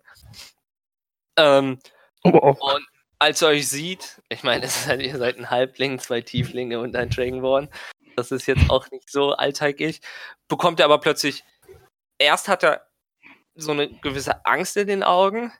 [1.36, 1.78] Ähm,
[2.24, 2.56] Oh.
[2.58, 2.86] Und
[3.18, 7.10] als er euch sieht, ich meine, halt, ihr seid ein Halbling, zwei Tieflinge und ein
[7.10, 7.68] Dragonborn.
[8.16, 10.00] Das ist jetzt auch nicht so alltäglich.
[10.48, 11.44] Bekommt er aber plötzlich,
[12.18, 12.86] erst hat er
[13.54, 15.52] so eine gewisse Angst in den Augen,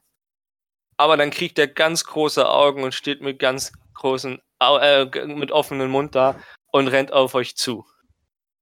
[0.97, 5.91] aber dann kriegt er ganz große Augen und steht mit ganz großen, äh, mit offenem
[5.91, 6.41] Mund da
[6.75, 7.87] und rennt auf euch zu.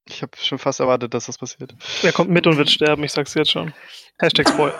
[0.06, 1.72] Ich habe schon fast erwartet, dass das passiert.
[2.02, 3.72] Er kommt mit und wird sterben, ich sag's jetzt schon.
[4.20, 4.74] Hashtag Spoil.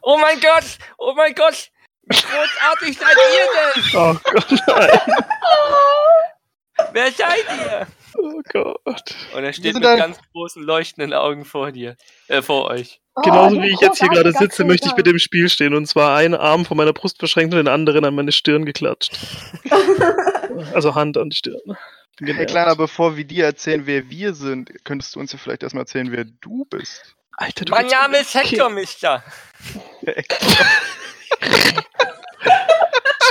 [0.00, 0.64] Oh mein Gott!
[0.96, 1.68] Oh mein Gott!
[2.04, 3.84] Wie großartig seid ihr denn?
[3.94, 5.00] Oh Gott, nein.
[6.92, 7.86] Wer seid ihr?
[8.16, 9.14] Oh Gott.
[9.34, 11.96] Und er steht mit da- ganz großen leuchtenden Augen vor dir,
[12.28, 13.02] äh, vor euch.
[13.16, 15.74] Oh, Genauso wie ich jetzt hier gerade sitze, möchte ich mit dem Spiel stehen.
[15.74, 19.12] Und zwar einen Arm von meiner Brust verschränkt und den anderen an meine Stirn geklatscht.
[20.74, 21.76] Also Hand an die Stirn.
[22.18, 22.46] Bin Hey.
[22.46, 26.10] Kleiner, bevor wir dir erzählen, wer wir sind, könntest du uns ja vielleicht erstmal erzählen,
[26.12, 27.14] wer du bist.
[27.32, 29.24] Alter, du Mein bist- Name ist Hector, Mister.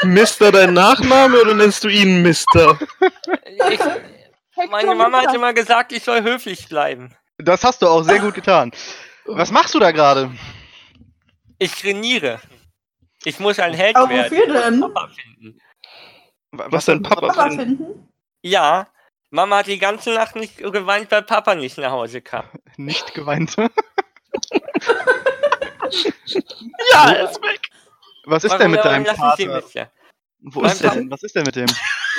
[0.03, 2.79] Mister dein Nachname oder nennst du ihn Mister?
[3.69, 3.79] Ich,
[4.69, 7.13] meine Mama hat immer gesagt, ich soll höflich bleiben.
[7.37, 8.71] Das hast du auch sehr gut getan.
[9.25, 10.31] Was machst du da gerade?
[11.59, 12.39] Ich trainiere.
[13.25, 14.31] Ich muss ein Held Aber werden.
[14.31, 14.79] wofür denn?
[14.79, 15.59] Papa finden.
[16.51, 17.67] Was dein Papa Papa findet.
[17.67, 18.09] finden?
[18.41, 18.87] Ja,
[19.31, 22.45] Mama hat die ganze Nacht nicht geweint, weil Papa nicht nach Hause kam.
[22.77, 23.55] Nicht geweint.
[26.91, 27.69] Ja, er ist weg.
[28.25, 29.61] Was ist Warum denn mit deinem lassen Sie Vater?
[29.65, 29.91] mich ja?
[30.41, 31.11] Wo Mein ist der Papa- denn?
[31.11, 31.67] Was ist denn mit dem?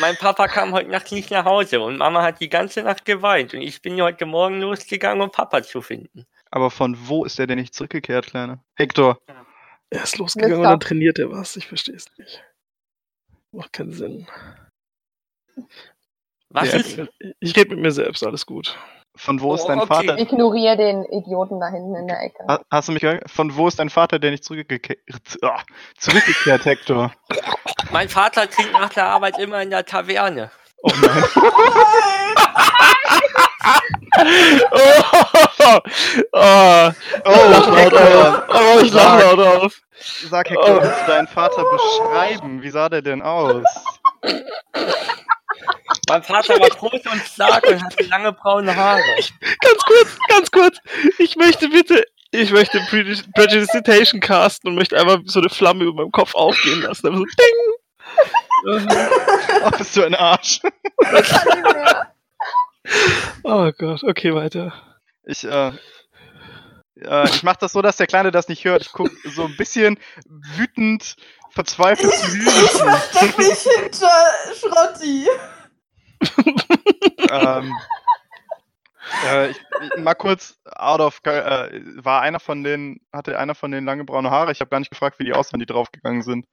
[0.01, 3.55] Mein Papa kam heute Nacht nicht nach Hause und Mama hat die ganze Nacht geweint
[3.55, 6.27] und ich bin heute Morgen losgegangen, um Papa zu finden.
[6.51, 8.63] Aber von wo ist der denn nicht zurückgekehrt, Kleiner?
[8.77, 9.19] Hector.
[9.91, 11.57] Er ist losgegangen und dann trainiert er was.
[11.57, 12.43] Ich verstehe es nicht.
[13.53, 14.29] Macht keinen Sinn.
[16.51, 16.79] Was Ja.
[16.81, 16.99] ist?
[17.41, 18.77] Ich rede mit mir selbst, alles gut.
[19.17, 19.89] Von wo ist Oh, dein okay.
[19.89, 20.19] Vater?
[20.19, 22.45] Ignoriere den Idioten da hinten in der Ecke.
[22.49, 23.31] Ha- Hast du mich gehört?
[23.31, 24.99] Von wo ist dein Vater, der nicht zurückgekehrt,
[25.43, 25.61] ah,
[25.99, 27.13] zurückgekehrt Hector?
[27.93, 30.51] Mein Vater trinkt nach der Arbeit immer in der Taverne.
[30.83, 31.25] Oh nein.
[34.73, 35.81] Oh,
[36.33, 36.91] oh,
[37.23, 38.49] Oh, ich lach laut Hector.
[38.49, 38.49] auf.
[38.49, 39.37] Oh, ich lach Sag.
[39.37, 39.81] laut auf.
[40.29, 40.83] Sag Hector, Oh.
[40.83, 42.63] willst du deinen Vater beschreiben?
[42.63, 43.65] Wie sah der denn aus?
[46.09, 49.03] Mein Vater war groß und stark und hatte lange braune Haare.
[49.61, 50.79] Ganz kurz, ganz kurz.
[51.19, 56.13] Ich möchte bitte, ich möchte Predigitation casten und möchte einfach so eine Flamme über meinem
[56.13, 57.07] Kopf aufgehen lassen.
[57.07, 57.77] Aber so ding.
[59.65, 60.61] Oh, bist du ein Arsch?
[63.45, 64.73] Oh Gott, okay, weiter.
[65.25, 65.73] Ich, äh,
[67.01, 68.83] äh, ich mach das so, dass der Kleine das nicht hört.
[68.83, 71.17] Ich guck so ein bisschen wütend,
[71.53, 72.49] verzweifelt zu Ich Lügen.
[72.49, 74.25] versteck mich hinter
[74.59, 75.29] Schrotti.
[77.31, 77.77] ähm,
[79.27, 83.71] äh, ich, ich, mal kurz out of äh, war einer von denen hatte einer von
[83.71, 86.47] denen lange braune Haare ich habe gar nicht gefragt wie die aussahen die draufgegangen sind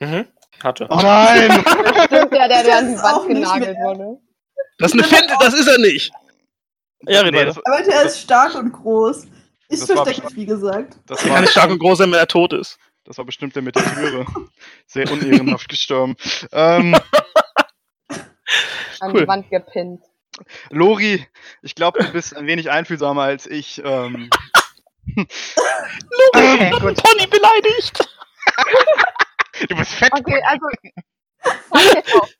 [0.00, 0.26] Mhm.
[0.62, 0.86] Hatte.
[0.90, 4.20] oh nein Das stimmt ja, der, der an die Wand genagelt wurde.
[4.78, 6.12] Das ist eine Finte, das ist er nicht.
[7.02, 9.26] Ja, nee, das, Aber der ist stark und groß.
[9.68, 10.96] Ich verstecke mich, wie gesagt.
[11.06, 12.78] das, Er war, kann nicht stark und groß sein, wenn er tot ist.
[13.08, 14.26] Das war bestimmt der mit der Türe
[14.86, 16.14] sehr unehrenhaft gestorben
[16.52, 16.94] ähm,
[19.00, 19.22] an Cool.
[19.22, 20.02] die Wand gepinnt.
[20.70, 21.26] Lori,
[21.62, 23.82] ich glaube, du bist ein wenig einfühlsamer als ich.
[23.84, 24.30] Ähm,
[26.34, 27.02] Okay, gut.
[27.02, 28.08] Pony beleidigt!
[29.68, 30.12] du bist fett.
[30.12, 30.66] Okay, also.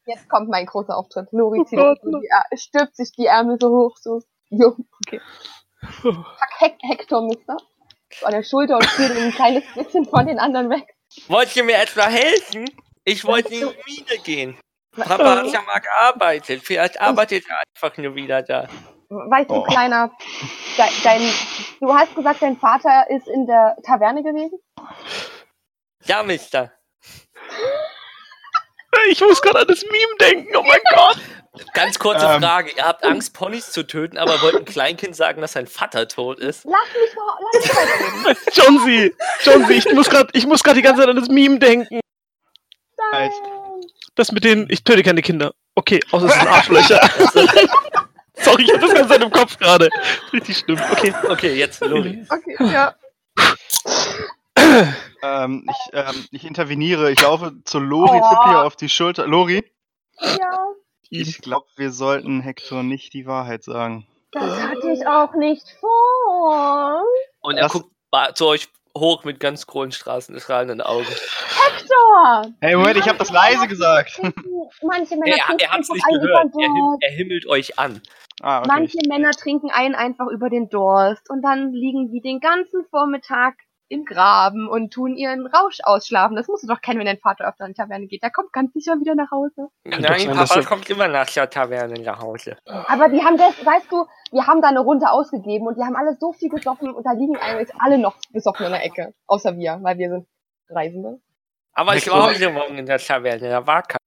[0.04, 1.28] Jetzt kommt mein großer Auftritt.
[1.32, 4.20] Lori zieht Gott, so die, stülpt sich die Ärmel so hoch, so.
[4.50, 4.76] Jo,
[5.06, 5.20] okay.
[6.58, 7.56] Hek Hector, Mister.
[8.22, 10.94] An der Schulter und ihn ein kleines bisschen von den anderen weg.
[11.28, 12.70] Wollt ihr mir etwa helfen?
[13.04, 14.58] Ich wollte in die Mine gehen.
[14.96, 16.62] Papa hat ja mal gearbeitet.
[16.64, 18.68] Vielleicht arbeitet er einfach nur wieder da.
[19.10, 19.62] Weißt du, Oh.
[19.62, 20.10] kleiner,
[20.76, 21.22] de, dein,
[21.80, 24.58] du hast gesagt, dein Vater ist in der Taverne gewesen?
[26.04, 26.72] Ja, Mister.
[29.10, 31.18] Ich muss gerade an das Meme denken, oh mein Gott!
[31.74, 32.40] Ganz kurze Ähm.
[32.40, 32.70] Frage.
[32.76, 36.38] Ihr habt Angst, Ponys zu töten, aber wollt ein Kleinkind sagen, dass sein Vater tot
[36.38, 36.64] ist?
[36.64, 38.36] Lass mich mal, lass mich weiterreden.
[38.52, 39.14] Johnsy!
[39.42, 42.00] Johnsy, ich muss gerade ich muss grad die ganze Zeit an das Meme denken.
[43.12, 43.30] Nein.
[44.14, 45.52] Das mit den, ich töte keine Kinder.
[45.74, 47.00] Okay, außer es sind Arschlöcher.
[48.34, 49.88] Sorry, ich hab das ganze Zeit im Kopf gerade.
[50.32, 50.80] Richtig schlimm.
[50.92, 51.14] Okay.
[51.28, 52.24] Okay, jetzt Lori.
[52.28, 52.94] Okay, ja.
[55.22, 57.10] Ähm, ich, ähm, ich interveniere.
[57.10, 58.28] Ich laufe zu Lori, Oh.
[58.28, 59.26] tippe ihr auf die Schulter.
[59.26, 59.64] Lori,
[60.20, 60.66] Ja,
[61.10, 64.06] ich glaube, wir sollten Hector nicht die Wahrheit sagen.
[64.32, 67.02] das hatte ich auch nicht vor.
[67.40, 67.90] Und er Das- guckt
[68.34, 71.06] zu euch hoch mit ganz großen Straßen, strahlenden Augen.
[71.06, 72.46] Hector!
[72.60, 74.20] Hey, Moment, ich habe das leise gesagt.
[74.82, 76.44] Manche Männer Er, trinken er hat's einfach nicht einen gehört.
[76.54, 78.02] über Er, him er himmelt euch an.
[78.40, 78.68] Ah, okay.
[78.68, 83.54] Manche Männer trinken einen einfach über den Durst und dann liegen die den ganzen Vormittag
[83.88, 86.36] im Graben und tun ihren Rausch ausschlafen.
[86.36, 88.22] Das musst du doch kennen, wenn dein Vater öfter in die Taverne geht.
[88.22, 89.68] Der kommt ganz sicher wieder nach Hause.
[89.84, 92.56] Nein, dass Papa kommt immer nach der Taverne nach Hause.
[92.66, 95.96] Aber die haben das, weißt du, wir haben da eine Runde ausgegeben und die haben
[95.96, 99.14] alle so viel gesoffen und da liegen eigentlich alle noch besoffen in der Ecke.
[99.26, 100.26] Außer wir, weil wir sind
[100.68, 101.20] Reisende.
[101.72, 103.98] Aber ich war heute Morgen in der Taverne, da war kein.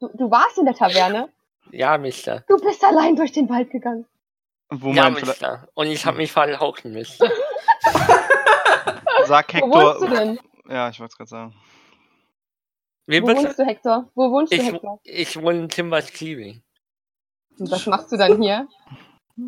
[0.00, 1.30] Du, du warst in der Taverne.
[1.70, 2.44] Ja, Mister.
[2.48, 4.06] Du bist allein durch den Wald gegangen.
[4.70, 5.68] Wo Ja, Mister.
[5.74, 7.26] Und ich habe mich verhauchen müssen.
[9.26, 10.08] sag Wo wohnst du Hector.
[10.08, 10.38] denn?
[10.68, 11.54] Ja, ich wollte es gerade sagen.
[13.06, 14.10] Wie Wo wohnst du, Hector?
[14.14, 15.00] Wo wohnst du, Ich, Hector?
[15.04, 16.62] ich wohne in Timbers Cleaving.
[17.58, 18.66] Und was machst du dann hier?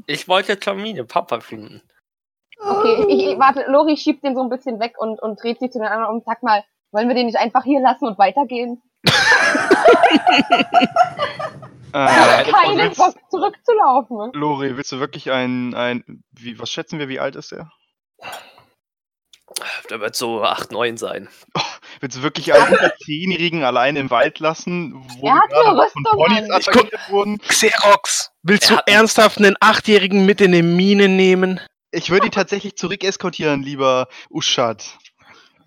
[0.06, 1.82] Ich wollte zur Mine Papa finden.
[2.58, 5.70] Okay, ich, ich, warte, Lori schiebt den so ein bisschen weg und, und dreht sich
[5.70, 6.22] zu den anderen um.
[6.24, 8.82] Sag mal, wollen wir den nicht einfach hier lassen und weitergehen?
[11.92, 14.32] Äh, Keinen willst, Bock zurückzulaufen.
[14.34, 17.70] Lori, willst du wirklich ein, ein wie, was schätzen wir, wie alt ist er?
[19.90, 21.28] Der wird so 8, 9 sein.
[22.00, 25.78] Willst du wirklich einen unter Zehnjährigen allein im Wald lassen, wo Er hat gerade von
[25.80, 26.60] Rüstung Ponys an.
[26.60, 27.38] Ich guck- attackiert wurden?
[27.38, 31.60] Xerox, willst Er du ernsthaft einen Achtjährigen mit in die Mine nehmen?
[31.90, 34.84] Ich würde ihn tatsächlich zurück eskortieren, lieber Uschat.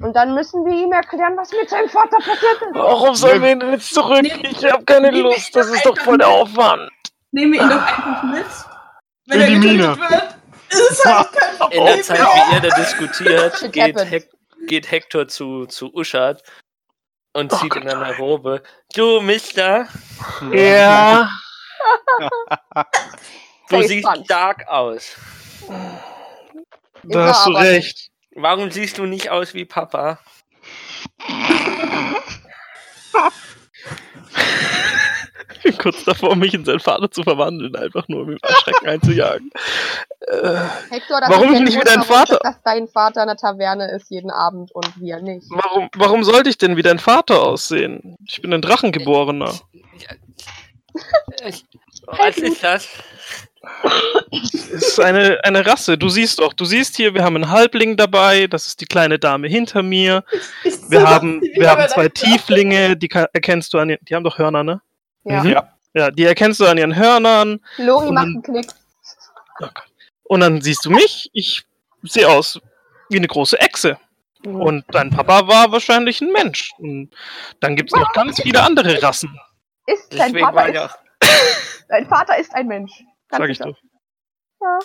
[0.01, 2.73] Und dann müssen wir ihm erklären, was mit seinem Vater passiert ist.
[2.73, 4.23] Warum sollen wir ihn jetzt zurück?
[4.23, 6.89] Ich habe keine Lust, das ist doch voll der Aufwand.
[7.31, 8.45] Nehmen wir ihn doch einfach mit.
[9.25, 9.97] Wenn In er die Mine.
[9.99, 10.37] wird,
[10.73, 13.97] ist halt kein In der Zeit, wie ihr da diskutiert, geht.
[13.97, 14.29] Hec
[14.67, 16.43] geht Hector zu, zu Uschat
[17.33, 18.61] und Oh zieht in einer Robe.
[18.93, 19.87] Du, Mister,
[20.51, 21.29] Ja.
[23.69, 24.25] du siehst punch.
[24.25, 25.15] stark aus.
[27.03, 28.09] Da hast du recht.
[28.35, 30.19] Warum siehst du nicht aus wie Papa?
[35.55, 38.87] Ich bin kurz davor, mich in seinen Vater zu verwandeln, einfach nur um ihm Erschrecken
[38.87, 39.51] einzujagen.
[40.29, 40.59] Äh,
[40.91, 42.39] Hector, das Warum ist der nicht wie dein Vater?
[42.43, 45.47] Dass dein Vater in der Taverne ist jeden Abend und wir nicht.
[45.49, 48.15] warum, warum sollte ich denn wie dein Vater aussehen?
[48.27, 49.53] Ich bin ein Drachengeborener.
[51.45, 51.65] Ich-
[52.05, 52.87] Was ist das?
[54.31, 55.97] Es ist eine, eine Rasse.
[55.97, 59.19] Du siehst doch, du siehst hier, wir haben einen Halbling dabei, das ist die kleine
[59.19, 60.23] Dame hinter mir.
[60.63, 64.37] Ich Wir haben, wir haben zwei Tieflinge, die erkennst du an ihren, die haben doch
[64.37, 64.81] Hörner, ne?
[65.23, 65.43] Ja.
[65.43, 65.55] Mhm.
[65.95, 67.59] Ja, die erkennst du an ihren Hörnern.
[67.77, 68.67] Lori macht einen Knick.
[70.29, 71.63] Und dann siehst du mich, ich
[72.03, 72.59] sehe aus
[73.09, 73.97] wie eine große Echse.
[74.45, 76.71] Und dein Papa war wahrscheinlich ein Mensch.
[76.77, 77.09] Und
[77.59, 79.35] dann gibt es noch ganz viele andere Rassen,
[79.87, 80.95] Ist dein Deswegen Vater, war ist, ja.
[81.89, 82.91] dein Vater ist ein Mensch.
[83.29, 83.71] Ganz sag ich sicher.
[84.59, 84.79] doch.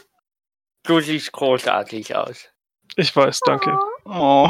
[0.85, 2.49] Du siehst großartig aus.
[2.97, 3.79] Ich weiß, danke.
[4.07, 4.49] Oh.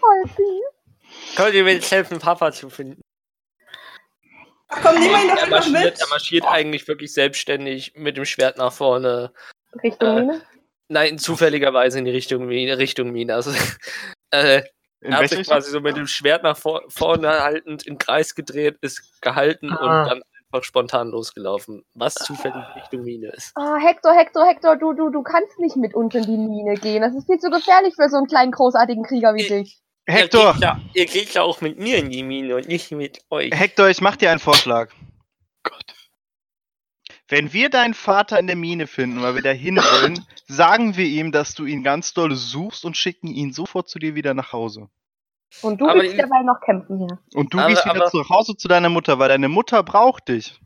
[0.00, 1.36] Voll süß.
[1.36, 3.00] Könnt ihr mir jetzt helfen, Papa zu finden?
[4.68, 6.00] Komm, nehmen wir ihn doch Er marschiert, mit.
[6.00, 9.32] er marschiert eigentlich wirklich selbstständig mit dem Schwert nach vorne.
[9.82, 10.42] Richtung Äh, Mine.
[10.88, 12.78] Nein, zufälligerweise in die Richtung Mine.
[12.78, 13.34] Richtung Mine.
[13.34, 13.50] Also,
[14.30, 14.62] äh,
[15.00, 18.78] er hat sich quasi so mit dem Schwert nach vor, vorne haltend im Kreis gedreht,
[18.80, 19.76] ist gehalten Ah.
[20.02, 20.22] und dann
[20.52, 21.84] einfach spontan losgelaufen.
[21.94, 23.52] Was zufällig Richtung Mine ist.
[23.56, 27.02] Ah, Hector, Hector, Hector, du, du, du kannst nicht mit uns in die Mine gehen.
[27.02, 29.80] Das ist viel zu gefährlich für so einen kleinen, großartigen Krieger wie Ich- dich.
[30.06, 32.92] Hector, Ihr geht, ja, ihr geht ja auch mit mir in die Mine und nicht
[32.92, 33.50] mit euch.
[33.54, 34.90] Hector, ich mach dir einen Vorschlag.
[35.62, 35.93] Gott.
[37.28, 41.06] Wenn wir deinen Vater in der Mine finden, weil wir da hin wollen, sagen wir
[41.06, 44.52] ihm, dass du ihn ganz doll suchst und schicken ihn sofort zu dir wieder nach
[44.52, 44.88] Hause.
[45.62, 47.18] Und du Aber willst ich- dabei noch kämpfen hier.
[47.34, 50.60] Und du Aber- gehst wieder zu Hause zu deiner Mutter, weil deine Mutter braucht dich.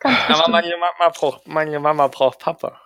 [0.00, 2.80] Ganz Aber meine Mama braucht, meine Mama braucht Papa.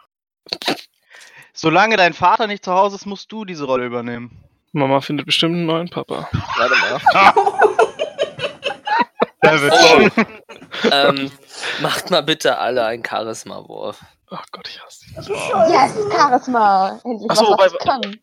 [1.53, 4.45] Solange dein Vater nicht zu Hause ist, musst du diese Rolle übernehmen.
[4.73, 6.29] Mama findet bestimmt einen neuen Papa.
[6.33, 7.35] Warte mal.
[9.47, 10.09] Oh.
[10.91, 11.31] ähm,
[11.81, 14.01] macht mal bitte alle einen Charisma-Wurf.
[14.31, 15.17] Ach Gott, ich hasse dich.
[15.29, 17.01] Yes, Charisma.
[17.05, 18.19] Endlich Ach so, was, ich kann.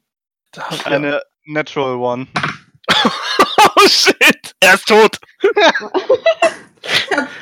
[0.51, 2.27] Da haben wir- Eine Natural One.
[3.77, 5.17] Oh shit, er ist tot.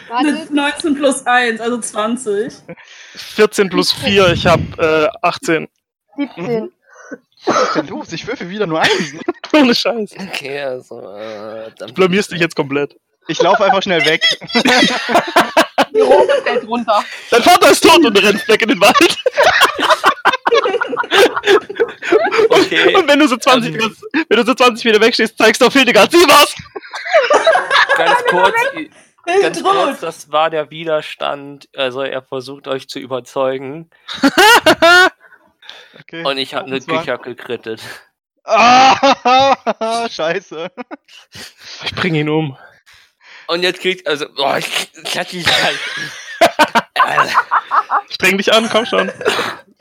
[0.09, 2.53] Warte, 19 plus 1, also 20.
[3.15, 5.67] 14 plus 4, ich hab äh, 18.
[6.17, 6.71] 17.
[7.45, 8.11] Was ist denn los?
[8.11, 9.21] Ich würfel wieder nur Einsen.
[9.53, 10.11] Ohne Scheiß.
[10.19, 12.95] Okay, also, äh, dann Du blamierst dich jetzt komplett.
[13.29, 14.21] Ich laufe einfach schnell weg.
[15.93, 17.03] Die Rose fällt runter.
[17.29, 19.17] Dein Vater ist tot und du rennst weg in den Wald.
[22.49, 22.95] Okay.
[22.95, 23.95] Und wenn du so 20, Ähm.
[24.29, 26.55] wenn du so 20 Meter wegstehst, zeigst du auf Hildegard, sieh was!
[27.97, 28.55] ganz kurz,
[29.41, 31.69] ganz kurz, das war der Widerstand.
[31.75, 33.89] Also er versucht euch zu überzeugen
[36.01, 36.23] Okay.
[36.23, 37.81] und ich habe eine Küche gekrittet.
[38.43, 40.71] Ah, scheiße.
[41.83, 42.57] Ich bring ihn um.
[43.49, 45.79] Und jetzt kriegt, also, boah, ich klatsch dich halt.
[46.93, 47.27] Äh,
[48.09, 49.11] Streng dich an, komm schon.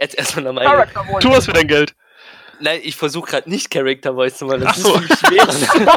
[0.00, 0.88] Jetzt erstmal nochmal.
[1.20, 1.94] Tu was für dein Geld.
[2.60, 4.94] Nein, ich versuche gerade nicht Character Voice zu machen, das Ach so.
[4.94, 5.96] ist viel schwerer.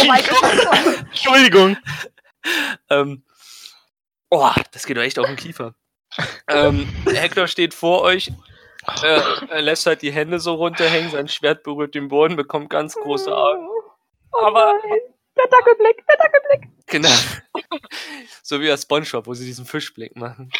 [0.00, 1.04] Oh mein Gott.
[1.06, 1.76] Entschuldigung.
[2.90, 3.22] ähm,
[4.30, 5.74] oh, das geht doch echt auf den Kiefer.
[6.48, 8.30] ähm, Hector steht vor euch,
[9.02, 9.20] äh,
[9.50, 13.34] er lässt halt die Hände so runterhängen, sein Schwert berührt den Boden, bekommt ganz große
[13.34, 13.68] Augen.
[14.32, 15.00] Oh Aber- nein.
[15.36, 16.70] Der Dackelblick, der Dackelblick.
[16.86, 17.08] Genau.
[18.42, 20.50] so wie bei Spongebob, wo sie diesen Fischblick machen.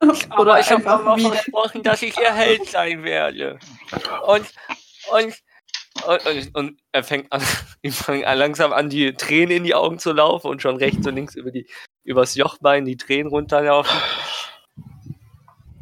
[0.00, 3.58] Oder ich habe wie versprochen, dass ich ihr Held sein werde.
[4.26, 4.46] Und,
[5.10, 5.34] und,
[6.06, 7.42] und, und, und er fängt an,
[7.82, 11.06] ihm fangen an, langsam an, die Tränen in die Augen zu laufen und schon rechts
[11.06, 11.66] und links über die,
[12.04, 13.96] übers Jochbein die Tränen runterlaufen.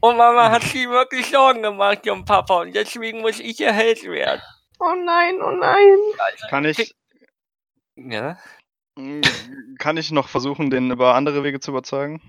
[0.01, 4.03] Und Mama hat sich wirklich Sorgen gemacht um Papa und deswegen muss ich ihr Held
[4.05, 4.41] werden.
[4.79, 5.99] Oh nein, oh nein.
[6.49, 6.95] Kann ich,
[7.97, 8.39] Ja?
[9.79, 12.23] kann ich noch versuchen, den über andere Wege zu überzeugen?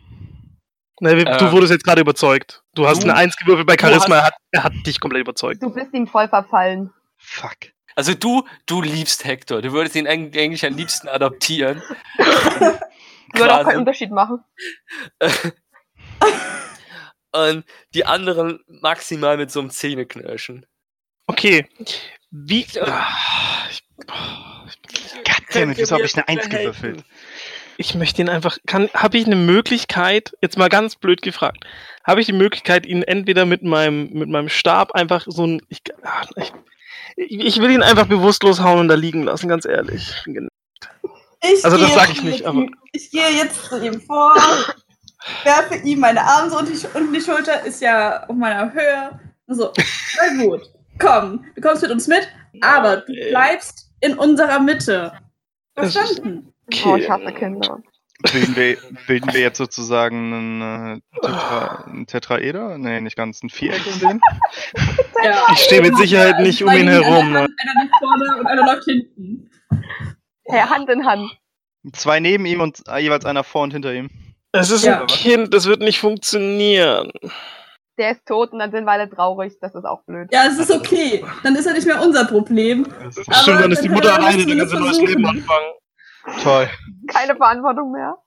[1.00, 1.52] Ne, du Ähm.
[1.52, 2.64] wurdest jetzt gerade überzeugt.
[2.74, 5.22] Du hast Du- eine Eins gewürfelt bei Charisma, hast- er hat, er hat dich komplett
[5.22, 5.62] überzeugt.
[5.64, 6.92] Du bist ihm voll verfallen.
[7.18, 7.72] Fuck.
[7.96, 9.62] Also du, du liebst Hector.
[9.62, 11.82] Du würdest ihn eigentlich am liebsten adoptieren.
[13.34, 14.44] Würde auch keinen Unterschied machen.
[17.34, 20.66] Und die anderen maximal mit so einem Zähneknirschen.
[21.28, 21.68] Okay.
[22.32, 22.66] Wie.
[22.72, 22.84] Ja.
[22.86, 23.84] Ah, Ich,
[25.48, 27.04] Goddammit, wieso habe ich eine Eins gewürfelt?
[27.78, 28.58] ich möchte ihn einfach.
[28.66, 31.64] Kann, habe ich eine Möglichkeit, jetzt mal ganz blöd gefragt,
[32.06, 35.62] habe ich die Möglichkeit, ihn entweder mit meinem, mit meinem Stab einfach so ein.
[35.70, 36.52] Ich, ah, ich,
[37.18, 40.14] ich will ihn einfach bewusstlos hauen und da liegen lassen, ganz ehrlich.
[41.44, 44.36] Ich Also das gehe sag ich jetzt nicht, aber- Ich gehe jetzt zu ihm vor,
[45.44, 49.20] werfe ihm meine Arme so unter die, unter die Schulter, ist ja auf meiner Höhe.
[49.48, 49.72] So,
[50.18, 50.62] na gut,
[51.00, 52.28] komm, du kommst mit uns mit,
[52.62, 53.30] aber du Okay.
[53.30, 55.12] bleibst in unserer Mitte.
[55.76, 56.54] Verstanden?
[56.86, 57.80] Oh, ich hasse Kinder.
[58.32, 62.78] Bilden wir, bilden wir jetzt sozusagen einen, äh, Tetra, einen Tetraeder?
[62.80, 64.22] Nee, nicht ganz, ein Viereck in dem?
[65.24, 65.46] Ja.
[65.54, 67.32] Ich stehe mit Sicherheit nicht um ihn herum.
[67.32, 67.42] Ne?
[67.42, 69.52] Hand, Einer liegt vorne und einer läuft hinten.
[70.46, 71.38] Hey, Hand in Hand.
[71.94, 74.10] Zwei neben ihm und jeweils einer vor und hinter ihm.
[74.52, 75.02] Es ist Ja.
[75.02, 77.12] ein Kind, das wird nicht funktionieren.
[77.98, 79.58] Der ist tot und dann sind wir alle traurig.
[79.60, 80.30] Das ist auch blöd.
[80.32, 81.26] Ja, es ist okay.
[81.44, 82.86] Dann ist er nicht mehr unser Problem.
[83.12, 85.74] Stimmt, Aber dann ist die dann Mutter alleine, das die ganze zumindest neues Leben anfangen.
[86.44, 86.70] Toll.
[87.08, 88.18] Keine Verantwortung mehr.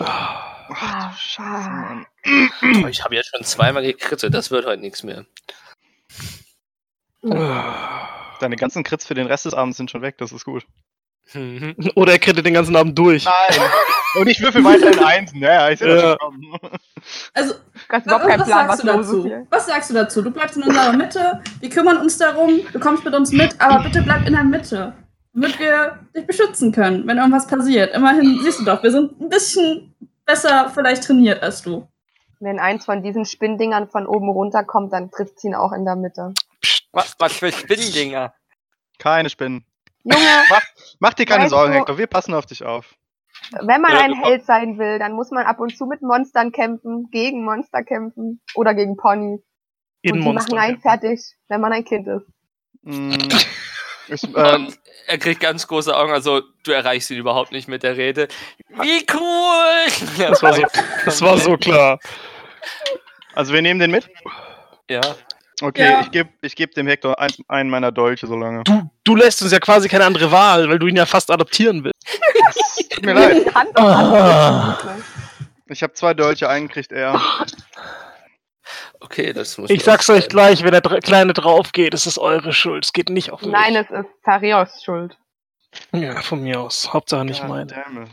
[0.00, 0.56] Ach.
[2.84, 5.24] Oh, ich habe jetzt schon zweimal gekritzelt, das wird heute nichts mehr.
[7.22, 10.66] Deine ganzen Crits für den Rest des Abends sind schon weg, das ist gut.
[11.34, 11.74] Mhm.
[11.96, 13.24] Oder er krittet den ganzen Abend durch.
[13.24, 13.60] Nein!
[14.20, 16.08] Und ich würfel weiterhin Einsen, ja, ich sehe das Ja.
[16.10, 16.58] schon kommen.
[17.34, 17.54] Also,
[17.88, 19.24] Ganz was, überhaupt keinen was Plan, sagst was du dazu?
[19.24, 19.46] hier.
[19.50, 20.22] Was sagst du dazu?
[20.22, 23.82] Du bleibst in unserer Mitte, wir kümmern uns darum, du kommst mit uns mit, aber
[23.84, 24.94] bitte bleib in der Mitte,
[25.34, 27.94] damit wir dich beschützen können, wenn irgendwas passiert.
[27.94, 29.94] Immerhin siehst du doch, wir sind ein bisschen
[30.24, 31.86] besser vielleicht trainiert als du.
[32.40, 36.32] Wenn eins von diesen Spinndingern von oben runterkommt, dann trifft ihn auch in der Mitte.
[36.92, 38.32] Was, was für Spinndinger?
[38.98, 39.64] Keine Spinnen.
[40.04, 40.24] Junge,
[40.98, 42.94] Mach dir keine Weißt Sorgen, du- Hector, wir passen auf dich auf.
[43.60, 46.52] wenn man Ja, ein Held sein will, dann muss man ab und zu mit Monstern
[46.52, 49.40] kämpfen, gegen Monster kämpfen oder gegen Ponys.
[50.02, 50.54] In und die Monster.
[50.54, 52.26] machen einen fertig, wenn man ein Kind ist.
[52.82, 53.12] Mm,
[54.08, 54.78] Ich, ähm, Und
[55.08, 58.28] er kriegt ganz große Augen, also du erreichst ihn überhaupt nicht mit der Rede.
[58.68, 60.06] Wie cool!
[60.28, 60.62] Das war so,
[61.04, 61.98] das war so klar.
[63.34, 64.08] also wir nehmen den mit.
[64.88, 65.00] Ja.
[65.62, 66.00] Okay, Ja.
[66.02, 68.62] ich gebe ich geb dem Hector ein, einen meiner Dolche so lange.
[68.64, 71.82] Du, du lässt uns ja quasi keine andere Wahl, weil du ihn ja fast adoptieren
[71.84, 72.90] willst.
[72.90, 73.54] Tut mir leid.
[73.54, 74.84] Hand auf.
[74.84, 75.04] Hand.
[75.68, 77.20] Ich habe zwei Dolche, einen kriegt er.
[79.00, 82.06] Okay, das muss Ich man sag's euch gleich, wenn der Dr- Kleine drauf geht, ist
[82.06, 82.84] es eure Schuld.
[82.84, 83.50] Es geht nicht auf mich.
[83.50, 85.16] Nein, es ist Tarios Schuld.
[85.92, 86.92] Ja, von mir aus.
[86.92, 88.08] Hauptsache nicht God meine.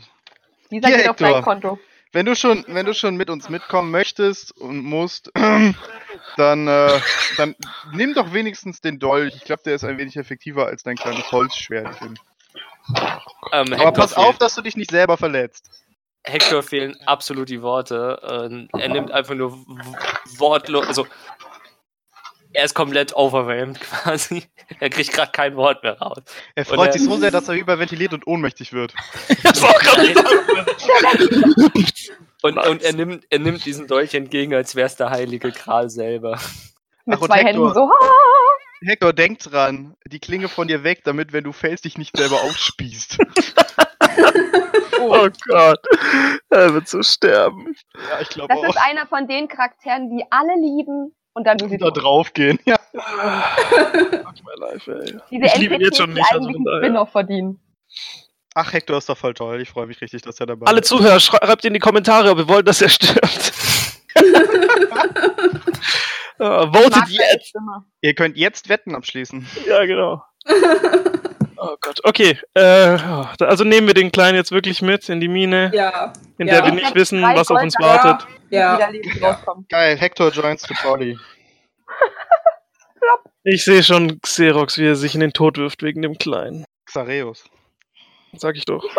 [0.70, 1.30] Dieser Hier, geht auf Hector.
[1.32, 1.78] dein Konto.
[2.14, 5.32] Wenn du schon, wenn du schon mit uns mitkommen möchtest und musst,
[6.36, 7.00] dann, äh,
[7.36, 7.56] dann
[7.92, 9.34] nimm doch wenigstens den Dolch.
[9.34, 11.96] Ich glaube, der ist ein wenig effektiver als dein kleines Holzschwert.
[12.00, 12.14] Ähm,
[13.50, 15.68] Aber Hector, pass auf, dass du dich nicht selber verletzt.
[16.22, 18.20] Hector fehlen absolut die Worte.
[18.22, 19.52] Ähm, er nimmt einfach nur
[20.38, 21.08] wortlos, also
[22.54, 24.44] er ist komplett overwhelmed quasi.
[24.80, 26.18] Er kriegt gerade kein Wort mehr raus.
[26.54, 28.94] Er freut er- sich so sehr, dass er überventiliert und ohnmächtig wird.
[29.42, 30.14] Das war auch gerade
[32.42, 35.88] Und, und er nimmt, er nimmt diesen Dolch entgegen, als wäre es der heilige Gral
[35.90, 36.38] selber.
[37.06, 37.46] Mit Ach, zwei Hector.
[37.68, 37.80] Händen so.
[37.90, 42.16] "Ah!" Hector, denk dran, die Klinge von dir weg, damit, wenn du fällst, dich nicht
[42.16, 43.18] selber aufspießt.
[45.06, 45.80] Oh Gott.
[46.48, 47.74] Er wird so sterben.
[48.10, 48.68] ja, ich glaube Das auch.
[48.70, 52.58] ist einer von den Charakteren, die alle lieben und dann du sie Da draufgehen.
[52.64, 52.76] Ja.
[54.56, 55.16] Life, ey.
[55.30, 56.48] Diese Ich liebe ihn jetzt schon die nicht, also.
[56.48, 57.60] Spin-off verdienen.
[58.54, 59.60] Ach, Hector ist doch voll toll.
[59.60, 60.86] Ich freue mich richtig, dass er dabei Alle ist.
[60.86, 63.52] Zuhörer, schreibt in die Kommentare, ob ihr wollt, dass er stirbt.
[66.38, 67.54] uh, votet Mag seine jetzt.
[68.00, 69.44] Ihr könnt jetzt Wetten abschließen.
[69.66, 70.22] Ja, genau.
[71.66, 72.00] Oh Gott.
[72.04, 72.38] Okay.
[72.54, 72.60] Äh,
[73.40, 76.12] also nehmen wir den Kleinen jetzt wirklich mit in die Mine, Ja.
[76.38, 76.54] in Ja.
[76.54, 78.26] der wir Ich nicht wissen, was auf uns wartet.
[78.50, 78.78] Ja.
[79.22, 79.66] Rauskommen.
[79.70, 81.18] Geil, Hector joins the party.
[83.44, 86.64] Ich sehe schon Xerox, wie er sich in den Tod wirft wegen dem Kleinen.
[86.86, 87.44] Xareus.
[88.36, 88.84] Sag ich doch.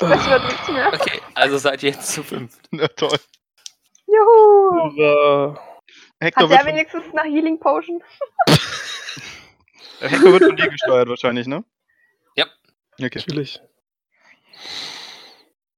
[0.02, 2.56] Okay, also seid ihr jetzt zu fünf.
[2.70, 3.18] Na toll.
[4.06, 5.54] Juhu.
[6.20, 8.02] Hector Hat der wenigstens eine Healing Potion?
[10.00, 11.64] Äh, Hector wird von dir gesteuert wahrscheinlich, ne?
[12.36, 12.46] Ja.
[13.02, 13.10] Okay.
[13.26, 13.60] Natürlich.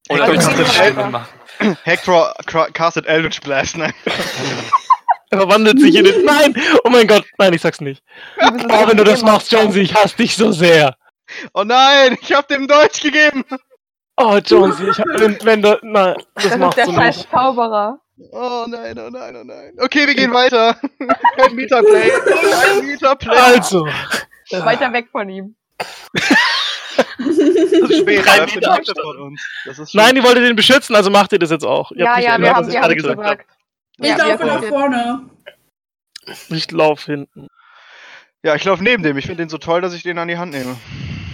[0.09, 1.77] Oder Hector, willst du machen?
[1.85, 2.35] Hector
[2.73, 3.77] castet Eldritch Blast.
[3.77, 3.93] Nein.
[5.31, 6.25] Er verwandelt sich in den.
[6.25, 6.55] Nein!
[6.85, 8.03] Oh mein Gott, nein, ich sag's nicht.
[8.39, 10.95] Oh, wenn du das machst, Jonesy, ich hasse dich so sehr.
[11.55, 13.43] Oh nein, ich hab dem Deutsch gegeben.
[14.19, 15.79] Oh, Jonesy, ich hab, wenn, wenn du.
[15.83, 17.31] Nein, das, Das ist machst der du scheiß nicht.
[17.31, 17.99] Zauberer.
[18.31, 19.73] Oh nein, oh nein, oh nein.
[19.79, 20.77] Okay, wir gehen weiter.
[21.37, 22.11] Kein Metaplay.
[22.11, 23.37] Kein Metaplay.
[23.37, 23.87] Also.
[24.51, 25.57] Weiter weg von ihm.
[26.13, 29.43] das ist da ist Meter von uns.
[29.65, 31.91] Das ist schon- Nein, die wollte den beschützen, also macht ihr das jetzt auch.
[31.93, 33.47] Ihr Ja, ja, gehört, wir was haben, ich wir gerade haben gesagt gesagt.
[33.99, 35.31] Ich Ja, laufe nach vorne.
[36.51, 37.49] Ich lauf hinten.
[38.45, 39.17] Ja, ich laufe neben dem.
[39.19, 40.77] Ich finde den so toll, dass ich den an die Hand nehme.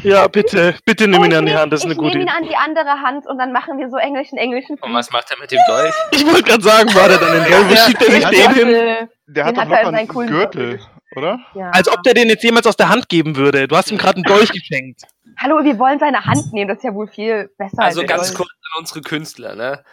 [0.04, 2.36] Ja, bitte, bitte nimm ihn an die Hand, das ist ich eine gute nehme ihn
[2.36, 2.36] Idee.
[2.36, 5.38] an die andere Hand und dann machen wir so englischen, englischen Und was macht er
[5.38, 5.94] mit dem Dolch?
[6.12, 9.08] Ich wollte gerade sagen, war der dann in Ja, schiebt er sich den hin?
[9.26, 10.80] Der hat doch seinen einen coolen Gürtel,
[11.16, 11.40] oder?
[11.72, 13.66] Als ob der den jetzt jemals aus der Hand geben würde.
[13.68, 15.02] Du hast ihm gerade einen Dolch geschenkt.
[15.36, 18.28] Hallo, wir wollen seine Hand nehmen, das ist ja wohl viel besser Also als ganz
[18.28, 19.84] der kurz an unsere Künstler, ne?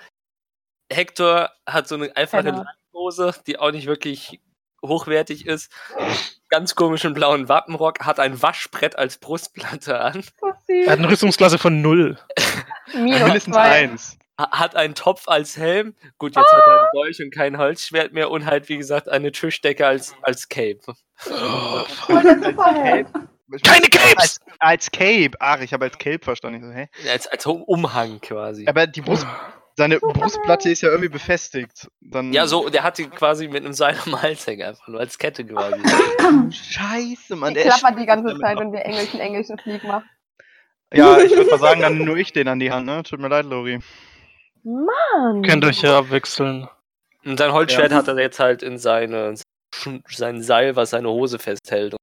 [0.91, 2.63] Hector hat so eine einfache Genau.
[2.93, 4.39] Hose, die auch nicht wirklich
[4.83, 5.71] hochwertig ist.
[6.55, 10.23] Ganz komischen blauen Wappenrock, hat ein Waschbrett als Brustplatte an,
[10.69, 12.17] Er hat eine Rüstungsklasse von null.
[12.93, 14.17] Mindestens eins.
[14.39, 15.95] ha- hat einen Topf als Helm.
[16.17, 19.33] Gut, jetzt hat er einen Dolch und kein Holzschwert mehr und halt, wie gesagt, eine
[19.33, 20.79] Tischdecke als, als Cape.
[21.27, 23.07] Der Superheld.
[23.67, 24.15] Keine Capes!
[24.17, 25.31] Als, als Cape.
[25.39, 26.61] Ach, ich habe als Cape verstanden.
[26.65, 26.87] So, hä?
[27.11, 28.65] Als, als Umhang quasi.
[28.65, 29.27] Aber die Brust,
[29.77, 31.87] seine Brustplatte ist ja irgendwie befestigt.
[32.01, 34.99] Dann Ja, so, der hat die quasi mit einem Seil am Hals hängen, einfach nur
[34.99, 35.81] als Kette quasi.
[36.51, 37.53] Scheiße, Mann.
[37.53, 40.09] Die der ist klappert die ganze Zeit, wenn wir englischen, englischen Flieg machen.
[40.93, 43.03] Ja, ich würde mal sagen, dann nur ich den an die Hand, ne?
[43.03, 43.79] Tut mir leid, Lori.
[44.63, 45.43] Mann.
[45.43, 46.67] Könnt euch ja abwechseln.
[47.25, 47.97] Und sein Holzschwert Ja.
[47.97, 49.35] hat er jetzt halt in seine,
[50.07, 51.93] sein Seil, was seine Hose festhält.
[51.93, 51.99] Doch,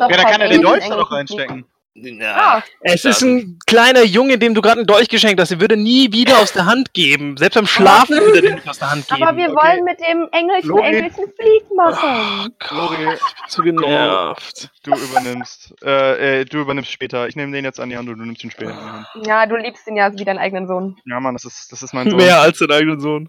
[0.00, 1.64] Ja, da halt kann er den Dolch da noch reinstecken.
[1.94, 5.50] Ja, Ah, Es ist ein kleiner Junge, dem du gerade einen Dolch geschenkt hast.
[5.50, 7.36] Den würde er nie wieder aus der Hand geben.
[7.36, 9.22] Selbst beim Schlafen würde er den nicht aus der Hand geben.
[9.22, 9.56] aber wir okay.
[9.56, 10.86] wollen mit dem englischen, Lori.
[10.86, 12.54] englischen Flieg machen.
[12.70, 13.16] Lori,
[13.48, 14.70] zu genervt.
[14.84, 15.74] du übernimmst.
[15.84, 17.28] Äh, äh, du übernimmst später.
[17.28, 18.78] Ich nehme den jetzt an die Hand und du nimmst ihn später an
[19.14, 19.26] die Hand.
[19.26, 20.96] Ja, du liebst ihn ja wie deinen eigenen Sohn.
[21.04, 22.16] Ja, Mann, das ist, das ist mein Sohn.
[22.18, 23.26] Mehr als dein eigenen Sohn.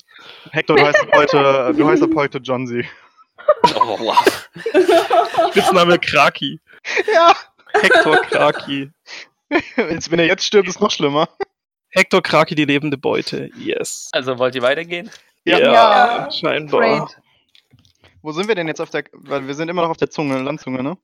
[0.52, 2.86] Hector, du heißt ab heute, du heißt ab heute John Z.
[3.76, 4.50] oh, wow.
[5.52, 6.62] Spitzname Kraki.
[7.14, 7.36] Ja.
[7.74, 8.92] Hector Kraki.
[9.76, 11.30] Wenn er jetzt stirbt, ist noch schlimmer.
[11.90, 13.50] Hector Kraki, die lebende Beute.
[13.58, 14.10] Yes.
[14.12, 15.10] Also wollt ihr weitergehen?
[15.46, 15.60] Ja.
[15.60, 16.80] Ja, scheinbar.
[16.80, 17.18] Great.
[18.22, 19.04] Wo sind wir denn jetzt auf der.
[19.12, 20.98] Weil wir sind immer noch auf der Zunge, Landzunge, ne?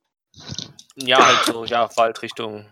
[0.96, 2.66] ja, halt so, ja, Waldrichtung.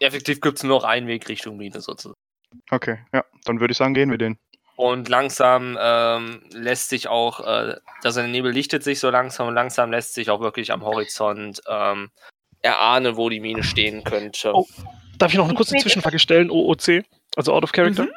[0.00, 2.14] Effektiv gibt es nur noch einen Weg Richtung Mine sozusagen.
[2.70, 4.38] Okay, ja, dann würde ich sagen, gehen wir den.
[4.76, 9.54] Und langsam ähm, lässt sich auch, äh, also der Nebel lichtet sich so langsam und
[9.54, 12.10] langsam lässt sich auch wirklich am Horizont ähm,
[12.62, 14.52] erahnen, wo die Mine stehen könnte.
[14.54, 14.66] Oh.
[15.18, 16.50] Darf ich noch eine kurze Zwischenfrage stellen?
[16.50, 17.04] OOC,
[17.36, 18.04] also Out of Character.
[18.04, 18.10] Mhm.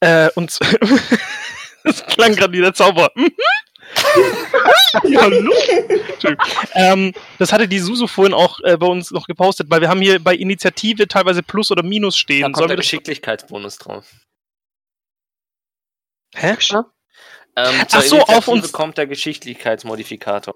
[0.00, 0.58] Äh, und
[1.84, 3.10] das klang gerade wie der Zauber.
[3.14, 3.30] Mhm.
[5.04, 5.52] Ja, Hallo.
[6.12, 6.46] Entschuldigung.
[6.74, 10.00] ähm, das hatte die Susu vorhin auch äh, bei uns noch gepostet, weil wir haben
[10.00, 12.42] hier bei Initiative teilweise Plus oder Minus da stehen.
[12.44, 14.10] kommt Sollen der Geschicklichkeitsbonus drauf.
[16.34, 16.56] hä?
[17.56, 20.54] Ähm, Ach so, auf uns- kommt der Geschicklichkeitsmodifikator.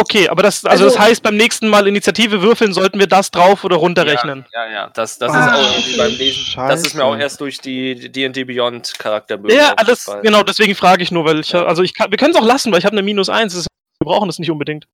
[0.00, 3.30] Okay, aber das, also, das Also- heißt, beim nächsten Mal Initiative würfeln, sollten wir das
[3.30, 4.46] drauf oder runterrechnen.
[4.52, 5.84] Ja, ja, das, das Ah, ist auch okay.
[5.92, 6.54] wie beim Lesen.
[6.56, 7.22] Das ist mir auch Scheiße.
[7.22, 11.52] erst durch die D&D Beyond Charakterbögen Ja, alles, genau, deswegen frage ich nur, weil ich,
[11.52, 11.64] Ja.
[11.66, 13.60] also ich kann, wir können es auch lassen, weil ich habe eine Minus 1, das
[13.62, 13.66] ist,
[14.00, 14.86] wir brauchen das nicht unbedingt.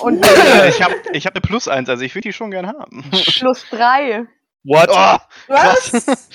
[0.00, 2.66] Und Ja, ich habe ich hab eine Plus 1, also ich würde die schon gern
[2.66, 3.04] haben.
[3.38, 4.24] plus drei.
[4.64, 4.88] What?
[4.90, 5.16] Oh,
[5.48, 6.26] Was?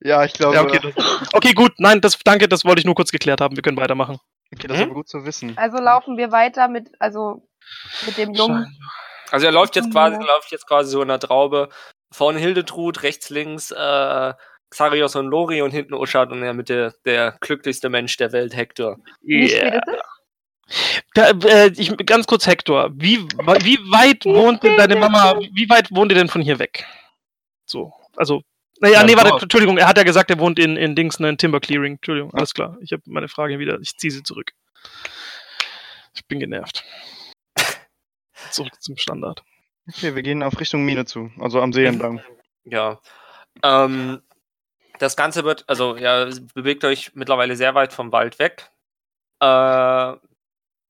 [0.00, 0.92] ja, ich glaube, Ja, okay, das,
[1.32, 4.18] okay, gut, nein, das, danke, das wollte ich nur kurz geklärt haben, wir können weitermachen.
[4.54, 5.56] okay, das ist aber gut zu wissen.
[5.56, 7.48] Also laufen wir weiter mit, also
[8.06, 8.78] mit dem Jungen.
[9.30, 10.22] Also er läuft jetzt quasi, Ja.
[10.26, 11.68] läuft jetzt quasi so in der Traube.
[12.12, 14.32] Vorne Hildetrud, rechts, links äh,
[14.70, 18.54] Xarios und Lori und hinten Uschat und in der Mitte der glücklichste Mensch der Welt,
[18.56, 18.98] Hector.
[19.22, 21.02] Wie spät ist es?
[21.14, 25.90] Da, äh, ich, ganz kurz, Hector, wie, wie weit wohnt denn deine Mama, wie weit
[25.90, 26.86] wohnt ihr denn von hier weg?
[27.66, 28.42] So, also,
[28.80, 29.42] naja, Ja, nee, warte.
[29.42, 32.32] Entschuldigung, er hat ja gesagt, er wohnt in, in Dings, ne, in Timber Clearing, Entschuldigung,
[32.32, 34.52] alles klar, ich habe meine Frage wieder, ich ziehe sie zurück.
[36.14, 36.84] Ich bin genervt.
[38.50, 39.42] Zurück zum Standard.
[39.88, 42.22] Okay, wir gehen auf Richtung Mine zu, also am See entlang.
[42.64, 43.00] Ja.
[43.62, 44.22] Ähm,
[44.98, 48.70] das Ganze wird, also ja, bewegt euch mittlerweile sehr weit vom Wald weg.
[49.40, 50.14] Äh,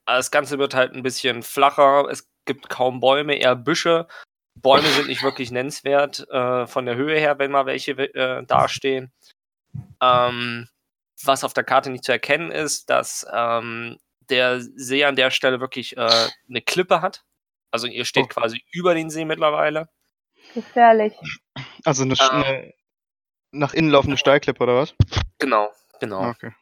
[0.06, 2.06] das Ganze wird halt ein bisschen flacher.
[2.10, 4.06] Es gibt kaum Bäume, eher Büsche.
[4.54, 9.12] Bäume sind nicht wirklich nennenswert äh, von der Höhe her, wenn mal welche äh, dastehen.
[10.00, 10.68] Ähm,
[11.24, 13.98] was auf der Karte nicht zu erkennen ist, dass ähm,
[14.28, 17.24] der See an der Stelle wirklich äh, eine Klippe hat.
[17.72, 18.28] Also ihr steht Oh.
[18.40, 19.88] quasi über den See mittlerweile.
[20.54, 21.14] Gefährlich.
[21.84, 22.28] Also eine, Ah.
[22.28, 22.72] eine
[23.50, 24.94] nach innen laufende Steilklippe oder was?
[25.38, 26.20] Genau, genau.
[26.20, 26.54] Ah, Okay.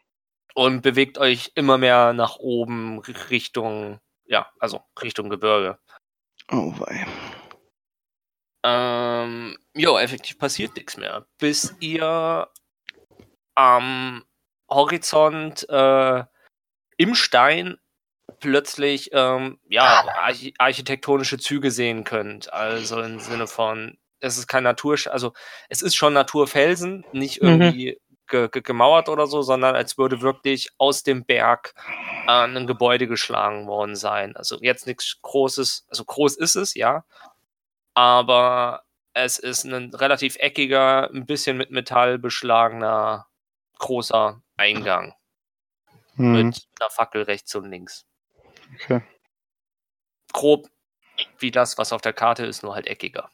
[0.54, 3.00] und bewegt euch immer mehr nach oben
[3.30, 5.78] Richtung, ja, also Richtung Gebirge.
[6.50, 7.06] Oh wei.
[8.64, 12.48] Ähm, jo, effektiv passiert nichts mehr, bis ihr
[13.54, 14.24] am
[14.68, 16.24] Horizont äh,
[16.98, 17.78] im Stein
[18.40, 22.52] plötzlich ähm, ja archi architektonische Züge sehen könnt.
[22.52, 25.32] Also im Sinne von, es ist kein Natur, also
[25.68, 27.48] es ist schon Naturfelsen, nicht Mhm.
[27.48, 31.74] irgendwie ge ge gemauert oder so, sondern als würde wirklich aus dem Berg
[32.26, 34.36] äh, ein Gebäude geschlagen worden sein.
[34.36, 37.04] Also jetzt nichts Großes, also groß ist es, ja,
[37.94, 38.82] aber
[39.14, 43.26] es ist ein relativ eckiger, ein bisschen mit Metall beschlagener
[43.78, 45.14] großer Eingang
[46.16, 46.32] Hm.
[46.32, 48.04] mit einer Fackel rechts und links.
[48.74, 49.02] Okay.
[50.32, 50.68] Grob
[51.38, 53.30] wie das, was auf der Karte ist, nur halt eckiger.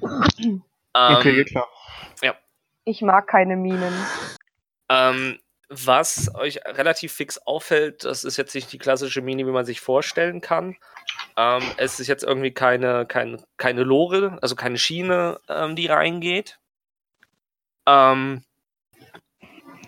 [0.00, 0.60] okay,
[0.94, 1.68] Ähm, geht klar.
[2.84, 3.94] Ich mag keine Minen.
[4.90, 9.64] Ähm, was euch relativ fix auffällt, das ist jetzt nicht die klassische Mini, wie man
[9.64, 10.76] sich vorstellen kann.
[11.36, 16.58] Ähm, es ist jetzt irgendwie keine, keine, keine Lore, also keine Schiene, ähm, die reingeht.
[17.86, 18.44] Ähm,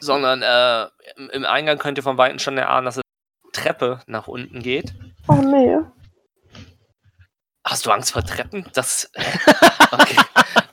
[0.01, 3.03] sondern äh, im, im Eingang könnt ihr von Weitem schon erahnen, dass es
[3.57, 4.95] Treppe nach unten geht.
[5.29, 5.77] Oh nee.
[7.65, 8.67] Hast du Angst vor Treppen?
[8.75, 9.11] Das.
[9.89, 10.17] Okay.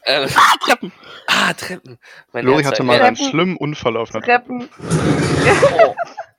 [0.07, 0.27] ähm,
[0.65, 0.91] Treppen.
[1.27, 1.99] ah, Treppen.
[2.31, 3.29] Mein Lori Herz hatte mal einen Treppen.
[3.29, 4.67] schlimmen Unfall auf einer Treppen,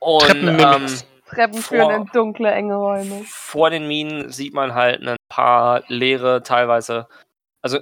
[0.01, 0.17] Oh.
[0.17, 0.65] Und Treppenmimik.
[0.65, 0.85] ähm,
[1.29, 3.23] Treppen Vor- führen in dunkle, enge Räume.
[3.25, 7.07] vor den Minen sieht man halt ein paar leere, teilweise,
[7.61, 7.79] also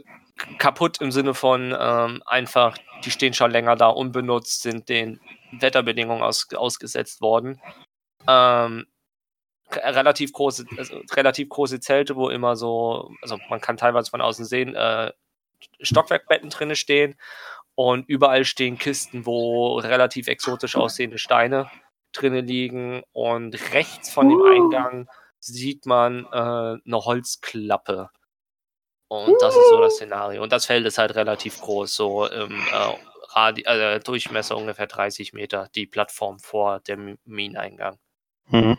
[0.60, 5.20] kaputt im Sinne von ähm, einfach, die stehen schon länger da, unbenutzt, sind den
[5.60, 7.60] Wetterbedingungen aus, ausgesetzt worden.
[8.28, 8.86] Ähm,
[9.72, 14.22] re- relativ große, also relativ große Zelte, wo immer so, also man kann teilweise von
[14.22, 15.12] außen sehen, äh,
[15.82, 17.16] Stockwerkbetten drinne stehen
[17.76, 21.70] und überall stehen Kisten, wo relativ exotisch aussehende Steine
[22.12, 24.46] drinne liegen und rechts von dem Uh.
[24.46, 25.10] Eingang
[25.40, 28.10] sieht man äh, eine Holzklappe.
[29.08, 30.42] Und das ist so das Szenario.
[30.42, 32.96] Und das Feld ist halt relativ groß, so im äh,
[33.30, 38.00] Radi äh, Durchmesser ungefähr 30 Meter, die Plattform vor dem Mineneingang.
[38.50, 38.78] Mhm.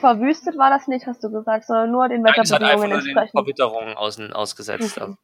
[0.00, 3.30] Verwüstet war das nicht, hast du gesagt, sondern nur den Wetterbedingungen entsprechend.
[3.30, 4.98] Verwitterungen außen, ausgesetzt.
[5.00, 5.16] Mhm.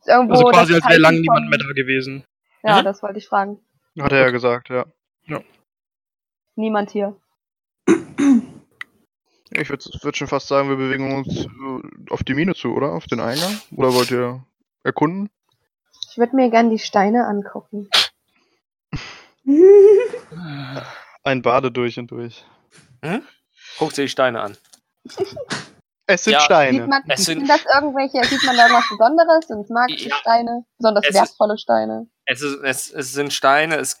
[0.00, 2.24] Ist Irgendwo Also quasi, als wäre lang Zeichen niemand mehr da gewesen.
[2.62, 2.84] Ja, Mhm.
[2.84, 3.60] das wollte ich fragen.
[4.00, 4.86] Hat er ja gesagt, ja.
[6.54, 7.16] Niemand hier.
[9.50, 12.92] Ich würde würd schon fast sagen, wir bewegen uns äh, auf die Mine zu, oder?
[12.92, 13.60] Auf den Eingang?
[13.76, 14.42] Oder wollt ihr
[14.84, 15.28] erkunden?
[16.10, 17.88] Ich würde mir gern die Steine angucken.
[21.26, 22.44] Ein Bade durch und durch.
[23.78, 24.56] Guck dir die Steine an.
[26.08, 26.38] Es sind Ja.
[26.38, 26.86] Sieht Steine.
[26.86, 29.48] man, Es sind- sind das irgendwelche, sieht man da irgendwas Besonderes?
[29.48, 30.14] Sind es magische Ja.
[30.14, 30.64] Steine?
[30.78, 32.06] Besonders Es ist- wertvolle Steine?
[32.26, 34.00] Es, ist, es, es sind Steine, es,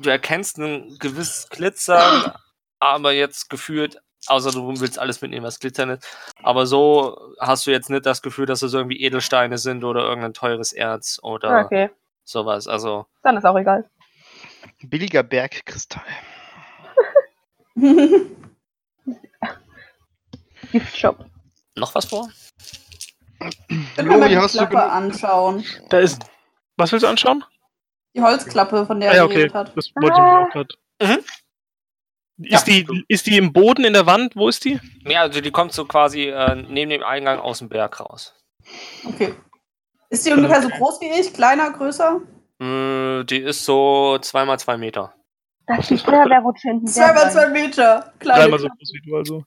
[0.00, 2.32] du erkennst ein gewisses Glitzern,
[2.80, 6.04] aber jetzt gefühlt, außer du willst alles mitnehmen, was glitzern ist,
[6.42, 10.34] aber so hast du jetzt nicht das Gefühl, dass es irgendwie Edelsteine sind oder irgendein
[10.34, 11.90] teures Erz oder Okay,
[12.24, 12.66] sowas.
[12.66, 13.88] Also, dann ist auch egal.
[14.82, 16.02] Billiger Bergkristall.
[20.72, 21.26] Giftshop.
[21.76, 22.30] noch was vor?
[23.38, 25.64] Mal Lori, die hast du Klappe genug- anschauen.
[25.90, 26.22] Da ist.
[26.76, 27.44] Was willst du anschauen?
[28.14, 29.34] Die Holzklappe, von der Ah, er ja, okay.
[29.34, 29.76] geredet hat.
[29.76, 30.74] Das wollte ich mir auch gerade.
[31.02, 31.18] Mhm.
[32.38, 34.36] Ist, die, ist die im Boden, in der Wand?
[34.36, 34.78] Wo ist die?
[35.06, 38.34] Ja, also die kommt so quasi äh, neben dem Eingang aus dem Berg raus.
[39.06, 39.34] Okay.
[40.10, 41.32] Ist die ungefähr so groß wie ich?
[41.32, 42.20] Kleiner, größer?
[42.60, 45.14] Äh, die ist so zweimal zwei Meter.
[45.66, 46.86] Das ist die Feuerwehrrutsche hinten.
[46.86, 48.12] Zwei mal zwei Meter.
[48.20, 48.42] Kleine.
[48.42, 49.44] Dreimal so groß wie du also.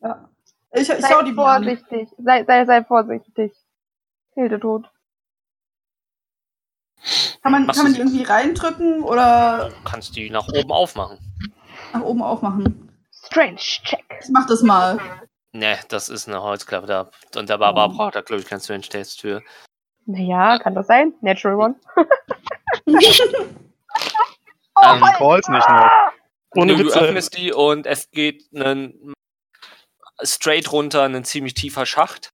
[0.00, 0.28] Ja.
[0.72, 2.08] Ich, ich schau Sei die vorsichtig.
[2.18, 3.52] Sei, sei, sei vorsichtig.
[4.34, 4.88] Hildetrud.
[7.42, 11.18] Kann man, Machst kann man die irgendwie reindrücken oder Du kannst die nach oben aufmachen.
[11.92, 12.90] nach oben aufmachen?
[13.12, 14.04] Strange Check.
[14.20, 14.98] Ich mach das mal.
[15.52, 17.10] Ne, das ist eine Holzklappe da.
[17.36, 19.42] Und der Barbara braucht da, glaube ich, kein Strange Test für.
[20.06, 21.14] Naja, kann das sein?
[21.20, 21.74] Natural One.
[24.82, 25.46] Ähm, Holz.
[25.46, 25.90] Calls nicht noch.
[26.54, 27.00] Ohne du, du Witze.
[27.00, 29.14] öffnest die und es geht einen,
[30.22, 32.30] straight runter, ein ziemlich tiefer Schacht.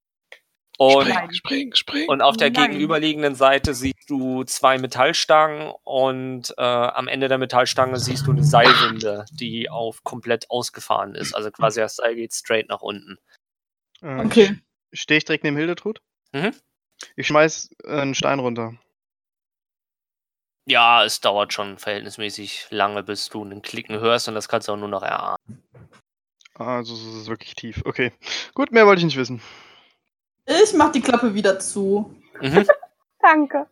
[0.78, 2.08] Und, Spring, spring, spring.
[2.08, 2.70] und auf der Nein.
[2.70, 8.42] gegenüberliegenden Seite siehst du zwei Metallstangen und äh, am Ende der Metallstange siehst du eine
[8.42, 11.34] Seilwinde, die auf komplett ausgefahren ist.
[11.34, 13.18] Also quasi das Seil geht straight nach unten.
[14.00, 14.58] Äh, Okay.
[14.92, 16.00] Stehe ich direkt neben Hildetrud?
[16.32, 16.52] Mhm.
[17.16, 18.74] Ich schmeiß einen Stein runter.
[20.66, 24.72] Ja, es dauert schon verhältnismäßig lange, bis du einen Klicken hörst und das kannst du
[24.72, 25.36] auch nur noch erahnen.
[26.54, 27.82] Also es ist wirklich tief.
[27.84, 28.12] Okay.
[28.54, 29.40] Gut, mehr wollte ich nicht wissen.
[30.46, 32.14] Ich mach die Klappe wieder zu.
[32.40, 32.66] Mhm.
[33.22, 33.66] Danke.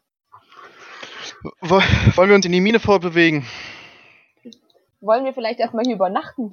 [1.60, 1.82] Wo-
[2.16, 3.46] Wollen wir uns in die Mine vorbewegen?
[5.00, 6.52] Wollen wir vielleicht erstmal hier übernachten?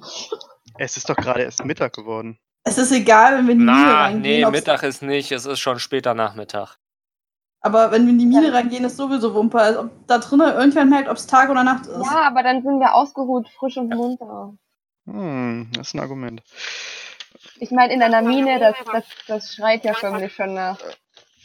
[0.78, 2.38] Es ist doch gerade erst Mittag geworden.
[2.64, 4.22] Es ist egal, wenn wir in die Mine Na, reingehen.
[4.22, 6.76] nee, ob's- Mittag ist nicht, es ist schon später Nachmittag.
[7.60, 9.58] Aber wenn wir in die Mine reingehen, ist sowieso Wumpe.
[9.60, 12.04] Als ob da drinnen irgendjemand merkt, ob es Tag oder Nacht ist.
[12.04, 14.54] Ja, aber dann sind wir ausgeruht, frisch und munter.
[15.06, 16.42] Hm, das ist ein Argument.
[17.60, 20.78] Ich meine, in einer Mine, das, das, das schreit ja förmlich schon nach.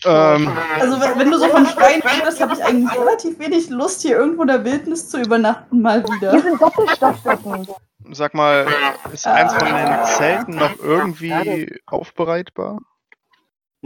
[0.05, 4.01] Ähm, Also wenn, wenn du so von Schwein redest, habe ich eigentlich relativ wenig Lust,
[4.01, 6.39] hier irgendwo in der Wildnis zu übernachten, mal Hier wieder.
[6.39, 7.67] sind Doppelstockbetten.
[8.11, 8.67] sag mal,
[9.13, 12.79] ist eins von den Zelten noch irgendwie aufbereitbar?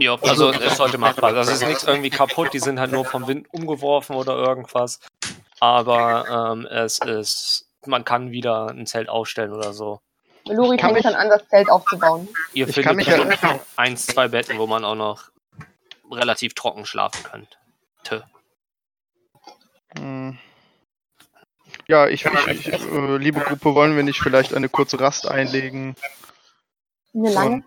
[0.00, 1.32] Ja, also es sollte machbar.
[1.32, 5.00] Das ist nichts irgendwie kaputt, die sind halt nur vom Wind umgeworfen oder irgendwas.
[5.60, 10.00] Aber ähm, es ist, man kann wieder ein Zelt aufstellen oder so.
[10.46, 12.28] Kann fängt ich- schon an, das Zelt aufzubauen.
[12.54, 15.30] Ihr Ich kann findet mich ja- eins, zwei Betten, wo man auch noch
[16.10, 18.24] relativ trocken schlafen könnte.
[19.98, 20.38] Hm.
[21.88, 25.96] Ja, ich, ich, ich äh, liebe Gruppe, wollen wir nicht vielleicht eine kurze Rast einlegen?
[27.14, 27.64] Eine lange.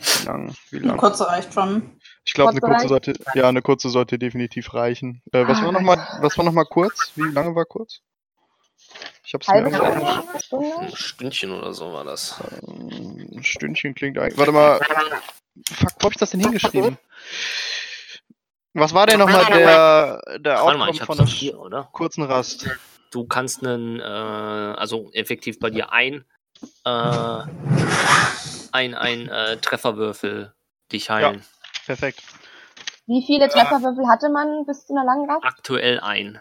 [0.00, 0.54] Wie lang?
[0.70, 0.96] Wie Eine lang?
[0.96, 2.00] kurze reicht schon.
[2.24, 5.22] Ich glaube, eine Kurze sollte, ja, eine kurze sollte definitiv reichen.
[5.32, 5.64] Äh, was Ah.
[5.64, 7.12] war noch mal, was war noch mal kurz?
[7.16, 8.00] Wie lange war kurz?
[9.24, 10.76] Ich hab's mir Halbe irgendwo Stunde?
[10.80, 12.40] Ein Stündchen oder so war das.
[12.66, 14.38] Ähm, Ein Stündchen klingt eigentlich.
[14.38, 14.78] Warte mal.
[15.72, 16.98] Fuck, wo hab ich das denn hingeschrieben?
[18.74, 21.88] Was war denn nochmal der, der mal, Outcome hab's von der hier, oder?
[21.92, 22.68] kurzen Rast?
[23.10, 26.24] Du kannst einen, äh, also effektiv bei dir ein,
[26.84, 27.42] äh,
[28.72, 30.52] ein, ein äh, Trefferwürfel
[30.92, 31.44] dich heilen.
[31.86, 32.22] Perfekt.
[33.06, 35.44] Wie viele Trefferwürfel hatte man bis zu einer langen Rast?
[35.44, 36.40] Aktuell ein.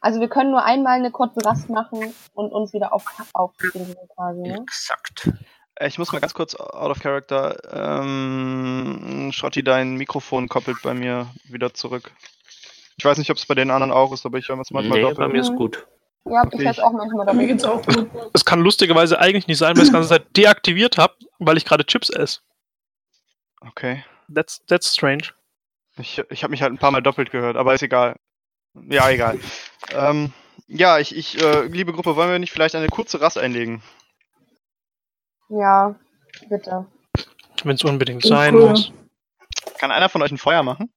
[0.00, 4.40] Also wir können nur einmal eine kurze Rast machen und uns wieder auf, auffinden quasi,
[4.42, 4.58] ne?
[4.60, 5.30] Exakt.
[5.76, 7.56] Äh, Ich muss mal ganz kurz out of character.
[7.72, 12.12] Ähm, Schrotti, dein Mikrofon koppelt bei mir wieder zurück.
[12.96, 14.98] Ich weiß nicht, ob es bei den anderen auch ist, aber ich höre es manchmal
[14.98, 15.32] Nee, bei doppelt.
[15.32, 15.86] mir ist gut.
[16.26, 17.48] Ja, ich weiß ich- auch manchmal Bei mir damit.
[17.48, 18.10] geht's auch gut.
[18.32, 21.64] Das kann lustigerweise eigentlich nicht sein, weil ich das ganze Zeit deaktiviert habe, weil ich
[21.64, 22.40] gerade Chips esse.
[23.60, 24.04] Okay.
[24.34, 25.24] That's, that's strange.
[25.98, 28.16] Ich, ich habe mich halt ein paar Mal doppelt gehört, aber ist egal.
[28.88, 29.38] Ja, egal.
[29.92, 30.32] ähm,
[30.66, 33.82] ja, ich, ich äh, liebe Gruppe, wollen wir nicht vielleicht eine kurze Rast einlegen?
[35.50, 35.94] Ja,
[36.48, 36.86] bitte.
[37.62, 38.70] Wenn es unbedingt sein cool.
[38.70, 38.92] muss.
[39.78, 40.92] Kann einer von euch ein Feuer machen?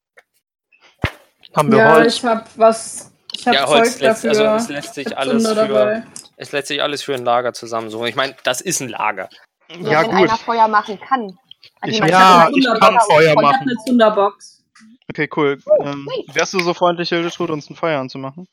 [1.56, 2.16] Haben wir Ja, Holz.
[2.18, 3.12] ich hab was.
[3.40, 4.30] Ich hab Ja, Zeug Holz lässt, dafür.
[4.30, 6.04] also es lässt Ich sich alles für, dabei.
[6.38, 8.08] es lässt sich alles für ein Lager zusammensuchen.
[8.08, 9.30] Ich meine, das ist ein Lager.
[9.70, 10.30] Ja, Ja, wenn gut.
[10.30, 11.38] einer Feuer machen kann.
[11.82, 13.06] Also Ich- Ja, kann ich Feuer kann machen.
[13.10, 13.62] Feuer Ich habe machen.
[13.62, 14.64] eine Zunderbox.
[15.10, 15.60] Okay, cool.
[15.82, 18.48] Ähm, wärst du so freundlich, Hildetrud, uns ein Feuer anzumachen?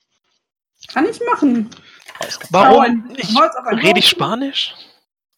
[0.93, 1.71] Kann ich machen.
[2.51, 3.11] Warum?
[3.17, 3.35] Ich,
[3.83, 4.09] rede ich.
[4.09, 4.75] Spanisch?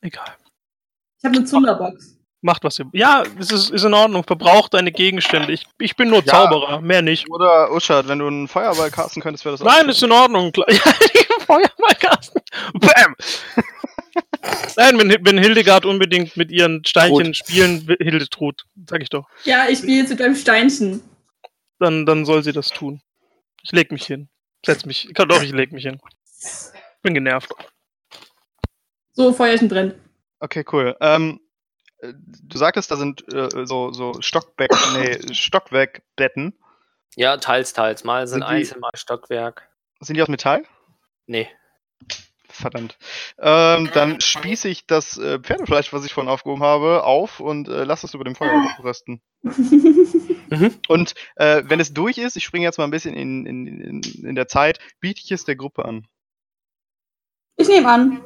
[0.01, 0.35] Egal.
[1.19, 2.16] Ich habe eine Zunderbox.
[2.47, 2.87] Macht was ihr.
[2.93, 4.23] Ja, es ist, ist in Ordnung.
[4.23, 5.53] Verbraucht deine Gegenstände.
[5.53, 6.27] Ich, ich bin nur Ja.
[6.27, 7.29] Zauberer, mehr nicht.
[7.29, 10.53] Oder Uschat, wenn du einen Feuerball casten könntest, wäre das auch Nein, ist in Ordnung.
[10.57, 12.41] Ja, die Feuerwehrkasten.
[12.75, 13.17] Bam!
[14.77, 19.67] Nein, wenn, wenn Hildegard unbedingt mit ihren Steinchen spielen will, Hildetrud, sag ich doch, Ja,
[19.69, 21.03] ich spiele jetzt mit einem Steinchen.
[21.81, 23.01] dann, dann soll sie das tun.
[23.65, 24.29] Ich leg mich hin.
[24.65, 25.13] Setz mich.
[25.15, 25.99] Kann doch, ich leg mich hin.
[27.03, 27.51] Bin genervt.
[29.15, 29.97] So, Feuerchen brennt.
[30.39, 30.97] Okay, cool.
[31.01, 31.46] Ähm, äh,
[32.03, 36.55] du sagtest, da sind äh, so, so Stockbeck, nee, Stockwerkbetten.
[37.15, 38.05] Ja, teils, teils.
[38.05, 39.69] Mal sind Sind einzeln, mal Stockwerk.
[40.01, 40.65] Sind die aus Metall?
[41.27, 41.49] Nee.
[42.49, 42.97] Verdammt.
[43.39, 47.85] Ähm, dann spieße ich das äh, Pferdefleisch, was ich vorhin aufgehoben habe, auf und äh,
[47.85, 49.21] lasse es über dem Feuer rösten.
[50.49, 50.77] Mhm.
[50.87, 54.01] Und äh, wenn es durch ist, ich springe jetzt mal ein bisschen in, in, in,
[54.01, 56.07] in der Zeit, biete ich es der Gruppe an.
[57.57, 58.23] Ich nehme an.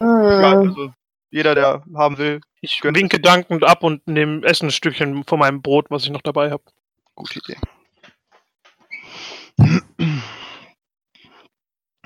[0.00, 0.92] Ja, also
[1.30, 5.62] jeder, der haben will, Ich winke dankend ab und nehme Essen ein Stückchen von meinem
[5.62, 6.64] Brot, was ich noch dabei habe.
[7.14, 7.56] gute Idee.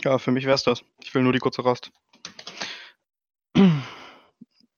[0.03, 0.83] Ja, für mich wär's das.
[1.03, 1.91] Ich will nur die kurze Rast.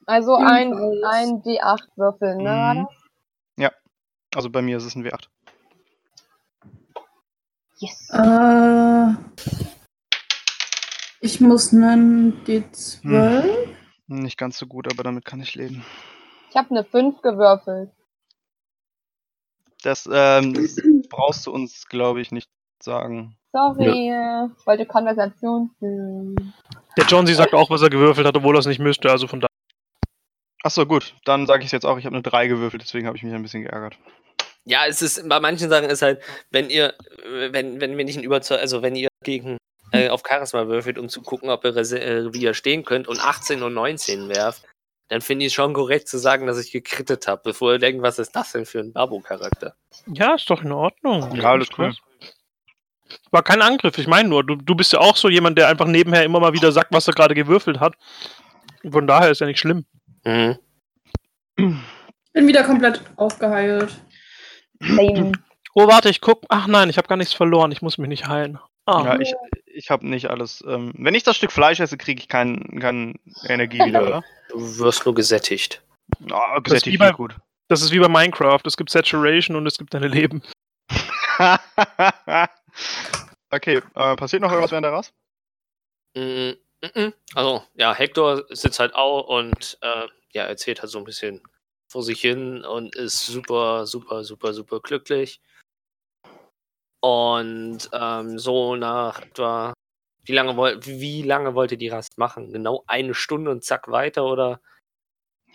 [0.07, 1.05] Also ein, Ebenfalls.
[1.15, 2.45] ein D8 würfeln, ne?
[2.51, 2.87] war Mhm.
[2.87, 2.93] das?
[4.35, 5.29] Also bei mir ist es ein W8.
[7.79, 8.11] Yes.
[8.11, 9.15] Äh,
[11.23, 13.76] ich muss einen D12.
[14.09, 15.85] Nicht ganz so gut, aber damit kann ich leben.
[16.51, 17.91] Ich habe eine 5 gewürfelt.
[19.83, 20.77] Das, ähm, das
[21.11, 22.49] brauchst du uns, glaube ich, nicht
[22.81, 23.37] sagen.
[23.53, 24.13] Sorry,
[24.59, 26.55] ich wollte Konversation führen.
[26.97, 29.27] Der John, sie sagt auch, was er gewürfelt hat, obwohl er es nicht müsste, also
[29.27, 29.51] von daher.
[30.63, 31.15] Achso, gut.
[31.25, 31.99] Dann sage ich es jetzt auch.
[31.99, 33.99] Ich habe eine 3 gewürfelt, deswegen habe ich mich ein bisschen geärgert.
[34.65, 36.21] Ja, es ist, bei manchen Sachen ist halt,
[36.51, 39.59] wenn ihr, wenn, wenn wir nicht ein Überzeug, also wenn ihr gegen,
[40.05, 43.75] äh, auf Charisma würfelt, um zu gucken, ob ihr äh, widerstehen könnt und 18 und
[43.75, 44.65] 19 werft,
[45.09, 48.03] dann finde ich es schon korrekt zu sagen, dass ich gekrittet habe, bevor ihr denkt,
[48.03, 49.75] was ist das denn für ein Babo-Charakter?
[50.07, 51.35] Ja, ist doch in Ordnung.
[51.37, 51.95] Ja, alles cool.
[53.31, 55.87] War kein Angriff, ich meine nur, du, du bist ja auch so jemand, der einfach
[55.87, 57.95] nebenher immer mal wieder sagt, was er gerade gewürfelt hat.
[58.91, 59.85] Von daher ist ja nicht schlimm.
[60.25, 60.59] Mhm.
[61.57, 63.91] Bin wieder komplett aufgeheilt.
[64.81, 65.33] Same.
[65.75, 66.43] Oh, warte, ich guck.
[66.49, 68.59] Ach nein, ich habe gar nichts verloren, ich muss mich nicht heilen.
[68.87, 69.35] Ah, Ja, ich,
[69.67, 70.63] ich habe nicht alles.
[70.67, 73.19] Ähm, wenn ich das Stück Fleisch esse, kriege ich kein, kein
[73.49, 74.25] Energie wieder, oder?
[74.49, 75.83] Du wirst nur gesättigt.
[76.31, 77.37] Oh, ist gesättigt wie bei- klingt gut.
[77.69, 80.41] das ist wie bei Minecraft, es gibt Saturation und es gibt deine Leben.
[83.51, 85.13] okay, äh, passiert noch irgendwas während der Rast?
[86.17, 86.53] Mm,
[86.83, 87.13] mm, mm.
[87.35, 91.43] Also, ja, Hector sitzt halt auch und äh, ja, erzählt halt so ein bisschen
[91.89, 95.41] vor sich hin und ist super, super, super, super glücklich.
[97.01, 99.75] Und ähm, so nach etwa,
[100.25, 102.53] wie lange, woll, wie lange wollt ihr die Rast machen?
[102.53, 104.61] Genau eine Stunde und zack weiter oder?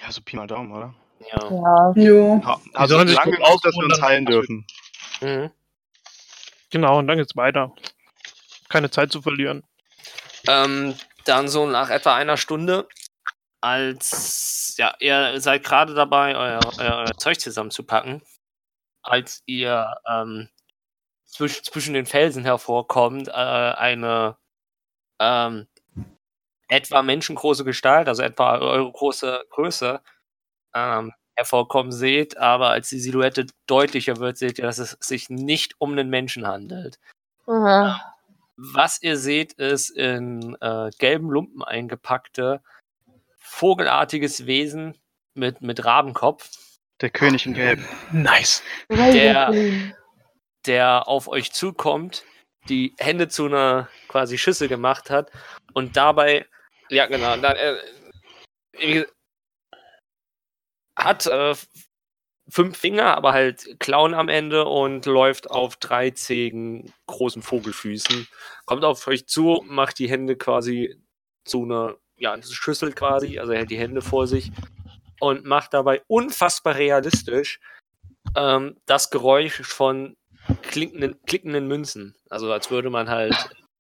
[0.02, 0.94] Ja, so Pi mal Daumen, oder?
[1.32, 1.52] Ja.
[1.52, 1.92] Ja.
[1.96, 2.42] Jo.
[2.44, 4.66] Ha, also lange genug, dass wir uns dann- heilen dürfen.
[5.22, 5.52] Mhm.
[6.72, 7.74] Genau, und dann geht's weiter.
[8.70, 9.64] Keine Zeit zu verlieren.
[10.48, 10.96] Ähm,
[11.26, 12.88] dann so nach etwa einer Stunde,
[13.60, 18.24] als ja, ihr seid gerade dabei, euer, euer, euer Zeug zusammenzupacken,
[19.04, 20.50] als ihr ähm,
[21.32, 24.38] zwisch, zwischen den Felsen hervorkommt, äh, eine
[25.20, 25.68] ähm,
[26.68, 30.02] etwa menschengroße Gestalt, also etwa eure große Größe,
[30.74, 35.76] ähm, hervorkommen seht, aber als die Silhouette deutlicher wird, seht ihr, dass es sich nicht
[35.80, 37.00] um einen Menschen handelt.
[37.48, 38.16] Aha.
[38.56, 42.62] Was ihr seht, ist in äh, gelben Lumpen eingepackte,
[43.38, 44.98] vogelartiges Wesen
[45.34, 46.50] mit, mit Rabenkopf,
[47.02, 47.80] Der König in Gelb.
[48.12, 48.62] Nice.
[48.90, 49.52] Der-.
[50.66, 52.26] Der auf euch zukommt,
[52.70, 55.32] die Hände zu einer quasi Schüssel gemacht hat
[55.74, 56.46] und dabei,
[56.90, 57.56] ja genau, dann,
[58.74, 59.06] äh,
[60.96, 61.56] hat äh,
[62.48, 68.28] fünf Finger, aber halt Klauen am Ende und läuft auf drei zähigen großen Vogelfüßen.
[68.66, 71.02] Kommt auf euch zu, macht die Hände quasi
[71.46, 74.52] zu einer ja, Schüssel quasi, also er hält die Hände vor sich
[75.20, 77.60] und macht dabei unfassbar realistisch
[78.36, 80.16] ähm, das Geräusch von
[80.64, 82.16] klickenden, klickenden Münzen.
[82.30, 83.36] Also als würde man halt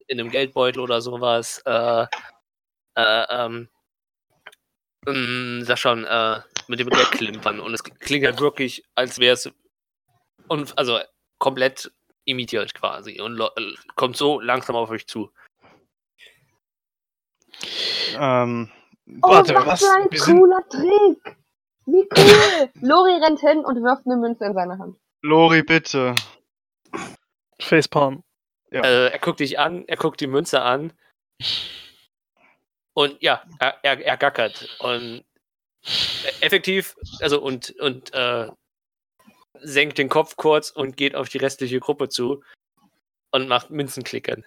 [0.07, 2.05] in einem Geldbeutel oder sowas äh,
[2.95, 3.69] äh, ähm,
[5.07, 7.59] ähm, sag schon, äh, mit dem Geld klimpern.
[7.59, 9.49] Und es klingt halt wirklich, als wäre es
[10.47, 10.99] und also
[11.39, 11.91] komplett
[12.25, 13.47] imitiert quasi und äh,
[13.95, 15.31] kommt so langsam auf euch zu.
[18.17, 18.69] Ähm,
[19.23, 19.79] Oh, Warte, was, was?
[19.83, 21.37] für ein Wir sind- cooler Trick!
[21.85, 22.69] Wie cool!
[22.81, 24.95] Lori rennt hin und wirft eine Münze in seine Hand.
[25.21, 26.15] Lori, bitte.
[27.59, 28.23] Facepalm.
[28.71, 28.81] Ja.
[28.81, 30.93] Äh, er guckt dich an, er guckt die Münze an.
[32.93, 34.67] Und ja, er, er, er gackert.
[34.79, 35.23] Und
[36.41, 38.47] effektiv, also und, und äh,
[39.59, 42.43] senkt den Kopf kurz und geht auf die restliche Gruppe zu
[43.31, 44.43] und macht Münzenklickern.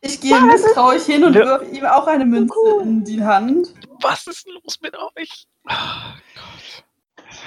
[0.00, 1.44] Ich gehe misstrauisch hin und Ja.
[1.44, 3.74] wirf ihm auch eine Münze in die Hand.
[4.00, 5.46] Was ist los mit euch?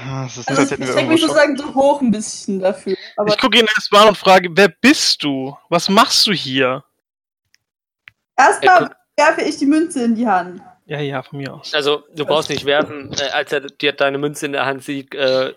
[0.05, 2.95] Das ist nicht, Also als ich stecke mich irgendwo sozusagen so hoch ein bisschen dafür.
[3.17, 5.57] Aber Ich gucke ihn erstmal an und frage, wer bist du?
[5.69, 6.83] Was machst du hier?
[8.35, 10.61] Er erstmal guckt- werfe ich die Münze in die Hand.
[10.85, 11.73] Ja, ja, von mir aus.
[11.73, 13.13] Also, du brauchst nicht werfen.
[13.13, 15.53] Äh, als er dir deine Münze in der Hand sieht, äh,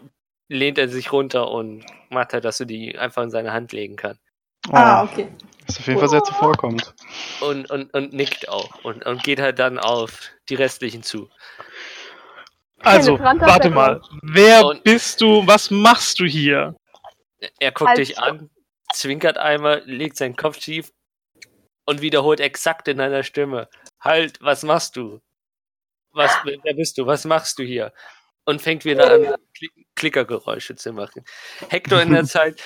[0.48, 3.96] lehnt er sich runter und macht halt, dass du die einfach in seine Hand legen
[3.96, 4.20] kannst.
[4.68, 5.28] Oh, Ah, okay.
[5.66, 6.94] ist auf jeden Fall sehr zuvorkommend.
[7.40, 8.84] Und, und, und nickt auch.
[8.84, 11.28] Und, und geht halt dann auf die restlichen zu.
[12.84, 14.00] Also, warte mal.
[14.22, 15.46] Wer Und- bist du?
[15.46, 16.74] Was machst du hier?
[17.58, 17.98] Er guckt Halt.
[17.98, 18.50] dich an,
[18.92, 20.90] zwinkert einmal, legt seinen Kopf schief
[21.86, 23.68] und wiederholt exakt in deiner Stimme.
[24.00, 25.20] Halt, was machst du?
[26.12, 27.06] Was, wer bist du?
[27.06, 27.92] Was machst du hier?
[28.46, 31.24] Und fängt wieder an, Klick Klickergeräusche zu machen.
[31.70, 32.62] Hector in der Zeit.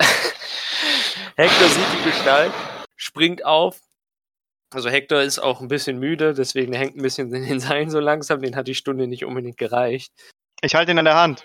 [1.36, 2.52] Hector sieht die Gestalt,
[2.96, 3.78] springt auf.
[4.74, 7.90] Also Hector ist auch ein bisschen müde, deswegen er hängt ein bisschen in den Seilen
[7.90, 8.40] so langsam.
[8.40, 10.12] Den hat die Stunde nicht unbedingt gereicht.
[10.62, 11.44] Ich halte ihn an der Hand.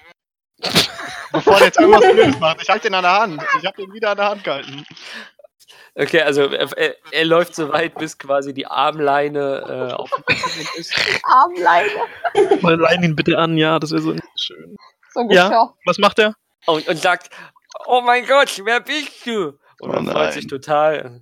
[1.32, 3.44] Bevor der jetzt irgendwas Blödes macht, ich halte ihn an der Hand.
[3.60, 4.84] Ich habe ihn wieder an der Hand gehalten.
[5.94, 10.10] Okay, also er, er, er läuft so weit, bis quasi die Armleine äh, auf
[10.78, 10.94] ist.
[11.24, 11.90] Armleine.
[12.62, 14.76] Mal lein ihn bitte an, ja, das wäre so schön.
[15.14, 15.74] So ein Ja.
[15.86, 16.36] Was macht er?
[16.66, 17.30] Und, und sagt,
[17.86, 19.60] oh mein Gott, wer bist du?
[19.80, 21.22] Und Oh er freut sich total.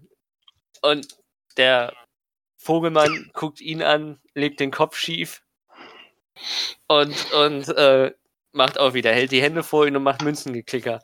[0.81, 1.16] Und
[1.57, 1.93] der
[2.57, 5.41] Vogelmann guckt ihn an, legt den Kopf schief
[6.87, 8.13] und, und äh,
[8.51, 11.01] macht auch wieder, hält die Hände vor ihn und macht Münzengeklicker.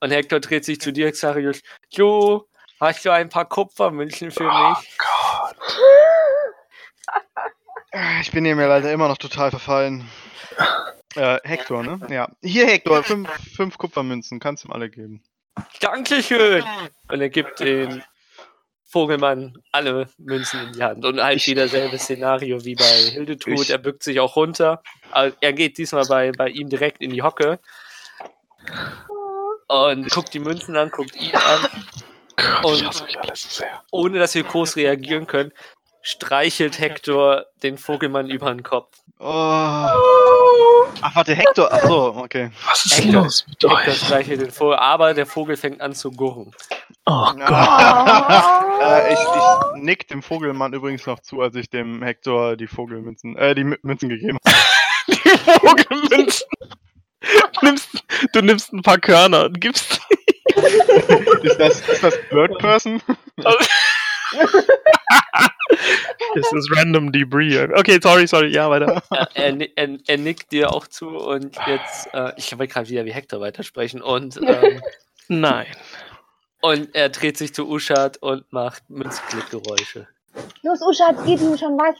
[0.00, 1.62] Und Hector dreht sich zu dir, Xarius.
[1.90, 2.46] Jo,
[2.80, 4.98] hast du ein paar Kupfermünzen für mich?
[7.92, 10.08] Ah, Ich bin hier mir leider immer noch total verfallen.
[11.14, 11.98] Äh, Hector, ne?
[12.10, 12.28] Ja.
[12.42, 15.24] Hier, Hector, fünf, fünf Kupfermünzen, kannst du ihm alle geben.
[15.80, 16.62] Dankeschön!
[17.08, 18.04] Und er gibt den
[18.88, 21.04] Vogelmann alle Münzen in die Hand.
[21.04, 23.60] Und halt wieder selbes Szenario wie bei Hildetrud.
[23.60, 24.82] Ich- Er bückt sich auch runter.
[25.10, 27.58] Aber er geht diesmal bei, bei ihm direkt in die Hocke.
[29.68, 31.68] Und guckt die Münzen an, guckt ihn an.
[32.62, 33.82] Und- ich hasse euch alles so sehr.
[33.90, 35.52] Ohne dass wir groß reagieren können,
[36.02, 38.96] streichelt Hector den Vogelmann über den Kopf.
[39.18, 39.24] Oh.
[41.00, 41.68] Ach, warte, Hector.
[41.72, 42.50] Ach so, okay.
[42.68, 43.22] Was ist Hector.
[43.24, 43.96] los mit Hector euch?
[43.96, 46.54] streichelt den Vogel, aber der Vogel fängt an zu gurren.
[47.06, 48.62] Oh Gott.
[48.86, 53.36] Äh, ich, ich nick dem Vogelmann übrigens noch zu, als ich dem Hector die Vogelmünzen,
[53.36, 54.56] äh, die Mü- Münzen gegeben habe.
[55.08, 55.16] Die
[55.58, 56.46] Vogelmünzen.
[57.20, 57.88] Du nimmst,
[58.32, 59.98] du nimmst ein paar Körner und gibst
[61.42, 63.00] Ist das, ist das Bird Person?
[66.34, 67.56] Das ist random Debris.
[67.76, 69.02] Okay, sorry, sorry, ja, weiter.
[69.10, 73.04] er, er, er, er nickt dir auch zu und jetzt, äh, ich wollte gerade wieder
[73.04, 74.80] wie Hector weitersprechen und, ähm,
[75.28, 75.66] Nein.
[76.60, 80.08] Und er dreht sich zu Uschat und macht Münzklickgeräusche.
[80.62, 81.96] Los, Usha, gib ihm schon was.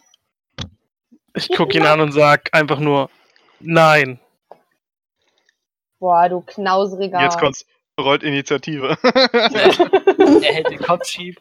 [1.35, 3.11] Ich gucke ihn an und sag einfach nur
[3.61, 4.21] Nein.
[5.99, 7.21] Boah, du knauseriger.
[7.23, 7.67] Jetzt kommt's.
[7.99, 8.99] Rollt Initiative.
[9.03, 11.37] Er hält den Kopf schief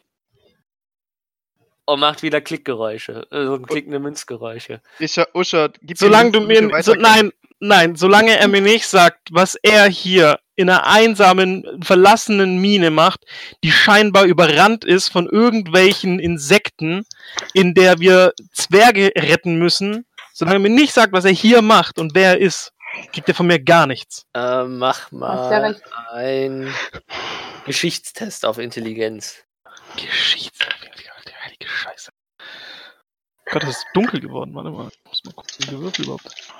[1.86, 4.82] und macht wieder Klickgeräusche, so klickende Münzgeräusche.
[5.00, 6.82] Usha, Usha, gib Solange du mir.
[6.82, 12.58] So, nein, nein, solange er mir nicht sagt, was er hier in einer einsamen, verlassenen
[12.60, 13.20] Mine macht,
[13.62, 17.04] die scheinbar überrannt ist von irgendwelchen Insekten,
[17.54, 21.98] in der wir Zwerge retten müssen, solange er mir nicht sagt, was er hier macht
[21.98, 22.72] und wer er ist,
[23.12, 24.24] kriegt er von mir gar nichts.
[24.34, 25.76] Äh, mach mal
[26.12, 26.72] ein
[27.66, 29.44] Geschichtstest auf Intelligenz.
[29.96, 30.66] Geschichte.
[31.44, 32.10] Heilige Scheiße.
[33.50, 34.54] Gott, es ist dunkel geworden.
[34.54, 34.88] Warte mal.
[34.88, 36.52] Ich muss mal gucken, wie gewürfelt überhaupt.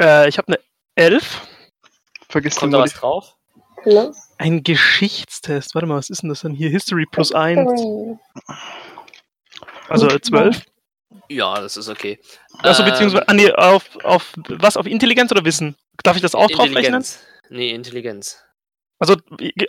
[0.00, 0.60] Äh, ich habe eine
[0.94, 1.40] 11.
[2.32, 3.36] Vergiss Kommt da was drauf?
[3.82, 5.74] Plus Ein Geschichtstest.
[5.74, 6.70] Warte mal, was ist denn das denn hier?
[6.70, 7.60] History plus 1.
[7.78, 8.16] three.
[9.88, 10.62] Also 12.
[11.28, 12.18] Ja, das ist okay.
[12.60, 14.78] Achso, Ähm, beziehungsweise an die, auf, auf was?
[14.78, 15.76] Auf Intelligenz oder Wissen?
[16.02, 16.76] Darf ich das auch draufrechnen?
[16.76, 17.20] Intelligenz.
[17.50, 18.42] Nee, Intelligenz.
[19.02, 19.16] Also,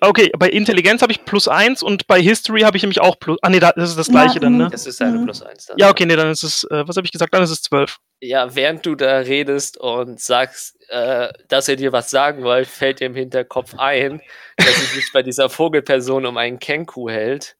[0.01, 3.39] okay, bei Intelligenz habe ich plus 1 und bei History habe ich nämlich auch plus.
[3.41, 4.68] Ah, nee, da- das ist das gleiche dann, ne?
[4.72, 5.23] Das ist eine Mhm.
[5.23, 5.77] Plus eins dann.
[5.80, 7.34] Ja, okay, nee, dann ist es, äh, was habe ich gesagt?
[7.34, 7.97] Dann ist es 12.
[8.22, 12.99] Ja, während du da redest und sagst, äh, dass er dir was sagen wollte, fällt
[12.99, 14.22] dir im Hinterkopf ein,
[14.57, 17.55] dass es sich bei dieser Vogelperson um einen Kenku hält,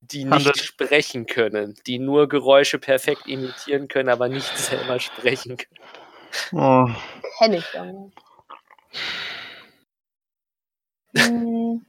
[0.00, 0.58] die nicht Handelt.
[0.60, 5.78] sprechen können, die nur Geräusche perfekt imitieren können, aber nicht selber sprechen können.
[6.52, 6.88] Oh.
[7.38, 8.12] Kenn ich dann.
[11.16, 11.84] Hm,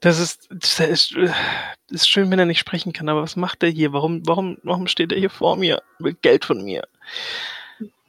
[0.00, 1.32] Das ist, das ist, das
[1.90, 3.92] ist schön, wenn er nicht sprechen kann, aber was macht er hier?
[3.92, 5.82] Warum, warum, warum steht er hier vor mir?
[5.98, 6.86] Will Geld von mir.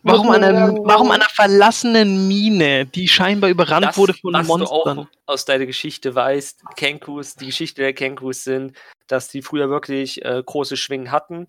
[0.03, 4.47] Warum an, einer, warum an einer verlassenen Mine, die scheinbar überrannt Das, wurde von was
[4.47, 4.99] du Monstern?
[4.99, 8.75] auch aus deiner Geschichte weißt, Kenkus, die Geschichte der Kenkus sind,
[9.07, 11.47] dass die früher wirklich äh, große Schwingen hatten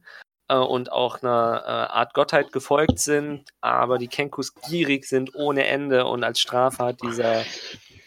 [0.48, 5.66] äh, und auch einer äh, Art Gottheit gefolgt sind, aber die Kenkus gierig sind ohne
[5.66, 7.44] Ende und als Strafe hat dieser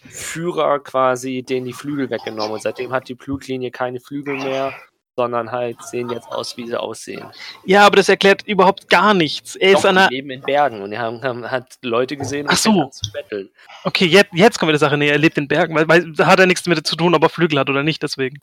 [0.09, 4.73] Führer quasi denen die Flügel weggenommen und seitdem hat die Fluglinie keine Flügel mehr,
[5.15, 7.25] sondern halt sehen jetzt aus, wie sie aussehen.
[7.63, 9.55] Ja, aber das erklärt überhaupt gar nichts.
[9.55, 10.09] Er ist Doch, an die einer.
[10.09, 12.85] leben in Bergen und die haben, haben hat Leute gesehen, Ach so.
[12.91, 13.49] zu betteln.
[13.83, 15.13] Okay, jetzt, jetzt kommen wir der Sache näher.
[15.13, 17.29] Er lebt in Bergen, weil, weil da hat er nichts damit zu tun, ob er
[17.29, 18.39] Flügel hat oder nicht, deswegen.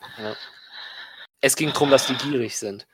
[1.41, 2.87] Es ging darum, dass die gierig sind.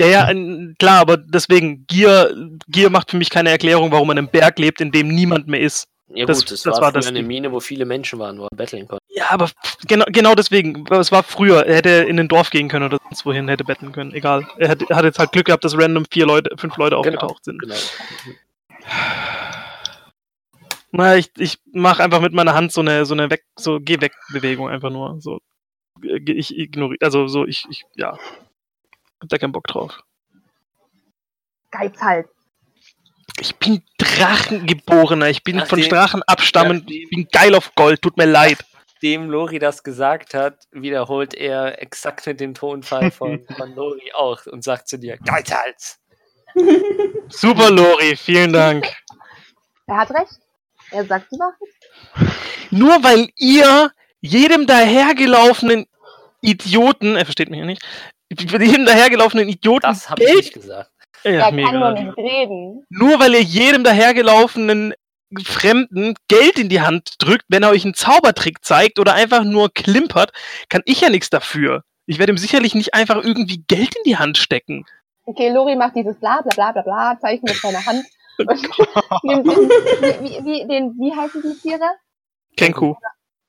[0.00, 0.32] Ja, ja,
[0.78, 2.34] klar, aber deswegen, Gier,
[2.68, 5.60] Gier macht für mich keine Erklärung, warum in einem Berg lebt, in dem niemand mehr
[5.60, 5.88] ist.
[6.14, 7.22] Ja Das- gut, das, das war, war das eine.
[7.22, 9.02] Mine, wo viele Menschen waren, wo er betteln konnte.
[9.10, 9.50] Ja, aber
[9.86, 10.86] genau, genau deswegen.
[10.90, 11.66] Es war früher.
[11.66, 14.14] Er hätte in ein Dorf gehen können oder sonst wohin, hätte betten können.
[14.14, 14.46] Egal.
[14.56, 17.60] Er hat, hat jetzt halt Glück gehabt, dass random vier Leute, fünf Leute aufgetaucht sind.
[17.60, 17.74] Genau.
[20.92, 24.00] Na, ich, ich mache einfach mit meiner Hand so eine, so eine weg, so geh
[24.00, 25.20] weg Bewegung einfach nur.
[25.20, 25.38] So,
[26.02, 28.16] ich ignoriere, also so, ich, ich, ja.
[29.20, 29.98] Hab da keinen Bock drauf.
[31.70, 32.28] Geiz halt.
[33.40, 35.28] Ich bin Drachengeborener.
[35.28, 36.90] Ich bin Ach, von Drachen abstammend.
[36.90, 38.02] Ich bin geil auf Gold.
[38.02, 38.64] Tut mir leid.
[38.94, 44.44] Nachdem Lori das gesagt hat, wiederholt er exakt mit dem Tonfall von, von Lori auch
[44.46, 46.00] und sagt zu dir, Geizhals!
[47.28, 48.16] Super, Lori.
[48.16, 48.88] Vielen Dank.
[49.86, 50.40] Er hat recht.
[50.90, 52.32] Er sagt die Wahrheit.
[52.70, 55.86] Nur weil ihr jedem dahergelaufenen
[56.40, 57.82] Idioten, er versteht mich ja nicht,
[58.30, 60.90] jedem dahergelaufenen Idioten Das habe ich Geld, nicht gesagt.
[61.24, 62.84] ja, er kann nur nicht reden.
[62.90, 64.94] nur weil ihr jedem dahergelaufenen
[65.44, 69.70] Fremden Geld in die Hand drückt, wenn er euch einen Zaubertrick zeigt oder einfach nur
[69.72, 70.32] klimpert,
[70.70, 71.82] kann ich ja nichts dafür.
[72.06, 74.86] Ich werde ihm sicherlich nicht einfach irgendwie Geld in die Hand stecken.
[75.26, 78.04] Okay, Lori macht dieses bla bla bla bla bla Zeichen mit seiner Hand.
[78.38, 78.48] Und
[79.24, 81.90] nimmt den, wie, wie, wie, den, wie heißen die Tiere?
[82.56, 82.94] Kenku.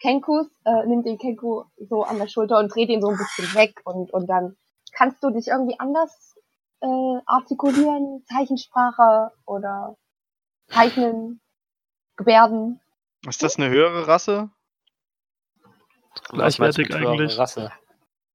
[0.01, 3.53] Kenkus, äh, nimmt den Kenku so an der Schulter und dreht ihn so ein bisschen
[3.53, 4.55] weg und, und dann
[4.99, 6.35] kannst du dich irgendwie anders
[6.81, 9.95] äh, artikulieren, Zeichensprache oder
[10.67, 11.39] zeichnen,
[12.17, 12.81] Gebärden.
[13.27, 14.49] Ist das eine höhere Rasse?
[16.29, 17.37] Gleichwertig eigentlich.
[17.37, 17.71] Rasse?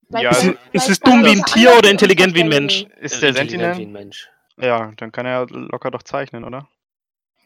[0.09, 2.49] Ja, Ist, also- es- ist es dumm wie ein Tier oder intelligent wie ein.
[2.49, 2.85] Mensch?
[2.97, 3.87] Ist der Intelligent wie Sentinel?
[3.89, 4.31] ein Mensch.
[4.57, 6.69] Ja, dann kann er locker doch zeichnen, oder?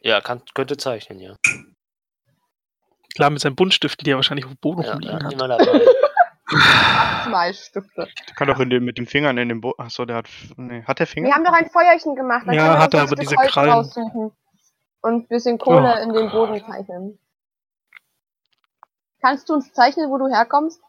[0.02, 1.34] Ja, kann, könnte zeichnen, ja.
[3.16, 5.68] Klar, mit seinen Buntstiften, die er wahrscheinlich auf dem Boden ja, rumliegen ja hat.
[6.52, 7.24] immer dabei.
[7.30, 8.08] Zwei Stifte.
[8.28, 10.28] Der kann doch in den, mit den Fingern in den Bo Achso, der hat.
[10.56, 11.28] Nee, hat der Finger?
[11.28, 12.44] Wir haben doch ein Feuerchen gemacht.
[12.46, 13.70] Dann Ja, hat so er, aber diese Holz Krallen.
[13.72, 14.32] raussuchen
[15.00, 17.18] und ein bisschen Kohle Oh in den Boden zeichnen.
[19.20, 20.80] Kannst du uns zeichnen, wo du herkommst?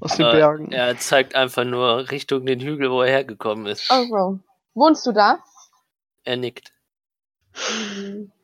[0.00, 0.72] Aus den Äh, Bergen.
[0.72, 3.90] Er zeigt einfach nur Richtung den Hügel, wo er hergekommen ist.
[3.90, 4.38] Also,
[4.74, 5.38] wohnst du da?
[6.24, 6.72] Er nickt.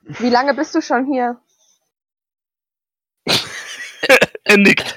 [0.04, 1.38] Wie lange bist du schon hier?
[4.44, 4.95] Er nickt.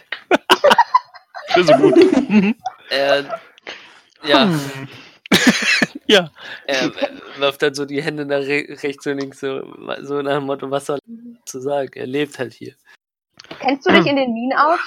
[1.59, 2.55] Ist so gut.
[2.89, 3.39] Er,
[4.23, 4.87] ja, Hm.
[6.07, 6.31] ja.
[6.65, 6.91] er
[7.37, 9.61] wirft dann so die Hände nach re rechts und links, so,
[10.01, 11.91] so nach dem Motto, was soll er zu sagen?
[11.95, 12.75] Er lebt halt hier.
[13.59, 14.79] Kennst du dich in den Minen aus?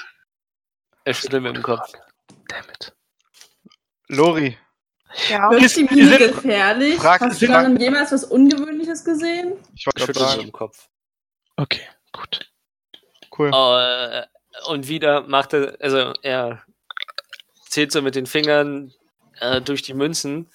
[1.05, 1.91] Er schüttelt mit dem Kopf.
[2.49, 2.93] Dammit.
[4.09, 4.57] Lori,
[5.29, 5.51] Ja.
[5.53, 6.97] Ist- die Mine gefährlich?
[6.97, 9.55] Frag- Hast du frag- dann jemals was Ungewöhnliches gesehen?
[9.75, 10.89] ich Er gerade dem Kopf.
[11.57, 12.51] Okay, gut.
[13.39, 13.51] cool.
[13.55, 14.27] Äh,
[14.67, 16.63] und wieder macht er, also er
[17.69, 18.93] zählt so mit den Fingern
[19.41, 20.49] äh, durch die Münzen,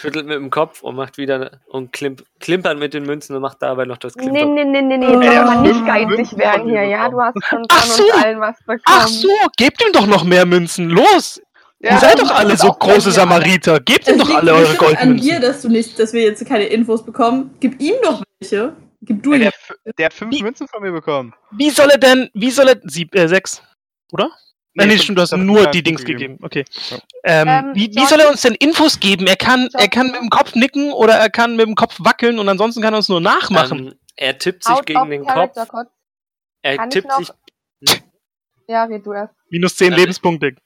[0.00, 3.62] schüttelt mit dem Kopf und macht wieder und klimp, klimpert mit den Münzen und macht
[3.62, 4.54] dabei noch das Nee, Klimpern.
[4.54, 5.20] nee, nee, nee, nee, Oh.
[5.20, 7.08] jetzt Ja, soll man nicht geizig werden hier, ja?
[7.08, 8.04] Du hast schon von Ach uns so.
[8.12, 8.82] allen was bekommen.
[8.86, 10.90] Ach so, gebt ihm doch noch mehr Münzen.
[10.90, 11.40] Los!
[11.80, 13.80] Ja, Ihr seid doch alle so große Samariter.
[13.80, 15.40] Gebt ihm doch alle eure bestimmt an dir, Goldmünzen.
[15.42, 17.54] dass du nicht, dass wir jetzt keine Infos bekommen.
[17.60, 18.72] Gib ihm doch welche.
[19.02, 19.50] Gib du Ja, ihm.
[19.84, 21.34] der, der hat fünf Wie- Münzen von mir bekommen.
[21.52, 23.62] Wie soll er denn, wie soll er, sieb, äh, sechs,
[24.12, 24.30] oder?
[24.74, 26.38] Nee, nee stimmt, du hast nur die Dings Punkt gegeben.
[26.42, 26.64] Okay.
[26.90, 26.98] Ja.
[27.24, 29.26] Ähm, Ähm, wie, wie soll er uns denn Infos geben?
[29.26, 32.38] Er kann, er kann mit dem Kopf nicken oder er kann mit dem Kopf wackeln
[32.38, 33.88] und ansonsten kann er uns nur nachmachen.
[33.88, 35.88] Ähm, er tippt sich Out gegen den Character Kopf.
[36.62, 37.30] Er Kann tippt sich,
[38.68, 39.34] Ja, red du erst.
[39.48, 40.56] Minus zehn äh, Lebenspunkte.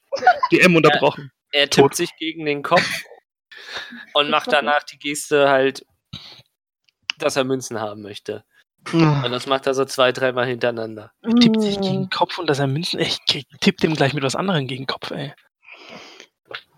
[0.51, 1.31] DM unterbrochen.
[1.53, 1.85] er Tot.
[1.93, 2.89] tippt sich gegen den Kopf
[4.15, 5.85] und macht danach die Geste halt,
[7.23, 8.45] dass er Münzen haben möchte.
[8.93, 11.13] Und das macht er so zwei, dreimal hintereinander.
[11.41, 12.03] Tippt sich gegen Mm.
[12.05, 12.99] den Kopf und dass er Münzen.
[13.01, 15.35] Ich krieg- tippt ihm gleich mit was anderem gegen den Kopf, ey.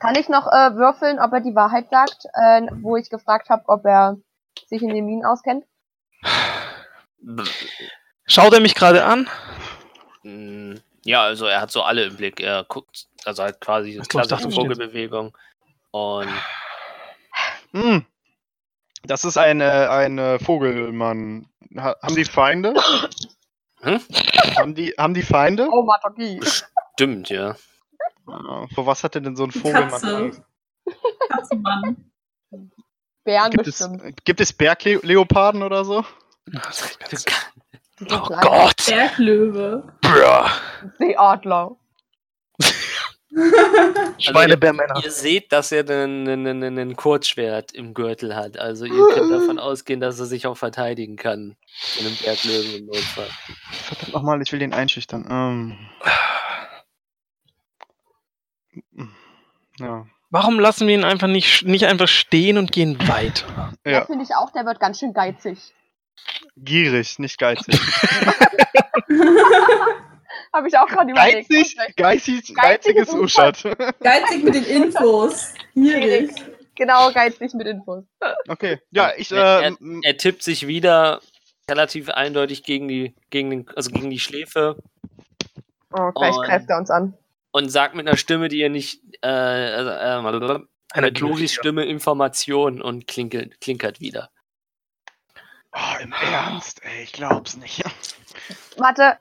[0.01, 3.62] Kann ich noch äh, würfeln, ob er die Wahrheit sagt, äh, wo ich gefragt habe,
[3.69, 4.16] ob er
[4.66, 5.64] sich in den Minen auskennt?
[8.27, 9.28] Schaut er mich gerade an?
[10.23, 10.74] Mm,
[11.05, 12.40] Ja, also er hat so alle im Blick.
[12.40, 15.36] Er guckt, also halt quasi so, klassische Vogelbewegung.
[15.90, 16.28] Und
[17.73, 18.05] Hm.
[19.05, 21.47] Das ist eine, eine Vogelmann.
[21.77, 22.74] Ha haben die Feinde?
[23.85, 23.99] Hm?
[24.57, 25.69] Haben die, haben die Feinde?
[25.69, 26.39] Oh, Matoki.
[26.95, 27.57] stimmt, ja.
[28.29, 30.16] Ah, Vor was hatte denn so ein Vogelmann Katze.
[30.16, 30.43] Angst?
[31.29, 31.97] Katzenmann.
[33.24, 34.24] Bären Gibt es, bestimmt.
[34.24, 36.05] gibt es Bergleoparden oder so?
[38.09, 38.19] Oh.
[38.41, 38.87] Gott!
[38.87, 39.93] Berglöwe.
[40.99, 41.77] Seeadler.
[44.19, 45.01] Schweinebärmänner.
[45.03, 48.59] Ihr seht, dass er einen Kurzschwert im Gürtel hat.
[48.59, 51.57] Also ihr könnt davon ausgehen, dass er sich auch verteidigen kann.
[51.99, 53.29] In einem Berglöwen im Notfall.
[53.71, 55.27] Verdammt nochmal, ich will den einschüchtern.
[55.31, 55.79] Ähm.
[59.79, 60.07] Ja.
[60.31, 63.75] Warum lassen wir ihn einfach nicht, nicht einfach stehen und gehen weiter?
[63.85, 63.93] Ja.
[63.93, 65.59] ja, finde ich auch, der wird ganz schön geizig.
[66.57, 67.79] gierig, nicht geizig.
[70.53, 71.49] Habe ich auch gerade überlegt.
[71.49, 73.62] Geizig, geizig, Geizig geizig ist ist Uschat.
[74.01, 75.55] Geizig mit den Infos.
[75.74, 76.31] Gierig.
[76.74, 78.05] Genau, geizig mit Infos.
[78.49, 81.20] Okay, ja, ich, Er- äh, er, er tippt sich wieder
[81.70, 84.77] relativ eindeutig gegen die, gegen den, also gegen die Schläfe
[85.95, 87.15] Oh, gleich Und- greift er uns an.
[87.51, 90.61] und sagt mit einer Stimme, die ihr nicht, äh, also, äh,
[90.95, 94.31] Einer mit Loris Stimme Information und klinkelt, klinkert wieder.
[95.74, 97.83] oh, im Ernst, ey, ich glaub's nicht.
[98.79, 99.19] Warte,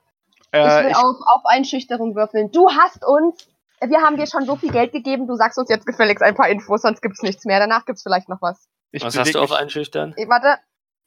[0.53, 2.51] ich Äh, will ich, auf, auf Einschüchterung würfeln.
[2.51, 3.47] Du hast uns,
[3.85, 6.49] wir haben dir schon so viel Geld gegeben, du sagst uns jetzt gefälligst ein paar
[6.49, 7.59] Infos, sonst gibt's nichts mehr.
[7.59, 8.67] Danach gibt's vielleicht noch was.
[8.91, 10.13] ich Was hast du auf Einschüchtern?
[10.17, 10.59] Ich, warte.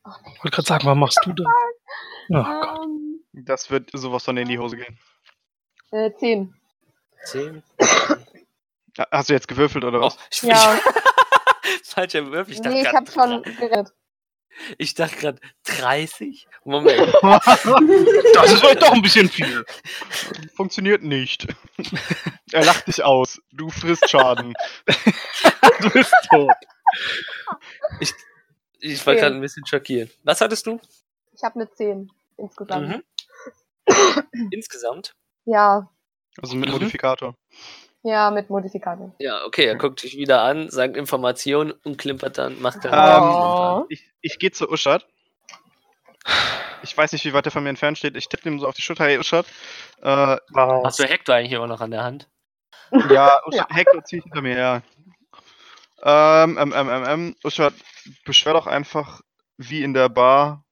[0.06, 1.44] Ich wollte gerade sagen, was machst du da?
[2.30, 2.78] Oh Gott.
[2.84, 4.98] Ähm, Das wird sowas von in die Hose gehen.
[5.92, 6.54] äh, zehn.
[7.24, 7.62] Zehn?
[9.10, 10.18] Hast du jetzt gewürfelt oder Oh, was?
[10.30, 10.74] ich, Ja.
[10.74, 12.54] ich, falscher Würfel.
[12.54, 13.92] Ich dachte nee, ich hab schon gerettet.
[14.78, 16.46] Ich dachte gerade 30?
[16.64, 17.12] Moment.
[18.34, 19.64] Das ist vielleicht doch ein bisschen viel.
[20.56, 21.46] Funktioniert nicht.
[22.52, 23.40] er lacht dich aus.
[23.52, 24.54] Du frisst Schaden.
[25.80, 26.50] Du bist tot.
[28.80, 29.20] Ich war Zehn.
[29.22, 30.10] gerade ein bisschen schockiert.
[30.24, 30.80] Was hattest du?
[31.34, 32.88] Ich habe eine zehn insgesamt.
[32.88, 33.02] Mhm.
[34.50, 35.14] Insgesamt?
[35.46, 35.90] Ja,
[36.40, 36.74] Also mit Mhm.
[36.74, 37.36] Modifikator.
[38.04, 39.14] Ja, mit Modifikator.
[39.18, 43.82] Ja, okay, er guckt dich wieder an, sagt Informationen und klimpert dann, macht dann.
[43.82, 43.86] Oh.
[43.88, 45.06] Ich, ich gehe zu Uschat.
[46.82, 48.14] Ich weiß nicht, wie weit er von mir entfernt steht.
[48.14, 49.04] Ich tippe ihm so auf die Schulter.
[49.04, 49.46] Hey, Uschat.
[50.02, 52.28] Äh, Hast du Hector eigentlich immer noch an der Hand?
[53.08, 54.82] ja, Uschat, Hector zieht hinter mir her.
[56.02, 57.72] Ähm, ähm, ähm, ähm, ähm, Uschat,
[58.26, 59.22] beschwer doch einfach
[59.56, 60.66] wie in der Bar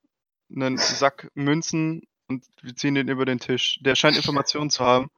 [0.55, 3.79] einen Sack Münzen und wir ziehen den über den Tisch.
[3.81, 5.11] Der scheint Informationen zu haben.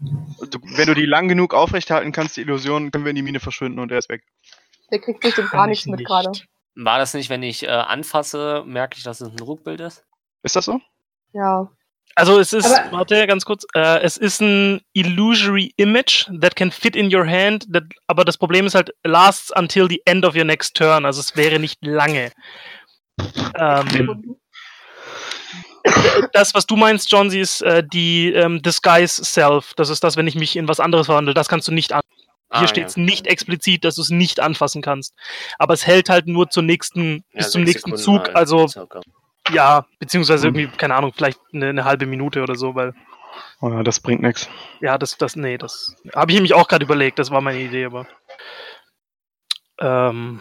[0.00, 3.40] Du, wenn du die lang genug aufrechterhalten kannst, die Illusion, können wir in die Mine
[3.40, 4.22] verschwinden und er ist weg.
[4.90, 6.32] Der kriegt bestimmt gar nichts mit gerade.
[6.74, 10.04] War das nicht, wenn ich äh, anfasse, merke ich, dass es ein Ruckbild ist?
[10.42, 10.80] Ist das so?
[11.32, 11.70] Ja.
[12.16, 16.70] Also es ist, Aber- warte ganz kurz, äh, es ist ein illusory image that can
[16.70, 20.34] fit in your hand, that, aber das Problem ist halt, lasts until the end of
[20.34, 22.32] your next turn, also es wäre nicht lange.
[23.54, 24.36] Ähm,
[26.32, 29.74] das, was du meinst, John, sie ist äh, die ähm, Disguise Self.
[29.74, 31.34] Das ist das, wenn ich mich in was anderes verwandle.
[31.34, 32.00] Das kannst du nicht an.
[32.52, 35.14] Hier Ah, steht es nicht explizit, dass du es nicht anfassen kannst.
[35.58, 38.34] Aber es hält halt nur zur nächsten, Ja, bis zum nächsten Sekunden Zug.
[38.34, 38.66] Also
[39.52, 40.54] ja, beziehungsweise Hm.
[40.56, 42.92] irgendwie, keine Ahnung, vielleicht eine, eine halbe Minute oder so, weil
[43.60, 44.48] Oh, ja, das bringt nichts.
[44.80, 47.84] ja, das, das, nee, das habe ich nämlich auch gerade überlegt, das war meine Idee,
[47.84, 48.06] aber.
[49.78, 50.40] Ähm,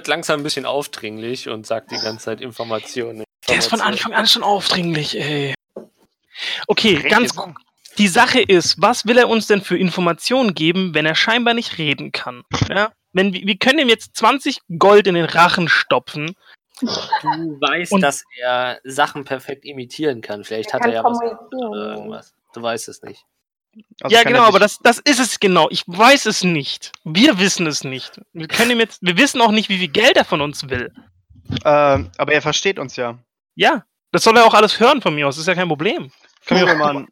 [0.00, 3.22] Wird langsam ein bisschen aufdringlich und sagt die ganze Zeit Informationen.
[3.46, 3.82] der ist von.
[3.82, 5.52] Anfang an schon aufdringlich, ey.
[6.68, 7.34] Okay, ganz
[7.98, 11.76] Die Sache ist, was will er uns denn für Informationen geben, wenn er scheinbar nicht
[11.76, 12.44] reden kann?
[12.70, 12.92] Ja?
[13.12, 16.34] Wenn, wir können ihm jetzt 20 Gold in den Rachen stopfen.
[16.80, 16.88] Du
[17.60, 20.44] weißt, Und- dass er Sachen perfekt imitieren kann.
[20.44, 21.18] Vielleicht Er hat kann er ja was
[21.62, 22.34] irgendwas.
[22.54, 23.26] Du weißt es nicht.
[24.02, 25.68] Also ja, genau, er aber das, das ist es genau.
[25.70, 26.92] Ich weiß es nicht.
[27.04, 28.20] Wir wissen es nicht.
[28.32, 30.92] Wir können ihm jetzt, wir wissen auch nicht, wie viel Geld er von uns will.
[31.64, 33.18] Ähm, aber er versteht uns ja.
[33.54, 35.36] Ja, das soll er auch alles hören von mir aus.
[35.36, 36.10] Das ist ja kein Problem.
[36.48, 37.06] Mal.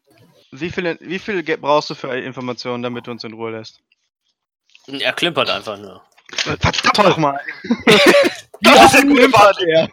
[0.50, 3.80] Wie viel, wie viel Geld brauchst du für Informationen, damit du uns in Ruhe lässt?
[4.86, 6.02] Er klimpert einfach nur.
[6.32, 7.14] Verdammt Toll.
[7.18, 7.40] mal.
[8.60, 9.88] Das ist klimpert er.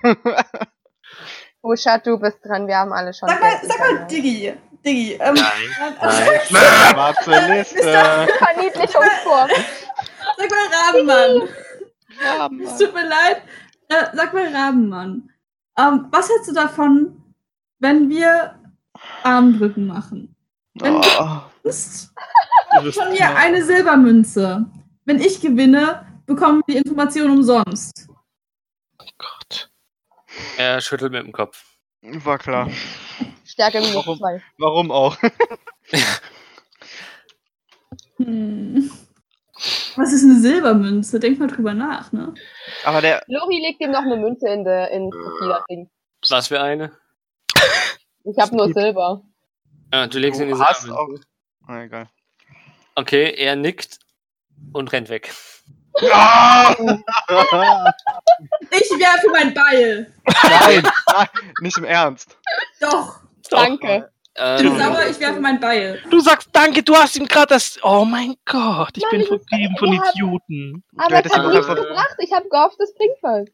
[1.62, 3.30] Uschat, du bist dran, wir haben alle schon.
[3.30, 4.08] Sag mal, sag mal.
[4.08, 4.54] Diggi.
[4.86, 5.14] Diggi.
[5.14, 6.40] Ähm, Nein, äh, nein.
[6.46, 8.28] Schwarze Liste.
[8.38, 9.52] Verniedlichungswurf.
[10.38, 11.50] Sag mal, Rabenmann.
[12.64, 13.42] Es tut mir leid.
[13.90, 15.30] Äh, sag mal, Rabenmann,
[15.78, 17.22] ähm, was hältst du davon,
[17.80, 18.60] wenn wir
[19.24, 20.36] Armdrücken machen?
[20.76, 22.12] Wenn du Oh, gewinnst,
[22.94, 24.66] von mir eine Silbermünze.
[25.06, 28.08] Wenn ich gewinne, bekommen wir die Information umsonst.
[29.18, 29.70] Gott.
[30.58, 31.64] Er schüttelt mit dem Kopf.
[32.02, 32.70] war klar.
[33.56, 34.18] Stärke minus Warum?
[34.20, 34.44] zwei.
[34.58, 35.18] Warum auch?
[38.18, 38.90] Hm.
[39.98, 41.20] Was ist eine Silbermünze?
[41.20, 42.34] Denk mal drüber nach, ne?
[42.86, 43.22] Aber der.
[43.28, 45.90] Lori legt ihm noch eine Münze in der in Tequila-Ding.
[46.30, 46.92] Was für eine?
[48.24, 49.22] Ich habe nur Silber.
[49.92, 51.26] Ah, du legst Du in die hast Silbermünze.
[51.68, 52.08] Ah, egal.
[52.96, 54.00] Okay, er nickt
[54.72, 55.34] und rennt weg.
[56.12, 56.74] Ah!
[58.72, 60.14] Ich werfe mein Beil.
[60.44, 60.84] nein,
[61.14, 61.28] nein,
[61.62, 62.38] nicht im Ernst.
[62.80, 63.20] Doch.
[63.52, 64.10] Danke.
[64.38, 66.02] Ich bin Ähm, sauer, ich werfe mein Beil.
[66.10, 67.80] Du sagst danke, du hast ihm gerade das.
[67.84, 70.84] Oh mein Gott, ich Mann, bin vertrieben von haben- Idioten.
[70.98, 72.16] Aber es hat nichts einfach- gebracht.
[72.20, 73.48] Ich habe gehofft, es bringt was.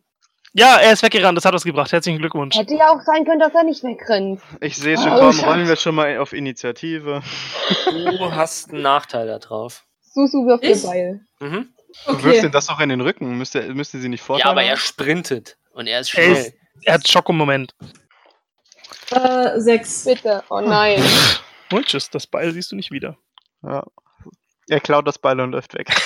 [0.54, 1.92] Ja, er ist weggerannt, das hat was gebracht.
[1.92, 2.58] Herzlichen Glückwunsch.
[2.58, 4.42] Hätte ja auch sein können, dass er nicht wegrennt.
[4.60, 7.22] Ich sehe schon Oh, rollen wir schon mal auf Initiative.
[7.86, 9.86] du hast einen Nachteil da drauf.
[10.02, 10.82] Susu wirft Ich?
[10.82, 11.20] den Beil.
[11.40, 11.70] Mhm.
[12.08, 12.46] Du wirfst Okay.
[12.48, 13.38] ihm das doch in den Rücken.
[13.38, 16.32] Müsste, müsste sie nicht Ja, Vorteile aber er sprintet und er ist Er schnell.
[16.38, 16.54] ist-
[16.84, 17.76] Er hat Schock im Moment.
[19.12, 20.06] Äh, sechs.
[20.06, 20.44] Bitte.
[20.50, 21.02] Oh nein.
[21.72, 23.18] Und tschüss, das Beil siehst du nicht wieder.
[23.64, 23.86] Ja.
[24.70, 25.90] Er klaut das Beil und läuft weg.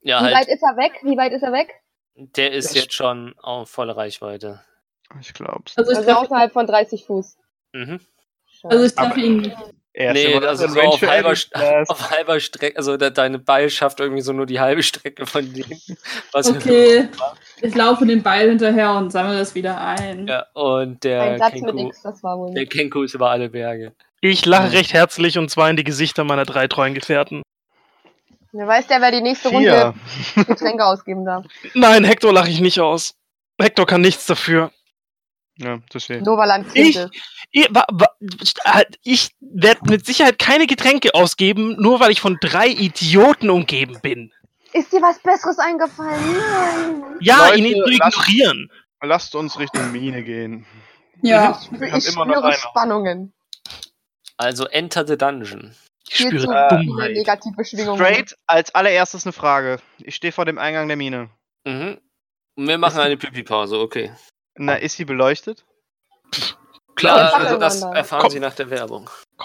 [0.00, 0.92] Ja, Wie halt, weit ist er weg?
[1.02, 1.68] Wie weit ist er weg?
[2.18, 4.64] der ist jetzt schon auf volle Reichweite.
[5.20, 5.76] Ich glaub's.
[5.78, 7.36] Also ich Also außerhalb von 30 Fuß.
[7.72, 8.00] Mhm.
[8.64, 9.56] Also ich treffe ihn nicht.
[9.94, 11.34] Er ist Nee, also so auf halber,
[11.88, 15.52] auf halber Strecke, also de deine Beil schafft irgendwie so nur die halbe Strecke von
[15.52, 15.64] dem.
[16.32, 17.08] Was Okay.
[17.60, 20.28] Ich laufe den Beil hinterher und sammle das wieder ein.
[20.28, 22.66] Ja, und der Ein Satz mit Kenku, X, das war wohl der.
[22.66, 23.92] Kenku ist über alle Berge.
[24.20, 27.42] Ich lache recht herzlich und zwar in die Gesichter meiner drei treuen Gefährten.
[28.52, 29.94] Wer weiß der, wer die nächste Vier.
[30.36, 31.44] Runde Getränke ausgeben darf.
[31.74, 33.14] Nein, Hector lache ich nicht aus.
[33.60, 34.70] Hector kann nichts dafür.
[35.58, 36.22] Ja, das steht.
[36.24, 37.10] Novaland Ich- Quinte.
[37.50, 38.14] Ich, wa- wa-
[39.02, 44.32] ich werde mit Sicherheit keine Getränke ausgeben, nur weil ich von drei Idioten umgeben bin.
[44.72, 46.36] Ist dir was Besseres eingefallen?
[46.36, 47.16] Nein.
[47.20, 48.70] Ja, Leute, ihn zu lasst- ignorieren.
[49.02, 50.66] Lasst uns Richtung Mine gehen.
[51.22, 51.58] Ja.
[51.72, 52.52] Ich, ich immer noch spüre.
[52.52, 53.32] Spannungen.
[54.36, 55.74] Also enter the dungeon.
[56.08, 57.12] Ich Viel spüre äh, Dummheit.
[57.12, 57.98] negative Schwingungen.
[57.98, 59.78] Straight als allererstes eine Frage.
[59.98, 61.30] Ich stehe vor dem Eingang der Mine.
[61.64, 61.98] Mhm.
[62.56, 64.12] Und wir machen eine Pipi-Pause, okay.
[64.58, 65.64] Na, ist sie beleuchtet?
[66.96, 68.30] Klar, Ja, also das erfahren Komm.
[68.30, 69.08] Sie nach der Werbung.